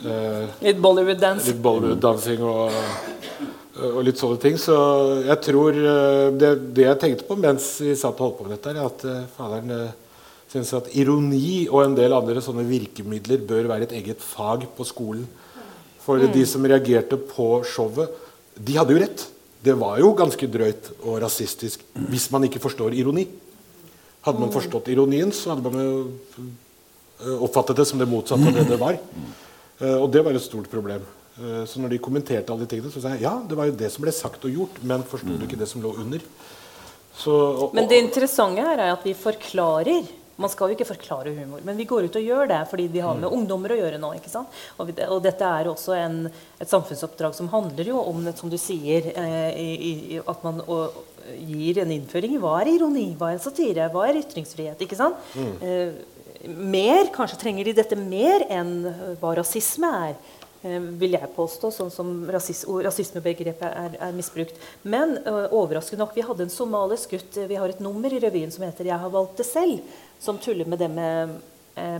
Eh, 0.04 0.58
Litt 0.68 0.82
Bollywood-dance. 0.82 1.48
litt 1.48 1.62
Bollywood-dansing 1.64 2.42
og, 2.44 2.74
og 3.88 4.00
litt 4.04 4.20
sånne 4.20 4.40
ting. 4.42 4.58
Så 4.60 4.76
jeg 5.28 5.38
tror 5.48 5.78
eh, 5.78 6.26
det, 6.36 6.52
det 6.76 6.84
jeg 6.88 7.00
tenkte 7.04 7.28
på 7.28 7.38
mens 7.40 7.70
vi 7.84 7.96
satt 7.96 8.18
og 8.18 8.26
holdt 8.26 8.38
på 8.42 8.48
med 8.48 8.56
dette, 8.58 8.74
er 8.74 8.84
at 8.84 9.06
eh, 9.08 9.24
faderen 9.38 9.74
eh, 9.76 9.96
syns 10.52 10.74
at 10.76 10.92
ironi 10.96 11.66
og 11.68 11.82
en 11.84 11.96
del 11.96 12.14
andre 12.16 12.40
sånne 12.44 12.64
virkemidler 12.68 13.44
bør 13.48 13.68
være 13.72 13.88
et 13.88 13.96
eget 14.02 14.24
fag 14.24 14.68
på 14.76 14.86
skolen. 14.88 15.28
For 16.08 16.22
de 16.32 16.44
som 16.48 16.64
reagerte 16.64 17.18
på 17.20 17.50
showet, 17.68 18.14
de 18.56 18.78
hadde 18.78 18.94
jo 18.94 19.02
rett. 19.02 19.26
Det 19.60 19.74
var 19.76 19.98
jo 20.00 20.14
ganske 20.16 20.48
drøyt 20.48 20.88
og 21.02 21.18
rasistisk 21.20 21.82
hvis 22.08 22.30
man 22.32 22.46
ikke 22.48 22.62
forstår 22.62 22.96
ironi. 22.96 23.26
Hadde 24.24 24.40
man 24.40 24.54
forstått 24.54 24.88
ironien, 24.92 25.28
så 25.34 25.52
hadde 25.52 25.68
man 25.68 25.84
jo 25.84 25.98
eh, 26.40 27.36
oppfattet 27.44 27.82
det 27.82 27.86
som 27.90 28.00
det 28.00 28.08
motsatte 28.08 28.48
av 28.48 28.56
det 28.56 28.64
det 28.70 28.78
var. 28.80 28.96
Eh, 28.96 29.96
og 29.98 30.08
det 30.14 30.24
var 30.24 30.36
et 30.36 30.44
stort 30.44 30.70
problem. 30.72 31.04
Eh, 31.38 31.64
så 31.68 31.82
når 31.82 31.94
de 31.94 32.00
kommenterte 32.02 32.54
alle 32.54 32.64
de 32.64 32.70
tingene, 32.72 32.92
så 32.94 33.02
sa 33.04 33.12
jeg 33.14 33.26
ja, 33.26 33.34
det 33.44 33.58
var 33.58 33.68
jo 33.68 33.76
det 33.78 33.90
som 33.94 34.06
ble 34.06 34.14
sagt 34.14 34.46
og 34.48 34.54
gjort, 34.54 34.80
men 34.88 35.04
forsto 35.06 35.36
du 35.36 35.44
ikke 35.46 35.60
det 35.60 35.68
som 35.70 35.84
lå 35.84 35.92
under? 36.00 36.24
Så, 37.18 37.34
og, 37.34 37.76
Men 37.76 37.90
det 37.90 38.00
interessante 38.00 38.64
her 38.64 38.80
er 38.80 38.94
at 38.94 39.04
vi 39.06 39.14
forklarer. 39.18 40.08
Man 40.38 40.50
skal 40.52 40.70
jo 40.70 40.76
ikke 40.78 40.86
forklare 40.86 41.32
humor, 41.34 41.62
men 41.66 41.78
vi 41.78 41.86
går 41.88 42.06
ut 42.06 42.18
og 42.20 42.26
gjør 42.28 42.50
det 42.50 42.60
fordi 42.70 42.86
vi 42.92 43.02
har 43.02 43.18
med 43.18 43.32
ungdommer 43.34 43.74
å 43.74 43.78
gjøre 43.80 43.98
nå. 43.98 44.12
ikke 44.18 44.30
sant? 44.30 44.54
Og, 44.78 44.90
vi, 44.90 44.94
og 45.08 45.22
dette 45.24 45.46
er 45.46 45.70
også 45.70 45.96
en, 45.98 46.20
et 46.58 46.70
samfunnsoppdrag 46.70 47.34
som 47.34 47.50
handler 47.50 47.90
jo 47.90 47.98
om, 47.98 48.22
som 48.38 48.52
du 48.52 48.58
sier, 48.60 49.10
eh, 49.18 49.50
i, 49.58 49.70
i, 50.14 50.20
at 50.22 50.46
man 50.46 50.62
og, 50.66 51.00
gir 51.36 51.82
en 51.82 51.90
innføring 51.92 52.36
i 52.36 52.40
hva 52.40 52.54
er 52.62 52.72
ironi, 52.76 53.10
hva 53.18 53.32
er 53.34 53.42
satire, 53.42 53.90
hva 53.92 54.06
er 54.08 54.22
ytringsfrihet. 54.22 54.80
ikke 54.86 54.98
sant? 54.98 55.18
Eh, 55.36 55.98
mer, 56.46 57.10
kanskje 57.14 57.40
trenger 57.42 57.66
de 57.66 57.78
dette 57.80 57.98
mer 57.98 58.46
enn 58.48 58.76
hva 59.20 59.34
rasisme 59.40 59.90
er. 60.06 60.18
Eh, 60.66 60.80
vil 60.98 61.14
jeg 61.14 61.30
påstå, 61.36 61.70
sånn 61.70 61.90
som 61.94 62.08
rasis 62.34 62.64
rasismebegrepet 62.66 63.68
er, 63.68 63.92
er, 63.94 64.14
misbrukt. 64.16 64.56
Men 64.82 65.14
uh, 65.22 65.46
overraskende 65.54 66.02
nok, 66.02 66.16
vi 66.16 66.24
hadde 66.26 66.48
en 66.48 66.50
somalisk 66.50 67.14
gutt 67.14 67.38
Vi 67.46 67.58
har 67.60 67.70
et 67.70 67.82
nummer 67.84 68.10
i 68.10 68.18
revyen 68.18 68.50
som 68.50 68.64
heter 68.66 68.88
'Jeg 68.90 68.98
har 68.98 69.12
valgt 69.14 69.38
det 69.38 69.46
selv', 69.46 69.78
som 70.20 70.38
tuller 70.42 70.68
med 70.68 70.80
det 70.82 70.88
med, 70.90 71.36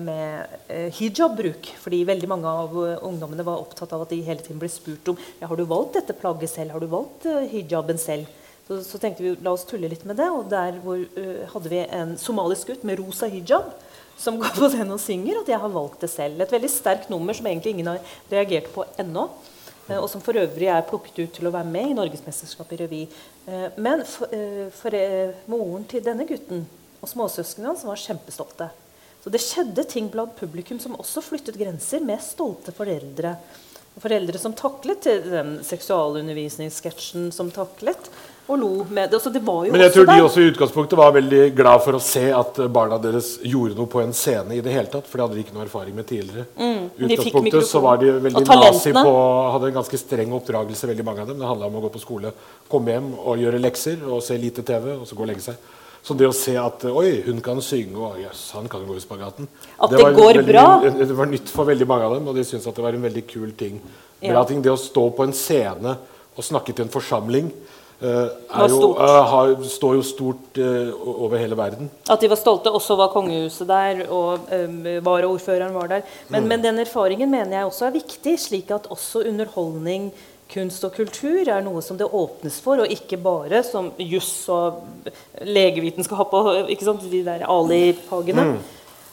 med 0.03 0.91
hijab-bruk. 0.97 1.71
Fordi 1.79 2.03
veldig 2.09 2.29
mange 2.31 2.51
av 2.51 2.75
ungdommene 3.07 3.47
var 3.47 3.63
opptatt 3.63 3.93
av 3.95 4.03
at 4.05 4.15
de 4.15 4.19
hele 4.27 4.43
tiden 4.43 4.59
ble 4.59 4.71
spurt 4.73 5.13
om 5.13 5.19
ja, 5.41 5.47
'Har 5.47 5.57
du 5.57 5.65
valgt 5.65 5.95
dette 6.01 6.19
plagget 6.19 6.51
selv? 6.51 6.75
Har 6.75 6.81
du 6.81 6.87
valgt 6.91 7.27
uh, 7.27 7.47
hijaben 7.47 7.99
selv?' 7.99 8.27
Så, 8.69 8.83
så, 8.85 8.99
tenkte 9.01 9.23
vi 9.23 9.37
la 9.41 9.55
oss 9.57 9.65
tulle 9.65 9.89
litt 9.89 10.05
med 10.05 10.19
det, 10.21 10.27
og 10.29 10.51
der 10.51 10.77
hvor, 10.85 10.99
hadde 11.55 11.71
vi 11.73 11.79
en 11.89 12.19
somalisk 12.21 12.69
gutt 12.69 12.83
med 12.85 12.99
rosa 13.01 13.25
hijab 13.27 13.71
som 14.19 14.39
går 14.39 14.57
på 14.57 14.69
scenen 14.73 14.97
og 14.97 15.03
synger, 15.03 15.41
at 15.41 15.53
jeg 15.53 15.61
har 15.63 15.73
valgt 15.73 16.03
det 16.03 16.11
selv. 16.11 16.43
Et 16.43 16.53
veldig 16.53 16.71
sterkt 16.73 17.11
nummer 17.13 17.37
som 17.37 17.47
egentlig 17.47 17.77
ingen 17.77 17.93
har 17.93 18.17
reagert 18.33 18.71
på 18.75 18.85
ennå. 18.99 19.29
Eh, 19.89 19.99
og 19.99 20.09
som 20.11 20.23
for 20.25 20.37
øvrig 20.37 20.71
er 20.73 20.87
plukket 20.89 21.23
ut 21.23 21.37
til 21.39 21.49
å 21.49 21.55
være 21.55 21.71
med 21.71 21.93
i 21.93 21.97
Norgesmesterskapet 21.97 22.75
i 22.75 22.81
revy. 22.83 23.03
Eh, 23.47 23.69
men 23.79 24.05
for, 24.05 24.35
eh, 24.35 24.67
for 24.75 24.99
moren 25.47 25.87
til 25.89 26.05
denne 26.05 26.27
gutten 26.27 26.67
og 27.01 27.11
småsøsknene 27.11 27.73
hans 27.73 27.87
var 27.87 28.01
kjempestolte. 28.01 28.71
Så 29.23 29.33
det 29.35 29.43
skjedde 29.43 29.85
ting 29.91 30.11
blant 30.13 30.37
publikum 30.39 30.79
som 30.83 30.97
også 30.99 31.23
flyttet 31.25 31.59
grenser, 31.59 32.01
med 32.05 32.23
stolte 32.23 32.75
foreldre. 32.75 33.35
Foreldre 33.99 34.39
som 34.39 34.55
taklet 34.55 35.09
den 35.27 35.57
seksualundervisningssketsjen 35.67 37.33
som 37.35 37.51
taklet 37.51 38.11
og 38.49 38.57
lo 38.57 38.71
med 38.89 39.11
det. 39.11 39.19
Altså, 39.19 39.31
det 39.31 39.43
Men 39.43 39.81
jeg 39.83 39.93
tror 39.93 40.07
de 40.09 40.23
også 40.23 40.41
i 40.41 40.51
utgangspunktet 40.53 40.97
var 40.97 41.13
veldig 41.13 41.55
glad 41.55 41.83
for 41.85 41.99
å 41.99 42.01
se 42.01 42.23
at 42.33 42.61
barna 42.73 42.97
deres 43.03 43.35
gjorde 43.45 43.77
noe 43.77 43.91
på 43.91 44.01
en 44.01 44.15
scene 44.17 44.57
i 44.57 44.63
det 44.65 44.73
hele 44.73 44.89
tatt. 44.89 45.05
For 45.05 45.19
det 45.19 45.27
hadde 45.27 45.37
de 45.37 45.45
ikke 45.45 45.57
noe 45.57 45.67
erfaring 45.67 45.97
med 45.99 46.07
tidligere. 46.09 46.47
Mm, 46.57 46.87
utgangspunktet 46.97 47.69
så 47.69 47.83
var 47.85 48.01
de 48.01 48.15
veldig 48.25 48.45
nazi 48.49 48.95
på 48.97 49.17
Hadde 49.53 49.69
en 49.69 49.77
ganske 49.81 50.01
streng 50.01 50.33
oppdragelse, 50.39 50.89
veldig 50.89 51.05
mange 51.05 51.25
av 51.25 51.33
dem. 51.33 51.43
Det 51.43 51.51
handla 51.51 51.69
om 51.69 51.77
å 51.81 51.83
gå 51.85 51.93
på 51.99 52.01
skole, 52.01 52.33
komme 52.71 52.95
hjem 52.95 53.11
og 53.19 53.43
gjøre 53.43 53.61
lekser 53.61 54.07
og 54.09 54.23
se 54.25 54.39
lite 54.41 54.65
TV, 54.65 54.95
og 54.97 55.05
så 55.09 55.19
gå 55.19 55.27
og 55.27 55.31
legge 55.33 55.45
seg. 55.51 55.69
Så 56.09 56.17
det 56.17 56.25
å 56.25 56.33
se 56.33 56.55
at 56.57 56.87
oi, 56.89 57.19
hun 57.27 57.43
kan 57.45 57.59
synge, 57.61 57.99
og 58.01 58.21
jøss, 58.23 58.47
han 58.57 58.69
kan 58.73 58.87
gå 58.89 58.95
i 58.97 59.03
spagaten 59.03 59.49
At 59.77 59.93
det, 59.93 59.99
det 59.99 60.13
går 60.17 60.39
veldig, 60.39 60.45
bra? 60.49 60.67
Det 60.89 61.17
var 61.19 61.29
nytt 61.29 61.53
for 61.53 61.69
veldig 61.69 61.89
mange 61.91 62.07
av 62.07 62.15
dem, 62.17 62.31
og 62.31 62.39
de 62.39 62.45
syntes 62.49 62.69
at 62.71 62.79
det 62.79 62.85
var 62.87 62.97
en 62.97 63.05
veldig 63.05 63.25
kul 63.29 63.51
ting. 63.59 63.77
Ja. 64.25 64.41
ting. 64.49 64.63
Det 64.65 64.73
å 64.73 64.81
stå 64.81 65.05
på 65.13 65.27
en 65.29 65.37
scene 65.37 65.99
og 66.33 66.47
snakke 66.47 66.73
til 66.73 66.87
en 66.87 66.95
forsamling 66.95 67.53
Uh, 67.99 68.29
jo, 68.71 68.93
uh, 68.95 69.25
har, 69.27 69.57
står 69.67 69.97
jo 69.97 70.03
stort 70.07 70.59
uh, 70.63 70.93
over 71.27 71.41
hele 71.41 71.57
verden. 71.59 71.89
At 72.07 72.23
de 72.23 72.29
var 72.31 72.39
stolte. 72.39 72.71
Også 72.71 72.95
var 72.95 73.11
kongehuset 73.11 73.67
der, 73.67 74.05
og 74.15 74.47
varaordføreren 75.03 75.75
var 75.75 75.91
der. 75.91 76.05
Men, 76.29 76.45
mm. 76.45 76.49
men, 76.53 76.63
den 76.63 76.79
erfaringen 76.85 77.31
mener 77.31 77.57
jeg 77.57 77.73
også 77.73 77.89
er 77.89 77.97
viktig, 77.97 78.37
slik 78.39 78.71
at 78.71 78.87
også 78.95 79.25
underholdning, 79.27 80.13
kunst 80.49 80.85
og 80.87 80.95
kultur 80.97 81.43
er 81.45 81.65
noe 81.65 81.83
som 81.85 81.99
det 82.01 82.09
åpnes 82.09 82.59
for, 82.65 82.81
og 82.83 82.93
ikke 82.93 83.19
bare 83.21 83.63
som 83.67 83.91
juss 84.01 84.49
og 84.53 84.81
legevitenskap 85.45 86.33
og 86.39 86.71
ikke 86.73 86.89
sant, 86.89 87.05
de 87.05 87.23
der 87.27 87.45
Ali-fagene. 87.49 88.47
Mm. 88.53 88.59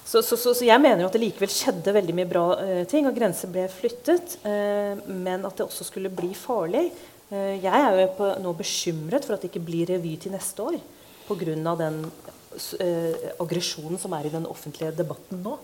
Så, 0.06 0.22
så, 0.22 0.38
så, 0.38 0.54
så, 0.54 0.62
jeg 0.68 0.80
mener 0.80 1.02
jo 1.02 1.10
at 1.10 1.16
det 1.18 1.24
likevel 1.24 1.50
skjedde 1.50 1.96
veldig 1.96 2.14
mye 2.14 2.30
bra 2.30 2.46
ting, 2.88 3.08
og 3.10 3.16
grenser 3.18 3.50
ble 3.50 3.66
flyttet. 3.74 4.38
men 4.46 5.48
at 5.48 5.58
det 5.58 5.66
også 5.66 5.88
skulle 5.88 6.14
bli 6.14 6.30
farlig. 6.38 6.86
Eh, 7.34 7.58
jeg 7.64 7.74
er 7.74 7.96
jo 7.98 8.10
på, 8.20 8.28
nå 8.44 8.54
bekymret 8.58 9.26
for 9.26 9.36
at 9.36 9.42
det 9.42 9.50
ikke 9.50 9.66
blir 9.66 9.90
revy 9.90 10.14
til 10.22 10.36
neste 10.36 10.62
år 10.62 10.78
pga. 11.26 11.56
den 11.80 12.04
uh, 12.06 13.14
aggresjonen 13.42 13.98
som 13.98 14.14
er 14.14 14.28
i 14.28 14.34
den 14.34 14.46
offentlige 14.46 14.92
debatten 14.94 15.42
nå. 15.42 15.58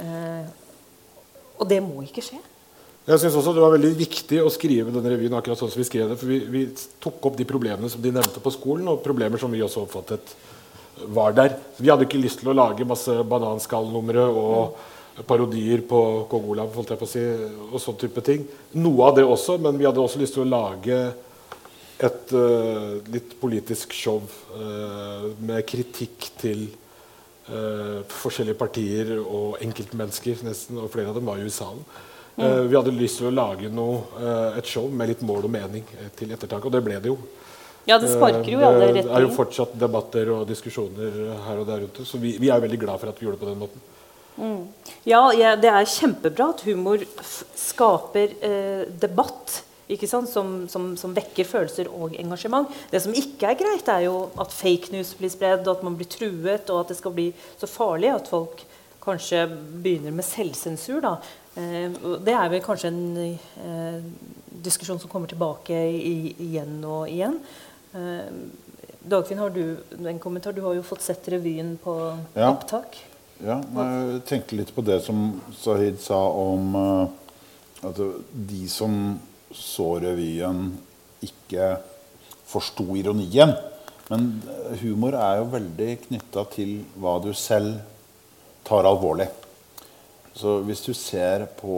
Uh, 0.00 0.46
og 1.60 1.68
det 1.68 1.82
må 1.84 2.00
ikke 2.04 2.24
skje. 2.24 2.40
Jeg 3.06 3.22
synes 3.22 3.36
også 3.38 3.52
Det 3.54 3.62
var 3.62 3.76
veldig 3.76 3.92
viktig 4.00 4.40
å 4.42 4.50
skrive 4.50 4.90
denne 4.90 5.12
revyen 5.12 5.36
akkurat 5.38 5.60
sånn 5.60 5.70
som 5.70 5.78
vi 5.78 5.86
skrev 5.86 6.10
det. 6.10 6.18
For 6.18 6.30
vi, 6.30 6.40
vi, 6.50 6.64
tok 7.02 7.30
opp 7.30 7.38
de 7.38 7.46
problemene 7.46 7.90
som 7.92 8.02
de 8.02 8.10
nevnte 8.14 8.42
på 8.42 8.52
skolen, 8.54 8.88
og 8.90 9.04
problemer 9.04 9.38
som 9.38 9.52
vi 9.54 9.62
også 9.62 9.84
oppfattet 9.84 10.34
var 11.14 11.36
der. 11.36 11.54
Vi 11.78 11.90
hadde 11.92 12.06
ikke 12.08 12.18
lyst 12.18 12.40
til 12.40 12.50
å 12.50 12.56
lage 12.56 12.88
masse 12.88 13.14
bananskallnumre 13.30 14.24
og 14.26 14.80
parodier 15.28 15.84
på 15.88 16.00
Kong 16.28 16.48
Olav 16.52 16.74
holdt 16.76 16.90
jeg 16.92 17.00
på 17.00 17.06
å 17.06 17.10
si, 17.10 17.22
og 17.70 17.78
sånn 17.80 18.00
type 18.00 18.24
ting. 18.24 18.42
Noe 18.76 19.06
av 19.06 19.14
det 19.16 19.24
også, 19.24 19.56
men 19.62 19.78
vi 19.78 19.86
hadde 19.88 20.02
også 20.02 20.20
lyst 20.20 20.36
til 20.36 20.44
å 20.44 20.50
lage 20.50 20.98
et 21.96 22.34
uh, 22.36 22.98
litt 23.08 23.38
politisk 23.40 23.94
show 23.96 24.18
uh, 24.20 25.30
med 25.40 25.62
kritikk 25.68 26.28
til 26.42 26.66
uh, 27.48 28.02
forskjellige 28.10 28.58
partier 28.60 29.14
og 29.22 29.62
enkeltmennesker, 29.64 30.42
nesten, 30.44 30.82
og 30.82 30.92
flere 30.92 31.14
av 31.14 31.16
dem 31.16 31.30
var 31.30 31.40
jo 31.40 31.48
i 31.48 31.54
salen. 31.54 31.86
Mm. 32.36 32.68
vi 32.68 32.76
hadde 32.76 32.92
lyst 32.92 33.22
til 33.22 33.30
å 33.30 33.32
lage 33.32 33.70
noe, 33.72 34.02
et 34.58 34.68
show 34.68 34.90
med 34.92 35.08
litt 35.08 35.22
mål 35.24 35.46
og 35.48 35.52
mening 35.54 35.86
til 36.18 36.34
ettertanke, 36.34 36.68
og 36.68 36.74
det 36.74 36.82
ble 36.84 36.98
det 37.00 37.08
jo. 37.08 37.16
Ja, 37.86 37.98
Det 38.02 38.10
sparker 38.10 38.50
jo 38.50 38.58
i 38.58 38.64
alle 38.66 38.88
retninger. 38.88 39.06
Det 39.06 39.14
er 39.14 39.24
jo 39.24 39.34
fortsatt 39.34 39.76
debatter 39.78 40.30
og 40.34 40.48
diskusjoner 40.48 41.20
her 41.46 41.60
og 41.60 41.68
der 41.68 41.84
rundt. 41.84 42.00
Så 42.04 42.18
vi, 42.18 42.34
vi 42.42 42.50
er 42.50 42.62
veldig 42.64 42.80
glad 42.82 42.98
for 42.98 43.12
at 43.12 43.20
vi 43.20 43.28
gjorde 43.28 43.38
det 43.38 43.44
på 43.44 43.50
den 43.52 43.60
måten. 43.62 43.84
Mm. 44.36 44.64
Ja, 45.06 45.22
det 45.56 45.70
er 45.70 45.86
kjempebra 45.88 46.50
at 46.52 46.64
humor 46.66 47.04
skaper 47.22 48.34
eh, 48.42 48.82
debatt. 48.90 49.62
Som, 49.86 50.24
som, 50.66 50.86
som, 50.98 51.12
vekker 51.14 51.46
følelser 51.46 51.86
og 51.94 52.16
engasjement. 52.18 52.66
Det 52.90 52.98
som 53.04 53.12
ikke 53.14 53.52
er 53.52 53.58
greit, 53.60 53.86
er 53.86 54.08
jo 54.08 54.16
at 54.42 54.50
fake 54.50 54.90
news 54.90 55.12
blir 55.14 55.30
spredd, 55.30 55.62
og 55.62 55.76
at 55.76 55.84
man 55.86 55.94
blir 55.94 56.08
truet, 56.10 56.72
og 56.74 56.80
at 56.80 56.90
det 56.90 56.96
skal 56.98 57.14
bli 57.14 57.28
så 57.54 57.68
farlig 57.70 58.10
at 58.10 58.26
folk 58.26 58.64
kanskje 59.04 59.44
begynner 59.84 60.10
med 60.10 60.26
selvsensur. 60.26 61.06
Eh, 61.06 61.30
det 61.56 62.34
er 62.36 62.50
vel 62.52 62.60
kanskje 62.64 62.90
en 62.92 63.02
eh, 63.18 64.00
diskusjon 64.66 65.00
som 65.00 65.10
kommer 65.10 65.30
tilbake 65.30 65.76
igjen 65.96 66.78
og 66.84 67.08
igjen. 67.08 67.38
Eh, 67.96 68.28
Dagfinn, 69.06 69.38
har 69.40 69.54
du 69.54 69.76
en 70.02 70.18
kommentar? 70.20 70.52
Du 70.52 70.60
har 70.66 70.74
jo 70.76 70.84
fått 70.84 71.04
sett 71.06 71.28
revyen 71.32 71.76
på 71.82 71.94
ja. 72.34 72.50
opptak. 72.50 72.98
Ja, 73.40 73.60
jeg 73.60 74.20
tenkte 74.28 74.58
litt 74.58 74.72
på 74.74 74.84
det 74.84 74.98
som 75.04 75.38
Sahid 75.54 76.00
sa 76.02 76.18
om 76.40 76.76
at 76.76 78.00
de 78.32 78.62
som 78.72 79.16
så 79.54 79.94
revyen, 80.02 80.72
ikke 81.24 81.76
forsto 82.48 82.96
ironien. 82.98 83.54
Men 84.10 84.28
humor 84.82 85.16
er 85.18 85.40
jo 85.40 85.50
veldig 85.54 85.90
knytta 86.06 86.46
til 86.52 86.78
hva 87.00 87.16
du 87.22 87.32
selv 87.36 87.78
tar 88.66 88.88
alvorlig. 88.88 89.28
Så 90.36 90.58
hvis 90.68 90.82
du 90.84 90.92
ser 90.92 91.46
på 91.56 91.76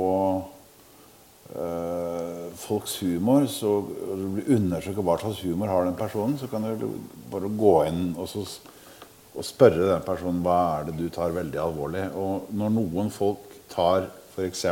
øh, 1.55 2.49
folks 2.59 2.99
humor, 3.01 3.47
så 3.47 3.77
du 3.87 4.41
undersøker 4.57 5.05
hva 5.07 5.19
slags 5.21 5.45
humor 5.47 5.71
har 5.71 5.87
den 5.87 5.99
personen, 5.99 6.35
så 6.41 6.51
kan 6.51 6.67
du 6.81 6.89
bare 7.31 7.53
gå 7.61 7.77
inn 7.91 8.11
og 8.19 8.29
så 8.31 8.43
og 9.39 9.47
spørre 9.47 9.93
den 9.93 10.03
personen 10.03 10.43
hva 10.43 10.59
er 10.81 10.89
det 10.89 10.97
du 10.99 11.07
tar 11.15 11.35
veldig 11.37 11.61
alvorlig. 11.63 12.05
Og 12.19 12.49
når 12.59 12.73
noen 12.75 13.11
folk 13.15 13.53
tar 13.71 14.09
f.eks. 14.35 14.65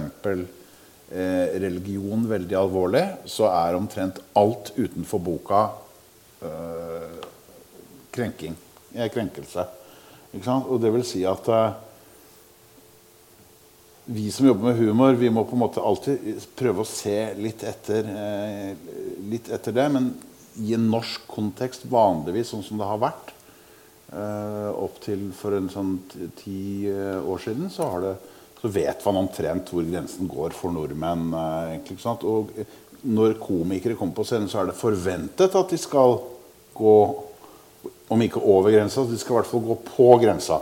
Eh, 1.07 1.55
religion 1.62 2.24
veldig 2.26 2.57
alvorlig, 2.59 3.05
så 3.30 3.47
er 3.53 3.78
omtrent 3.78 4.18
alt 4.34 4.72
utenfor 4.74 5.22
boka 5.22 5.61
øh, 6.43 7.20
krenking. 8.11 8.57
Eh, 8.95 9.07
krenkelse. 9.12 9.68
Og 10.57 10.80
det 10.82 10.91
vil 10.97 11.07
si 11.07 11.22
at 11.28 11.47
eh, 11.47 11.76
vi 14.07 14.30
som 14.32 14.46
jobber 14.46 14.70
med 14.70 14.76
humor, 14.78 15.18
vi 15.18 15.30
må 15.30 15.42
på 15.44 15.57
en 15.57 15.64
måte 15.64 15.82
alltid 15.82 16.44
prøve 16.59 16.84
å 16.84 16.88
se 16.88 17.34
litt 17.38 17.64
etter, 17.66 18.07
eh, 18.07 18.76
litt 19.26 19.50
etter 19.50 19.74
det. 19.74 19.86
Men 19.92 20.12
i 20.62 20.74
en 20.74 20.86
norsk 20.90 21.26
kontekst 21.28 21.88
vanligvis 21.90 22.54
sånn 22.54 22.64
som 22.64 22.78
det 22.78 22.90
har 22.90 23.02
vært, 23.02 23.32
Uh, 24.07 24.70
opp 24.78 25.00
til 25.02 25.32
for 25.34 25.57
en 25.57 25.66
sånn 25.66 25.96
ti 26.38 26.86
uh, 26.86 27.18
år 27.26 27.40
siden 27.42 27.66
så, 27.74 27.88
det, 27.98 28.12
så, 28.61 28.68
vet 28.70 29.02
man 29.02 29.18
omtrent 29.24 29.72
hvor 29.74 29.82
grensen 29.82 30.28
går 30.30 30.54
for 30.54 30.70
nordmenn. 30.70 31.32
Egentlig, 31.72 31.98
og 32.22 32.52
når 33.02 33.34
komikere 33.42 33.98
kommer 33.98 34.14
på 34.14 34.22
scenen, 34.28 34.46
så 34.46 34.62
er 34.62 34.70
det 34.70 34.78
forventet 34.78 35.59
at 35.59 35.74
de 35.74 35.80
skal 35.82 36.20
gå 36.78 36.94
om 38.14 38.22
ikke 38.22 38.44
over 38.46 38.76
grensa, 38.76 39.02
så 39.02 39.11
de 39.11 39.18
skal 39.18 39.34
i 39.34 39.38
hvert 39.40 39.50
fall 39.50 39.66
gå 39.66 39.78
på 39.90 40.09
grensa. 40.22 40.61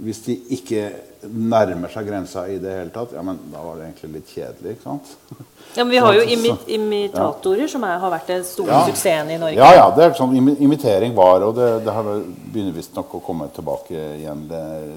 Hvis 0.00 0.22
de 0.24 0.36
ikke 0.56 0.84
nærmer 1.28 1.92
seg 1.92 2.06
grensa 2.08 2.46
i 2.48 2.56
det 2.62 2.72
hele 2.72 2.92
tatt, 2.94 3.12
ja, 3.12 3.22
men 3.24 3.38
da 3.52 3.60
var 3.60 3.76
det 3.78 3.90
egentlig 3.90 4.12
litt 4.14 4.34
kjedelig. 4.34 4.76
ikke 4.76 4.86
sant? 4.88 5.16
Ja, 5.70 5.84
men 5.84 5.92
Vi 5.92 5.98
har 6.02 6.16
jo 6.16 6.22
imi 6.34 6.50
imitatorer, 6.74 7.62
ja. 7.62 7.70
som 7.70 7.84
er, 7.86 7.98
har 8.02 8.10
vært 8.10 8.32
den 8.32 8.46
store 8.48 8.72
ja. 8.74 8.80
suksessen 8.88 9.28
i 9.30 9.36
Norge. 9.38 9.60
Ja, 9.60 9.68
ja, 9.76 9.84
det 9.94 10.02
er 10.02 10.16
sånn 10.18 10.34
imitering 10.34 11.14
var, 11.14 11.44
og 11.46 11.54
det, 11.60 11.68
det 11.84 11.94
har 11.94 12.08
begynner 12.24 12.74
visstnok 12.74 13.14
å 13.14 13.22
komme 13.22 13.46
tilbake 13.54 13.94
igjen 14.16 14.48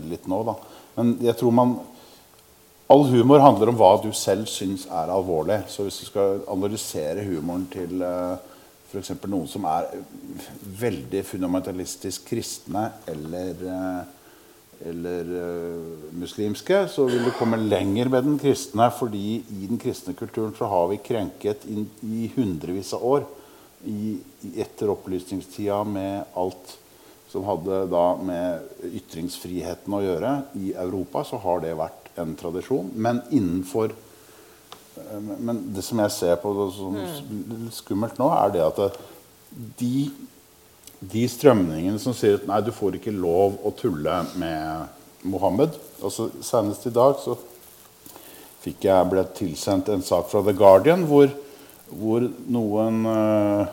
litt 0.10 0.26
nå. 0.32 0.40
da. 0.48 0.56
Men 0.98 1.18
jeg 1.22 1.38
tror 1.38 1.54
man 1.54 1.76
All 2.94 3.06
humor 3.08 3.40
handler 3.40 3.72
om 3.72 3.78
hva 3.80 3.94
du 4.04 4.10
selv 4.14 4.50
syns 4.52 4.84
er 4.92 5.10
alvorlig. 5.10 5.62
Så 5.72 5.86
hvis 5.86 6.02
du 6.02 6.08
skal 6.10 6.42
analysere 6.52 7.24
humoren 7.26 7.64
til 7.72 8.04
uh, 8.04 8.36
eh, 8.36 8.50
f.eks. 8.92 9.14
noen 9.24 9.48
som 9.50 9.64
er 9.72 9.88
veldig 10.82 11.24
fundamentalistisk 11.26 12.28
kristne 12.28 12.90
eller 13.10 13.64
uh, 13.64 14.04
eller 14.86 15.30
uh, 15.32 16.12
muslimske, 16.20 16.84
så 16.92 17.06
vil 17.08 17.24
det 17.28 17.36
komme 17.38 17.60
lenger 17.62 18.12
med 18.12 18.26
den 18.28 18.40
kristne. 18.40 18.90
fordi 18.92 19.44
i 19.50 19.68
den 19.70 19.80
kristne 19.80 20.14
kulturen 20.14 20.56
så 20.58 20.68
har 20.68 20.88
vi 20.92 21.00
krenket 21.04 21.66
inn, 21.66 21.88
i 22.04 22.32
hundrevis 22.36 22.94
av 22.94 23.06
år 23.06 23.26
i, 23.88 24.18
etter 24.56 24.92
opplysningstida 24.92 25.84
med 25.84 26.36
alt 26.40 26.78
som 27.32 27.48
hadde 27.48 27.86
da 27.90 28.06
med 28.22 28.84
ytringsfriheten 28.94 29.96
å 29.96 30.02
gjøre. 30.04 30.34
I 30.60 30.74
Europa 30.78 31.24
så 31.26 31.40
har 31.42 31.64
det 31.64 31.74
vært 31.80 32.12
en 32.22 32.36
tradisjon. 32.38 32.92
Men 32.94 33.24
innenfor 33.32 33.90
eh, 33.90 35.24
Men 35.40 35.64
det 35.74 35.82
som 35.86 36.02
jeg 36.04 36.14
ser 36.14 36.38
på 36.44 36.54
som 36.76 37.00
skummelt 37.74 38.22
nå, 38.22 38.30
er 38.38 38.54
det 38.54 38.68
at 38.68 38.84
det, 38.84 38.92
de 39.80 39.96
de 41.12 41.24
strømningene 41.30 42.00
som 42.00 42.16
sier 42.16 42.38
at 42.38 42.46
nei, 42.48 42.62
du 42.64 42.72
får 42.76 43.00
ikke 43.00 43.14
lov 43.16 43.58
å 43.66 43.74
tulle 43.76 44.22
med 44.40 45.02
Mohammed 45.28 45.76
altså, 46.04 46.30
Senest 46.44 46.88
i 46.88 46.94
dag 46.96 47.18
så 47.22 47.36
fikk 48.64 48.88
jeg 48.88 49.12
ble 49.12 49.24
tilsendt 49.36 49.92
en 49.92 50.04
sak 50.06 50.30
fra 50.32 50.44
The 50.46 50.54
Guardian 50.56 51.04
hvor, 51.10 51.28
hvor 51.92 52.24
noen 52.52 53.02
uh, 53.08 53.72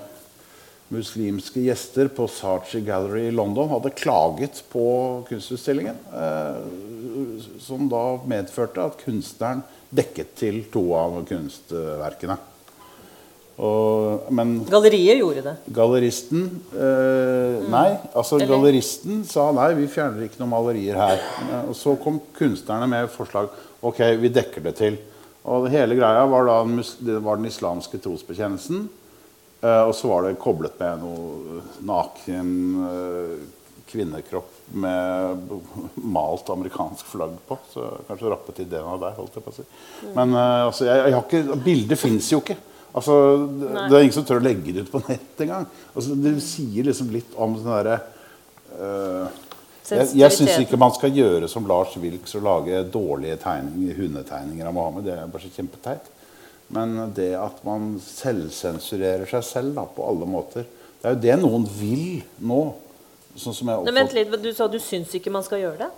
muslimske 0.91 1.63
gjester 1.63 2.11
på 2.11 2.27
Saatchi 2.31 2.83
Gallery 2.87 3.29
i 3.29 3.35
London 3.35 3.71
hadde 3.71 3.95
klaget 3.95 4.65
på 4.73 4.85
kunstutstillingen. 5.29 6.01
Uh, 6.11 7.39
som 7.63 7.87
da 7.91 8.05
medførte 8.27 8.83
at 8.83 8.99
kunstneren 9.05 9.63
dekket 9.95 10.35
til 10.43 10.65
to 10.75 10.89
av 10.99 11.21
kunstverkene. 11.29 12.39
Og, 13.61 14.31
men 14.33 14.55
Galleriet 14.71 15.19
gjorde 15.21 15.43
det? 15.45 15.53
Galleristen 15.77 16.47
eh, 16.73 17.59
mm. 17.61 17.67
Nei. 17.69 17.89
altså 18.15 18.39
Eller? 18.39 18.49
Galleristen 18.55 19.21
sa 19.29 19.51
nei, 19.53 19.69
vi 19.77 19.89
fjerner 19.91 20.25
ikke 20.25 20.41
noen 20.41 20.55
malerier 20.55 20.97
her. 20.97 21.21
Og 21.67 21.77
så 21.77 21.93
kom 22.01 22.23
kunstnerne 22.37 22.89
med 22.89 23.11
forslag. 23.13 23.51
Ok, 23.85 24.01
vi 24.23 24.33
dekker 24.33 24.65
det 24.65 24.75
til. 24.81 24.97
Og 25.51 25.69
hele 25.73 25.97
greia 25.97 26.25
var, 26.29 26.49
da, 26.49 26.87
det 27.05 27.21
var 27.25 27.41
den 27.41 27.51
islamske 27.51 28.01
trosbekjennelsen. 28.01 28.89
Eh, 29.61 29.83
og 29.85 29.95
så 29.97 30.09
var 30.09 30.25
det 30.25 30.39
koblet 30.41 30.81
med 30.81 31.03
noe 31.05 31.61
naken 31.85 32.53
eh, 32.89 33.35
kvinnekropp 33.91 34.73
med 34.81 35.53
malt 36.17 36.49
amerikansk 36.53 37.13
flagg 37.13 37.37
på. 37.49 37.61
Så 37.75 37.93
kanskje 38.09 38.33
rappet 38.33 38.65
ideen 38.65 38.89
av 38.89 39.01
deg, 39.05 39.21
holdt 39.21 39.37
jeg 39.37 39.45
på 39.45 39.53
å 39.53 39.59
si. 39.59 39.69
Mm. 40.01 40.11
Men 40.17 40.37
eh, 40.37 40.65
altså, 40.71 40.89
jeg, 40.89 41.05
jeg 41.05 41.19
har 41.19 41.29
ikke, 41.29 41.61
bildet 41.69 42.01
fins 42.01 42.33
jo 42.33 42.41
ikke. 42.41 42.57
Altså, 42.91 43.15
det 43.47 43.95
er 43.95 44.03
ingen 44.03 44.17
som 44.17 44.27
tør 44.27 44.41
å 44.41 44.45
legge 44.45 44.75
det 44.75 44.87
ut 44.87 44.91
på 44.91 45.03
nett 45.07 45.45
engang. 45.45 45.69
Altså, 45.93 46.17
det 46.19 46.35
sier 46.43 46.89
liksom 46.89 47.13
litt 47.15 47.37
om 47.39 47.55
den 47.55 47.69
derre 47.71 48.01
uh, 48.75 49.29
Jeg, 49.91 50.09
jeg 50.19 50.35
syns 50.35 50.57
ikke 50.65 50.81
man 50.81 50.95
skal 50.97 51.15
gjøre 51.15 51.51
som 51.51 51.69
Lars 51.71 51.95
Wilks 52.03 52.35
og 52.39 52.47
lage 52.47 52.83
dårlige 52.91 53.39
tegninger, 53.43 53.95
hundetegninger 53.99 54.67
av 54.67 54.75
Mohammed. 54.75 55.07
Det 55.07 55.15
er 55.17 55.31
bare 55.31 55.47
så 55.47 55.53
kjempeteit. 55.55 56.11
Men 56.71 56.99
det 57.15 57.33
at 57.39 57.65
man 57.67 57.97
selvsensurerer 58.03 59.27
seg 59.31 59.47
selv 59.47 59.75
da, 59.79 59.89
på 59.91 60.05
alle 60.07 60.29
måter 60.31 60.63
Det 61.01 61.09
er 61.09 61.17
jo 61.17 61.23
det 61.25 61.37
noen 61.41 61.67
vil 61.67 62.21
nå. 62.47 62.61
Sånn 63.39 63.55
som 63.55 63.71
jeg 63.71 63.87
Nei, 63.87 63.95
Vent 63.95 64.15
litt, 64.15 64.37
Du 64.43 64.51
sa 64.55 64.67
du 64.71 64.79
syns 64.83 65.15
ikke 65.19 65.33
man 65.35 65.47
skal 65.47 65.63
gjøre 65.63 65.87
det? 65.87 65.91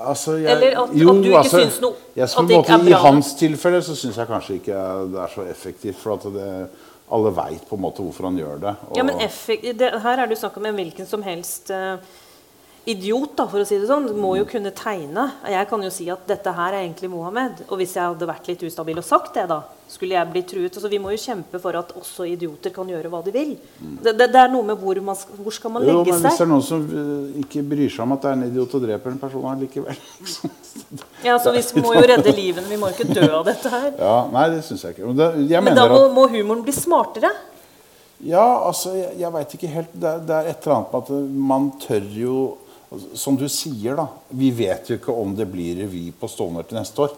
Altså, 0.00 0.36
jeg, 0.40 0.52
Eller 0.52 0.78
at, 0.82 0.94
jo, 0.96 1.10
at 1.10 1.16
du 1.16 1.28
ikke 1.28 1.42
altså, 1.42 1.60
syns 1.60 1.80
noe 1.82 1.98
jeg, 2.16 2.24
at 2.24 2.48
det 2.48 2.56
ikke 2.56 2.72
er 2.72 2.84
bra? 2.84 2.92
I 2.92 3.00
hans 3.04 3.34
tilfelle 3.36 3.82
så 3.84 3.96
syns 3.98 4.16
jeg 4.16 4.30
kanskje 4.30 4.54
ikke 4.60 4.78
det 5.12 5.20
er 5.20 5.34
så 5.34 5.44
effektivt. 5.44 5.98
For 6.00 6.30
det, 6.32 6.48
alle 7.10 7.32
veit 7.34 7.66
på 7.68 7.76
en 7.76 7.84
måte 7.84 8.04
hvorfor 8.04 8.28
han 8.28 8.38
gjør 8.38 8.60
det. 8.62 8.74
ja, 8.96 9.04
men 9.04 9.18
det, 9.20 9.92
Her 10.02 10.24
er 10.24 10.30
det 10.30 10.38
snakk 10.38 10.56
om 10.60 10.66
en 10.70 10.78
hvilken 10.78 11.08
som 11.10 11.24
helst 11.26 11.72
uh, 11.74 11.98
idiot, 12.88 13.34
da, 13.36 13.46
for 13.50 13.62
å 13.62 13.66
si 13.68 13.78
det 13.80 13.88
sånn, 13.90 14.08
må 14.16 14.34
jo 14.38 14.46
kunne 14.48 14.72
tegne. 14.76 15.26
Jeg 15.50 15.68
kan 15.68 15.82
jo 15.84 15.90
si 15.92 16.08
at 16.12 16.22
dette 16.28 16.54
her 16.56 16.72
er 16.72 16.84
egentlig 16.84 17.10
Mohammed. 17.12 17.66
Og 17.68 17.80
hvis 17.80 17.96
jeg 17.98 18.06
hadde 18.06 18.28
vært 18.30 18.48
litt 18.50 18.64
ustabil 18.66 19.00
og 19.00 19.06
sagt 19.06 19.36
det, 19.36 19.44
da, 19.50 19.60
skulle 19.90 20.14
jeg 20.14 20.30
bli 20.30 20.42
truet. 20.46 20.70
Altså, 20.70 20.88
vi 20.90 21.00
må 21.02 21.10
jo 21.12 21.18
kjempe 21.20 21.60
for 21.62 21.76
at 21.78 21.90
også 21.98 22.26
idioter 22.30 22.72
kan 22.74 22.88
gjøre 22.88 23.10
hva 23.12 23.20
de 23.26 23.34
vil. 23.34 23.52
Det, 23.80 24.14
det, 24.14 24.30
det 24.30 24.40
er 24.40 24.52
noe 24.52 24.66
med 24.70 24.78
hvor, 24.80 25.00
man, 25.04 25.18
hvor 25.40 25.54
skal 25.54 25.74
man 25.74 25.84
legge 25.84 25.98
jo, 25.98 26.14
men 26.14 26.22
seg. 26.22 26.28
Hvis 26.28 26.40
det 26.40 26.46
er 26.46 26.50
noen 26.52 26.66
som 26.66 26.86
uh, 26.86 27.42
ikke 27.42 27.64
bryr 27.72 27.90
seg 27.90 28.04
om 28.06 28.16
at 28.16 28.24
det 28.24 28.30
er 28.30 28.38
en 28.38 28.46
idiot 28.48 28.78
og 28.78 28.86
dreper 28.86 29.14
en 29.16 29.20
person 29.20 29.64
likevel 29.64 30.00
Ja, 31.26 31.36
så 31.42 31.52
Vi 31.52 31.82
må 31.82 31.94
jo 31.98 32.06
redde 32.06 32.34
livene. 32.36 32.68
Vi 32.70 32.78
må 32.80 32.92
jo 32.92 32.96
ikke 32.96 33.10
dø 33.10 33.28
av 33.40 33.44
dette 33.50 33.74
her. 33.74 33.90
Ja, 34.06 34.16
Nei, 34.32 34.46
det 34.54 34.64
syns 34.64 34.86
jeg 34.86 34.96
ikke. 34.96 35.12
Det, 35.18 35.30
jeg 35.50 35.64
men 35.66 35.76
da 35.76 35.88
må, 35.90 36.04
må 36.14 36.28
humoren 36.30 36.62
bli 36.64 36.74
smartere. 36.74 37.34
Ja, 38.20 38.44
altså, 38.68 38.92
jeg, 38.94 39.14
jeg 39.18 39.32
veit 39.32 39.54
ikke 39.56 39.74
helt. 39.74 39.92
Det, 39.96 40.14
det, 40.28 40.36
er 40.36 40.50
et 40.52 40.66
eller 40.66 40.76
annet 40.76 40.92
med 40.92 41.02
at 41.02 41.36
man 41.50 41.70
tør 41.80 42.08
jo 42.20 42.34
som 43.14 43.36
du 43.38 43.46
sier, 43.48 43.94
da, 43.98 44.08
vi 44.34 44.50
vet 44.54 44.88
jo 44.90 44.98
ikke 44.98 45.14
om 45.14 45.34
det 45.38 45.46
blir 45.50 45.78
revy 45.84 46.08
på 46.18 46.28
Stovner 46.30 46.66
til 46.66 46.80
neste 46.80 47.04
år. 47.06 47.12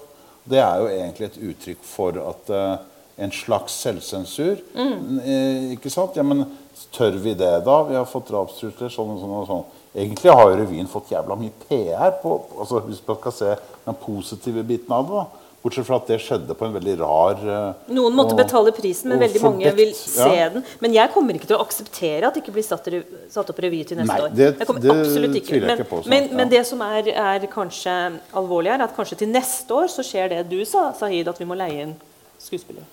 Det 0.45 0.59
er 0.61 0.81
jo 0.83 0.89
egentlig 0.91 1.29
et 1.29 1.39
uttrykk 1.49 1.85
for 1.87 2.19
at 2.21 2.51
uh, 2.53 2.75
en 3.23 3.33
slags 3.33 3.77
selvsensur. 3.85 4.61
Mm. 4.75 5.21
Eh, 5.21 5.69
ikke 5.77 5.93
sant? 5.93 6.17
Ja, 6.19 6.25
men 6.27 6.45
tør 6.93 7.17
vi 7.23 7.35
det, 7.39 7.53
da? 7.67 7.77
Vi 7.89 7.97
har 7.97 8.09
fått 8.09 8.31
drapstrusler 8.33 8.93
sånn 8.93 9.15
og 9.15 9.23
sånn. 9.23 9.37
og 9.39 9.47
sånn. 9.49 9.65
Egentlig 9.93 10.33
har 10.33 10.49
jo 10.49 10.59
revyen 10.59 10.91
fått 10.91 11.13
jævla 11.13 11.37
mye 11.39 11.53
PR, 11.69 12.17
på, 12.23 12.35
altså, 12.59 12.81
hvis 12.89 13.03
man 13.07 13.21
skal 13.21 13.37
se 13.37 13.55
den 13.85 13.99
positive 14.03 14.65
biten 14.67 14.93
av 14.97 15.09
det. 15.09 15.23
da. 15.23 15.42
Bortsett 15.63 15.87
fra 15.87 16.01
at 16.01 16.09
det 16.11 16.17
skjedde 16.19 16.55
på 16.59 16.67
en 16.67 16.73
veldig 16.75 16.95
rar 16.99 17.43
uh, 17.47 17.91
Noen 17.95 18.17
måtte 18.19 18.35
og, 18.35 18.41
betale 18.41 18.73
prisen, 18.75 19.13
men 19.13 19.21
veldig 19.23 19.43
mange 19.45 19.71
vil 19.77 19.93
se 19.95 20.27
ja. 20.27 20.49
den. 20.51 20.65
Men 20.83 20.97
jeg 20.97 21.13
kommer 21.15 21.39
ikke 21.39 21.47
til 21.53 21.55
å 21.55 21.63
akseptere 21.63 22.27
at 22.27 22.35
det 22.35 22.43
ikke 22.43 22.55
blir 22.57 22.67
satt, 22.67 22.89
satt 23.31 23.53
opp 23.53 23.61
revy 23.63 23.85
til 23.87 24.01
neste 24.01 24.11
Nei, 24.11 24.25
år. 24.25 24.33
Det, 24.35 24.49
jeg 24.59 24.67
kommer 24.67 24.83
det 24.83 24.97
absolutt 24.97 25.37
ikke. 25.39 25.61
Men, 25.63 25.75
ikke 25.77 25.87
på, 25.87 26.01
sånn, 26.01 26.11
men, 26.11 26.27
ja. 26.27 26.39
men, 26.41 26.51
det 26.51 26.63
som 26.67 26.83
er, 26.87 27.13
er, 27.15 27.47
kanskje 27.53 27.95
alvorlig, 28.41 28.73
er 28.75 28.83
at 28.89 28.97
kanskje 28.97 29.21
til 29.21 29.31
neste 29.31 29.77
år 29.79 29.87
så 29.93 30.03
skjer 30.07 30.35
det 30.35 30.41
du 30.51 30.59
sa, 30.67 30.89
Sahid, 30.99 31.31
at 31.31 31.39
vi 31.39 31.47
må 31.47 31.59
leie 31.59 31.87
inn 31.87 31.95
skuespillere. 32.43 32.89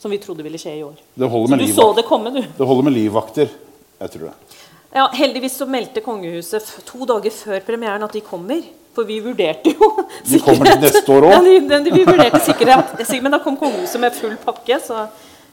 Som 0.00 0.14
vi 0.14 0.20
trodde 0.22 0.46
ville 0.46 0.60
skje 0.60 0.78
i 0.78 0.84
år. 0.86 0.96
Det 1.14 1.28
holder 1.28 1.58
med 1.58 1.66
så 1.68 1.74
du 1.74 1.76
så 1.76 1.86
det 1.98 2.06
komme, 2.08 2.32
du. 2.32 2.40
Det 2.40 2.70
holder 2.70 2.88
med 2.88 2.96
livvakter. 2.96 3.52
Jeg 4.00 4.16
tror 4.16 4.30
det. 4.30 4.56
Ja, 4.94 5.04
Heldigvis 5.12 5.58
så 5.58 5.68
meldte 5.68 6.00
kongehuset 6.04 6.72
to 6.86 7.04
dager 7.08 7.32
før 7.34 7.60
premieren 7.66 8.04
at 8.06 8.16
de 8.16 8.24
kommer. 8.24 8.64
For 8.94 9.08
vi 9.08 9.18
vurderte 9.20 9.72
jo 9.74 9.88
sikkerhet. 9.90 10.28
De 10.30 10.40
kommer 10.44 10.70
til 10.70 10.82
neste 10.84 11.14
år 11.14 11.26
òg? 11.28 11.32
Ja, 11.34 11.78
vi 11.82 12.04
vurderte 12.06 12.40
sikkerhet. 12.46 13.14
Men 13.24 13.34
da 13.34 13.40
kom 13.42 13.56
kongehuset 13.58 14.02
med 14.02 14.14
full 14.14 14.36
pakke. 14.44 14.78
Så, 14.82 15.00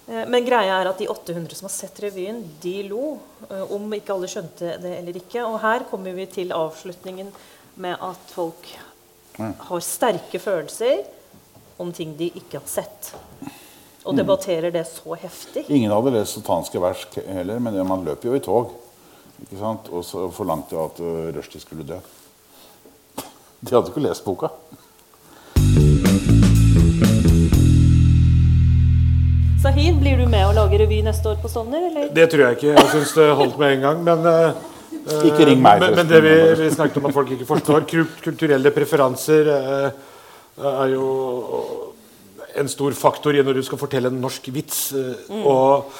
eh, 0.07 0.27
men 0.29 0.45
greia 0.45 0.77
er 0.81 0.91
at 0.91 1.01
de 1.01 1.09
800 1.09 1.57
som 1.57 1.69
har 1.69 1.73
sett 1.73 2.03
revyen, 2.05 2.43
de 2.61 2.75
lo. 2.89 3.17
Eh, 3.49 3.65
om 3.73 3.97
ikke 3.97 4.13
alle 4.13 4.29
skjønte 4.29 4.77
det 4.83 4.93
eller 4.99 5.17
ikke. 5.23 5.41
Og 5.47 5.57
her 5.63 5.87
kommer 5.89 6.13
vi 6.13 6.27
til 6.29 6.53
avslutningen 6.53 7.33
med 7.81 7.97
at 7.97 8.35
folk 8.35 8.69
har 9.41 9.81
sterke 9.81 10.39
følelser 10.39 11.01
om 11.81 11.91
ting 11.91 12.13
de 12.17 12.29
ikke 12.35 12.59
har 12.59 12.69
sett. 12.69 13.13
Og 14.03 14.17
debatterer 14.17 14.73
det 14.73 14.85
så 14.89 15.15
heftig. 15.17 15.65
Ingen 15.69 15.91
hadde 15.93 16.13
lest 16.13 16.37
satanske 16.37 16.81
vers 16.81 17.05
heller, 17.27 17.59
men 17.61 17.77
man 17.87 18.05
løper 18.05 18.29
jo 18.31 18.37
i 18.37 18.43
tog. 18.43 18.71
ikke 19.41 19.59
sant? 19.59 19.89
Og 19.89 20.05
så 20.05 20.27
forlangte 20.33 20.77
at 20.77 21.01
uh, 21.01 21.29
Rushdie 21.35 21.61
skulle 21.61 21.85
dø. 21.85 21.97
De 23.66 23.76
hadde 23.76 23.91
ikke 23.91 24.01
lest 24.01 24.26
boka. 24.26 24.49
Sahid, 29.62 29.99
blir 30.01 30.18
du 30.18 30.26
med 30.26 30.47
å 30.47 30.53
lage 30.57 30.80
revy 30.82 31.03
neste 31.05 31.30
år 31.30 31.38
på 31.43 31.49
Stovner? 31.51 32.07
Det 32.16 32.26
tror 32.32 32.47
jeg 32.47 32.57
ikke. 32.57 32.72
Jeg 32.74 32.89
syns 32.95 33.14
det 33.20 33.28
holdt 33.38 33.59
med 33.62 33.76
en 33.76 33.84
gang. 33.86 33.99
Men, 34.07 34.26
uh, 34.26 35.20
ikke 35.28 35.45
ring 35.51 35.62
meg. 35.62 35.84
Men, 35.84 35.93
men 35.99 36.09
det 36.09 36.24
vi, 36.26 36.34
vi, 36.64 36.72
snakket 36.74 36.97
om 36.97 37.12
at 37.12 37.16
folk 37.20 37.36
ikke 37.36 37.49
forstår 37.51 37.86
Kulturelle 38.26 38.74
preferanser 38.74 39.51
uh, 39.53 39.91
er 40.72 40.95
jo 40.95 41.05
en 42.57 42.70
stor 42.72 42.97
faktor 42.97 43.38
i 43.38 43.45
når 43.45 43.62
du 43.62 43.64
skal 43.70 43.80
fortelle 43.80 44.09
en 44.09 44.18
norsk 44.26 44.49
vits. 44.55 44.88
Uh, 44.97 45.14
mm. 45.30 45.45
Og 45.45 45.93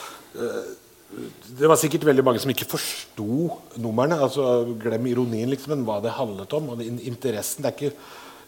det 1.60 1.70
var 1.70 1.80
sikkert 1.80 2.06
veldig 2.08 2.24
mange 2.26 2.42
som 2.42 2.52
ikke 2.54 2.70
forsto 2.70 3.52
numrene. 3.82 4.20
altså 4.22 4.64
Glem 4.82 5.10
ironien, 5.12 5.50
liksom, 5.52 5.76
men 5.76 5.86
hva 5.88 6.00
det 6.04 6.16
handlet 6.16 6.54
om. 6.58 6.70
og 6.72 6.80
det, 6.80 6.88
interessen. 7.08 7.64
Det 7.64 7.72
er 7.72 7.78
ikke, 7.78 7.94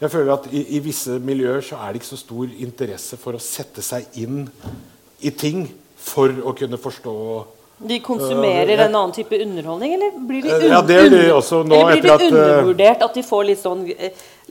jeg 0.01 0.11
føler 0.11 0.33
at 0.33 0.47
i, 0.51 0.63
i, 0.77 0.83
visse 0.83 1.19
miljøer 1.19 1.61
så 1.63 1.79
er 1.81 1.91
det 1.91 2.01
ikke 2.01 2.13
så 2.13 2.21
stor 2.23 2.55
interesse 2.67 3.19
for 3.19 3.35
å 3.35 3.43
sette 3.43 3.83
seg 3.85 4.07
inn 4.23 4.45
i 5.23 5.31
ting 5.31 5.67
for 6.03 6.31
å 6.43 6.55
kunne 6.57 6.79
forstå 6.81 7.17
de 7.83 7.97
konsumerer 7.99 8.77
uh, 8.77 8.85
en 8.85 8.95
annen 8.95 9.11
type 9.11 9.37
underholdning, 9.43 9.93
eller 9.97 10.11
blir 10.27 10.45
de, 10.45 10.51
un 10.53 10.71
ja, 10.71 10.79
det 10.85 10.99
de 11.11 11.23
også 11.33 11.63
nå, 11.67 11.79
eller 11.89 12.03
blir 12.03 12.11
de 12.11 12.13
at, 12.13 12.25
undervurdert? 12.29 13.03
At 13.07 13.17
de 13.17 13.23
får 13.25 13.43
litt 13.49 13.59
sånn, 13.59 13.81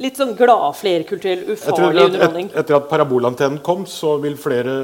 litt 0.05 0.21
sånn 0.21 0.35
glad, 0.37 0.67
flerkulturell, 0.77 1.47
ufarlig 1.55 2.03
at, 2.03 2.11
underholdning? 2.11 2.51
Et, 2.51 2.59
etter 2.65 2.77
at 2.77 2.91
parabolantennen 2.91 3.63
kom, 3.65 3.87
så 3.89 4.17
vil 4.23 4.37
flere 4.41 4.75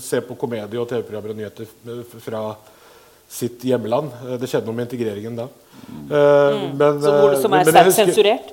se 0.00 0.22
på 0.24 0.38
komedie 0.40 0.80
og 0.80 0.88
TV-programmer 0.88 1.34
og 1.34 1.40
nyheter 1.42 2.22
fra 2.24 2.44
sitt 3.28 3.64
hjemland. 3.68 4.12
Eh, 4.24 4.36
det 4.40 4.50
skjedde 4.50 4.68
noe 4.68 4.78
med 4.78 4.88
integreringen 4.88 5.38
da. 5.38 5.48
Mm. 5.88 6.74
Men, 6.76 6.98
så 7.00 7.12
hvor, 7.14 7.34
som 7.40 7.54
er 7.56 7.68
sterkt 7.68 7.94
sensurert? 7.96 8.50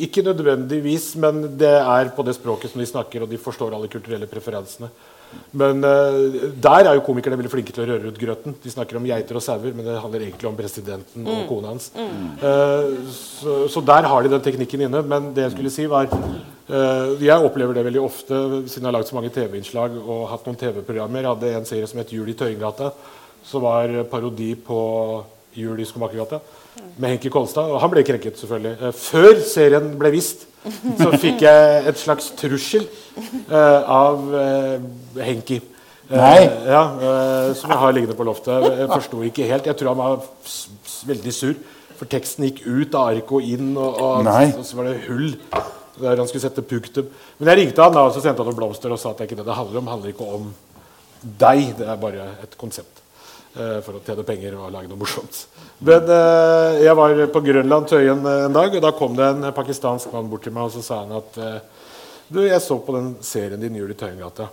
Ikke 0.00 0.22
nødvendigvis, 0.24 1.10
men 1.20 1.42
det 1.60 1.74
er 1.82 2.12
på 2.16 2.24
det 2.24 2.36
språket 2.38 2.72
som 2.72 2.80
de 2.80 2.88
snakker, 2.88 3.24
og 3.26 3.32
de 3.32 3.40
forstår 3.40 3.76
alle 3.76 3.90
kulturelle 3.92 4.28
preferansene. 4.30 4.88
Men 5.56 5.84
eh, 5.84 6.48
der 6.62 6.88
er 6.88 6.96
jo 6.96 7.04
komikerne 7.06 7.38
veldig 7.38 7.50
flinke 7.52 7.74
til 7.74 7.84
å 7.84 7.88
røre 7.88 8.10
ut 8.10 8.18
grøten. 8.20 8.56
De 8.62 8.72
snakker 8.72 8.98
om 8.98 9.06
geiter 9.08 9.38
og 9.38 9.44
sauer, 9.44 9.72
men 9.76 9.86
det 9.86 9.98
handler 10.02 10.26
egentlig 10.26 10.48
om 10.50 10.58
presidenten 10.58 11.26
og 11.32 11.46
kona 11.48 11.72
hans. 11.72 11.88
Eh, 11.96 12.90
så, 13.12 13.58
så 13.72 13.82
der 13.84 14.08
har 14.10 14.24
de 14.24 14.32
den 14.34 14.44
teknikken 14.44 14.86
inne. 14.86 15.02
Men 15.06 15.30
det 15.36 15.46
jeg 15.46 15.56
skulle 15.56 15.72
si, 15.72 15.86
var 15.90 16.08
eh, 16.12 17.14
Jeg 17.24 17.48
opplever 17.48 17.78
det 17.78 17.86
veldig 17.88 18.02
ofte 18.02 18.40
siden 18.66 18.84
jeg 18.84 18.90
har 18.90 18.98
lagd 18.98 19.10
så 19.10 19.18
mange 19.18 19.32
TV-innslag 19.34 19.96
og 20.02 20.26
hatt 20.32 20.48
noen 20.48 20.60
TV-programmer. 20.60 21.24
Jeg 21.24 21.32
hadde 21.34 21.54
en 21.60 21.70
serie 21.72 21.90
som 21.90 22.02
het 22.02 22.12
Jul 22.14 22.32
i 22.32 22.36
Tøyengata, 22.38 22.92
som 23.46 23.64
var 23.64 23.92
parodi 24.10 24.54
på 24.58 24.80
Jul 25.56 25.80
i 25.80 25.86
Skomakergata 25.88 26.40
med 26.96 27.14
Henki 27.14 27.30
Kolstad. 27.32 27.70
Og 27.70 27.80
han 27.80 27.92
ble 27.92 28.04
krenket, 28.06 28.38
selvfølgelig. 28.40 28.74
Eh, 28.80 28.98
før 28.98 29.40
serien 29.46 29.88
ble 30.00 30.12
vist, 30.14 30.46
så 30.98 31.12
fikk 31.14 31.46
jeg 31.46 31.86
et 31.86 32.00
slags 32.00 32.32
trussel 32.34 32.88
uh, 33.52 33.86
av 33.86 34.24
uh, 34.34 35.22
Henki. 35.22 35.60
Eh, 36.06 36.18
Nei. 36.18 36.42
ja, 36.70 36.82
eh, 37.02 37.52
som 37.58 37.70
jeg 37.70 37.80
har 37.82 37.94
liggende 37.94 38.16
på 38.18 38.26
loftet. 38.26 38.66
Jeg 38.78 38.90
forsto 38.90 39.22
ikke 39.26 39.46
helt. 39.50 39.66
Jeg 39.66 39.78
tror 39.78 39.92
han 39.92 39.98
var 39.98 40.26
veldig 41.10 41.34
sur. 41.34 41.56
For 41.96 42.10
teksten 42.12 42.46
gikk 42.46 42.60
ut 42.66 42.94
av 42.94 43.14
arket 43.14 43.32
og 43.32 43.48
inn, 43.54 43.72
og, 43.74 44.02
og, 44.04 44.28
og 44.28 44.66
så 44.66 44.76
var 44.78 44.90
det 44.90 45.06
hull 45.06 45.32
der 45.96 46.20
han 46.20 46.28
skulle 46.28 46.44
sette 46.44 46.60
punktum. 46.60 47.08
Men 47.38 47.50
jeg 47.50 47.62
ringte 47.62 47.82
han 47.82 47.94
da, 47.96 48.04
og 48.04 48.12
så 48.12 48.20
sendte 48.20 48.44
han 48.44 48.50
noen 48.50 48.58
blomster 48.58 48.92
og 48.92 49.00
sa 49.00 49.14
at 49.14 49.22
det 49.22 49.30
ikke 49.30 49.38
det 49.40 49.46
det 49.48 49.56
handler 49.56 49.80
om. 49.80 49.86
Det 49.86 49.94
handler 49.94 50.12
ikke 50.12 50.28
om 50.36 50.50
deg. 51.46 51.62
Det 51.78 51.88
er 51.88 52.02
bare 52.02 52.28
et 52.44 52.58
konsept 52.60 53.05
for 53.56 53.96
å 53.96 54.02
tjene 54.04 54.24
penger 54.26 54.56
og 54.58 54.72
lage 54.74 54.90
noe 54.90 55.00
morsomt. 55.00 55.46
Men 55.78 56.08
eh, 56.08 56.82
jeg 56.86 56.96
var 56.96 57.22
på 57.32 57.42
Grønland 57.44 57.88
Tøyen 57.90 58.22
eh, 58.24 58.44
en 58.46 58.54
dag, 58.56 58.76
og 58.76 58.84
da 58.84 58.92
kom 58.96 59.16
det 59.16 59.26
en 59.28 59.48
pakistansk 59.56 60.12
mann 60.12 60.30
bort 60.32 60.46
til 60.46 60.54
meg 60.56 60.68
og 60.68 60.76
så 60.76 60.84
sa 60.84 61.02
han 61.02 61.16
at 61.18 61.40
eh, 61.40 61.58
du, 62.28 62.40
jeg 62.42 62.62
så 62.64 62.78
på 62.82 62.94
den 62.96 63.12
serien 63.22 63.60
din 63.60 63.76
Jul 63.78 63.92
i 63.92 63.98
Tøyengata. 63.98 64.48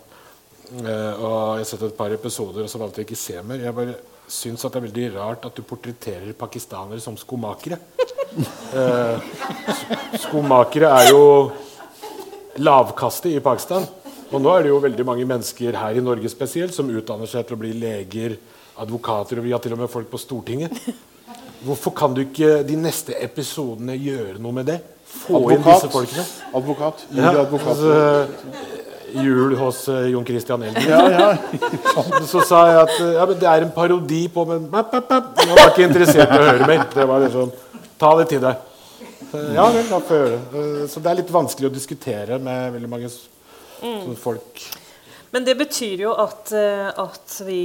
Eh, 0.73 1.13
og 1.19 1.59
jeg 1.59 1.63
har 1.63 1.69
sett 1.69 1.85
et 1.87 1.95
par 1.97 2.13
episoder, 2.13 2.65
og 2.65 2.71
så 2.71 2.81
valgte 2.81 3.01
jeg 3.01 3.09
ikke 3.09 3.21
se 3.23 3.39
mer. 3.45 3.63
Jeg 3.63 3.77
bare 3.77 3.95
syns 4.29 4.63
at 4.63 4.75
det 4.75 4.81
er 4.81 4.85
veldig 4.87 5.07
rart 5.15 5.47
at 5.47 5.57
du 5.57 5.65
portretterer 5.67 6.35
pakistanere 6.37 7.03
som 7.03 7.19
skomakere. 7.19 7.79
Eh, 8.73 9.25
skomakere 10.23 10.87
er 10.89 11.11
jo 11.11 11.25
lavkastet 12.57 13.35
i 13.35 13.43
Pakistan. 13.45 13.85
Og 14.33 14.41
nå 14.41 14.49
er 14.49 14.65
det 14.65 14.71
jo 14.71 14.79
veldig 14.81 15.05
mange 15.05 15.27
mennesker 15.29 15.77
her 15.77 15.99
i 15.99 16.01
Norge 16.01 16.31
spesielt 16.33 16.73
som 16.73 16.89
utdanner 16.89 17.29
seg 17.29 17.45
til 17.45 17.53
å 17.53 17.61
bli 17.61 17.75
leger, 17.77 18.33
advokater, 18.79 19.39
og 19.39 19.45
vi 19.45 19.53
har 19.53 19.61
til 19.63 19.75
og 19.75 19.83
med 19.83 19.91
folk 19.91 20.09
på 20.11 20.21
Stortinget. 20.21 20.73
Hvorfor 21.63 21.93
kan 21.95 22.15
du 22.15 22.23
ikke 22.25 22.61
de 22.67 22.75
neste 22.79 23.15
episodene 23.23 23.95
gjøre 23.95 24.39
noe 24.41 24.55
med 24.55 24.67
det? 24.71 24.79
Få 25.13 25.43
inn 25.53 25.61
disse 25.63 25.89
folkene. 25.93 26.25
Advokat. 26.57 27.05
Ja, 27.13 27.29
advokat. 27.43 27.77
altså, 27.77 28.81
jul 29.13 29.55
hos 29.55 29.87
uh, 29.87 30.09
Jon 30.09 30.25
Christian 30.25 30.63
Elden. 30.63 30.89
Ja, 30.89 31.01
ja. 31.11 31.37
Så 32.31 32.41
sa 32.47 32.63
jeg 32.71 32.79
at 32.81 32.93
eh, 32.97 33.13
ja, 33.15 33.25
men 33.29 33.39
det 33.39 33.49
er 33.49 33.65
en 33.65 33.73
parodi 33.75 34.23
på 34.33 34.45
Men 34.49 34.65
pap, 34.71 34.95
pap. 35.07 35.33
jeg 35.37 35.53
var 35.53 35.69
ikke 35.69 35.87
interessert 35.87 36.33
i 36.33 36.39
å 36.39 36.47
høre 36.47 36.69
mer. 36.69 36.85
Det 36.93 37.07
var 37.09 37.25
liksom 37.27 37.51
Ta 38.01 38.13
det 38.19 38.25
til 38.33 38.41
deg. 38.43 38.69
Så, 39.29 39.43
Ja 39.53 39.67
vel, 39.71 39.85
da 39.87 39.99
får 40.01 40.17
jeg 40.17 40.23
gjøre 40.23 40.39
det. 40.39 40.63
Eh, 40.63 40.87
Så 40.91 41.03
det 41.03 41.11
er 41.11 41.19
litt 41.21 41.35
vanskelig 41.35 41.69
å 41.69 41.73
diskutere 41.73 42.39
med 42.41 42.73
veldig 42.73 42.89
mange 42.89 43.11
mm. 43.13 44.15
folk. 44.19 44.65
Men 45.33 45.45
det 45.45 45.55
betyr 45.61 46.03
jo 46.07 46.15
at, 46.25 46.51
eh, 46.57 46.89
at 46.89 47.37
vi 47.45 47.61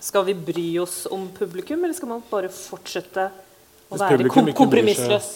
Skal 0.00 0.24
vi 0.30 0.34
bry 0.34 0.66
oss 0.80 1.04
om 1.12 1.28
publikum, 1.36 1.84
eller 1.84 1.96
skal 1.96 2.08
man 2.14 2.24
bare 2.30 2.48
fortsette 2.52 3.28
å 3.90 4.00
være 4.00 4.30
kom 4.32 4.48
kompromissløs? 4.56 5.30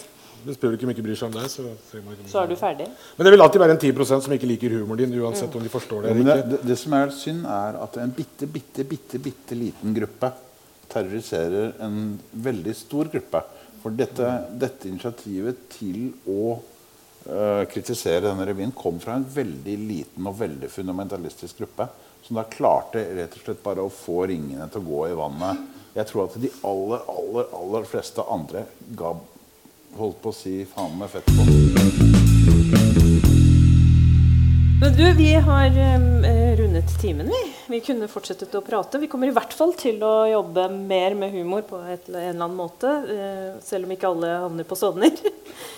Hvis 0.45 0.59
publikum 0.61 0.91
ikke 0.93 1.05
bryr 1.05 1.17
seg 1.17 1.31
om 1.31 1.37
deg, 1.39 1.49
så 1.49 1.63
trenger 1.89 2.05
man 2.05 2.17
ikke 2.17 2.31
Så 2.33 2.41
er 2.43 2.49
du 2.51 2.57
ferdig? 2.61 2.87
Men 3.17 3.27
det 3.27 3.33
vil 3.33 3.45
alltid 3.45 3.63
være 3.63 3.77
en 3.77 3.81
10% 3.81 4.25
som 4.27 4.35
ikke 4.37 4.49
liker 4.49 4.75
humoren 4.77 5.01
din, 5.01 5.15
uansett 5.25 5.55
om 5.57 5.65
de 5.65 5.73
forstår 5.73 6.05
det 6.05 6.11
Ja, 6.11 6.17
eller 6.17 6.29
det, 6.29 6.35
ikke. 6.43 6.51
det, 6.51 6.69
det 6.69 6.77
som 6.81 6.97
er 6.99 7.15
synd, 7.17 7.47
er 7.49 7.79
at 7.81 7.97
en 8.03 8.13
bitte, 8.19 8.49
bitte, 8.57 8.85
bitte, 8.89 9.21
bitte 9.25 9.57
liten 9.57 9.97
gruppe 9.97 10.33
terroriserer 10.95 11.75
en 11.85 11.99
veldig 12.31 12.75
stor 12.77 13.09
gruppe. 13.13 13.43
For 13.83 13.97
dette, 13.97 14.31
dette 14.61 14.89
initiativet 14.89 15.67
til 15.75 16.07
å 16.31 16.55
uh, 16.57 17.65
kritisere 17.71 18.25
denne 18.29 18.47
revyen 18.49 18.73
kom 18.77 19.01
fra 19.03 19.19
en 19.19 19.27
veldig 19.29 19.77
liten 19.81 20.29
og 20.29 20.39
veldig 20.41 20.71
fundamentalistisk 20.73 21.61
gruppe. 21.63 21.89
Som 22.25 22.37
da 22.39 22.45
klarte 22.49 23.03
rett 23.19 23.35
og 23.37 23.43
slett 23.45 23.59
bare 23.61 23.83
å 23.85 23.91
få 23.93 24.23
ringene 24.31 24.65
til 24.73 24.81
å 24.81 24.87
gå 24.87 25.01
i 25.11 25.17
vannet. 25.19 25.61
Jeg 25.93 26.09
tror 26.09 26.25
at 26.25 26.39
de 26.41 26.49
aller, 26.65 27.03
aller, 27.13 27.51
aller 27.59 27.85
fleste 27.91 28.25
andre 28.33 28.63
ga 28.97 29.11
holdt 29.99 30.23
på 30.25 30.33
å 30.33 30.37
si 30.39 30.55
faen 30.71 30.97
meg 31.03 31.13
fett 31.13 31.29
på. 31.29 31.45
Men 34.81 34.97
du, 34.97 35.05
vi 35.21 35.31
har 35.37 35.77
eh, 35.85 36.57
rundet 36.63 36.97
timen, 37.01 37.29
vi. 37.29 37.45
Vi 37.77 37.85
kunne 37.85 38.09
fortsettet 38.09 38.57
å 38.57 38.65
prate. 38.65 38.99
Vi 39.05 39.13
kommer 39.13 39.29
i 39.29 39.37
hvert 39.37 39.53
fall 39.53 39.77
til 39.77 40.01
å 40.05 40.25
jobbe 40.33 40.67
mer 40.75 41.15
med 41.21 41.37
humor 41.37 41.69
på 41.69 41.85
et, 41.85 42.09
en 42.09 42.17
eller 42.17 42.35
annen 42.35 42.57
måte. 42.57 42.89
eh, 43.13 43.49
selv 43.65 43.85
om 43.85 43.93
ikke 43.95 44.11
alle 44.17 44.35
havner 44.49 44.65
på 44.69 44.81
Stovner. 44.81 45.13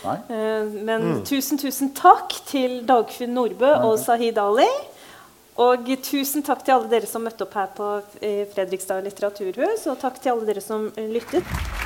Nei? 0.07 0.19
Eh, 0.33 0.75
men 0.87 1.25
tusen, 1.27 1.59
tusen 1.61 1.91
takk 1.97 2.33
til 2.49 2.85
Dagfinn 2.87 3.35
Nordbø 3.35 3.75
og 3.85 3.99
Sahid 4.01 4.39
Ali. 4.41 4.69
Og 5.63 5.89
tusen 6.05 6.45
takk 6.45 6.67
til 6.67 6.75
alle 6.75 6.91
dere 6.91 7.09
som 7.09 7.25
møtte 7.25 7.47
opp 7.47 7.57
her 7.57 7.71
på 7.77 7.89
eh, 8.21 8.45
Fredrikstad 8.53 9.05
litteraturhus. 9.07 9.87
Og 9.89 10.01
takk 10.03 10.21
til 10.21 10.35
alle 10.35 10.49
dere 10.51 10.65
som 10.65 10.91
eh, 10.97 11.09
lyttet. 11.09 11.86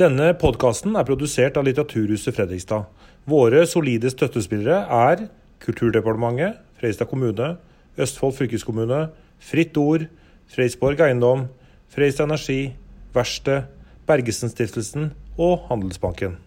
Denne 0.00 0.30
podkasten 0.32 0.94
er 0.96 1.04
produsert 1.04 1.58
av 1.60 1.66
Litteraturhuset 1.66 2.32
Fredrikstad. 2.32 2.86
Våre 3.28 3.66
solide 3.68 4.08
støttespillere 4.08 4.86
er 4.96 5.26
Kulturdepartementet, 5.60 6.54
Fredrikstad 6.80 7.10
kommune, 7.10 7.48
Østfold 8.00 8.32
fylkeskommune, 8.38 9.02
Fritt 9.44 9.76
Ord, 9.76 10.06
Freisborg 10.48 11.02
Eiendom, 11.04 11.50
Fredrikstad 11.92 12.30
Energi, 12.30 12.72
Verksted, 13.12 13.68
Bergesen-stiftelsen 14.08 15.10
og 15.36 15.66
Handelsbanken. 15.68 16.38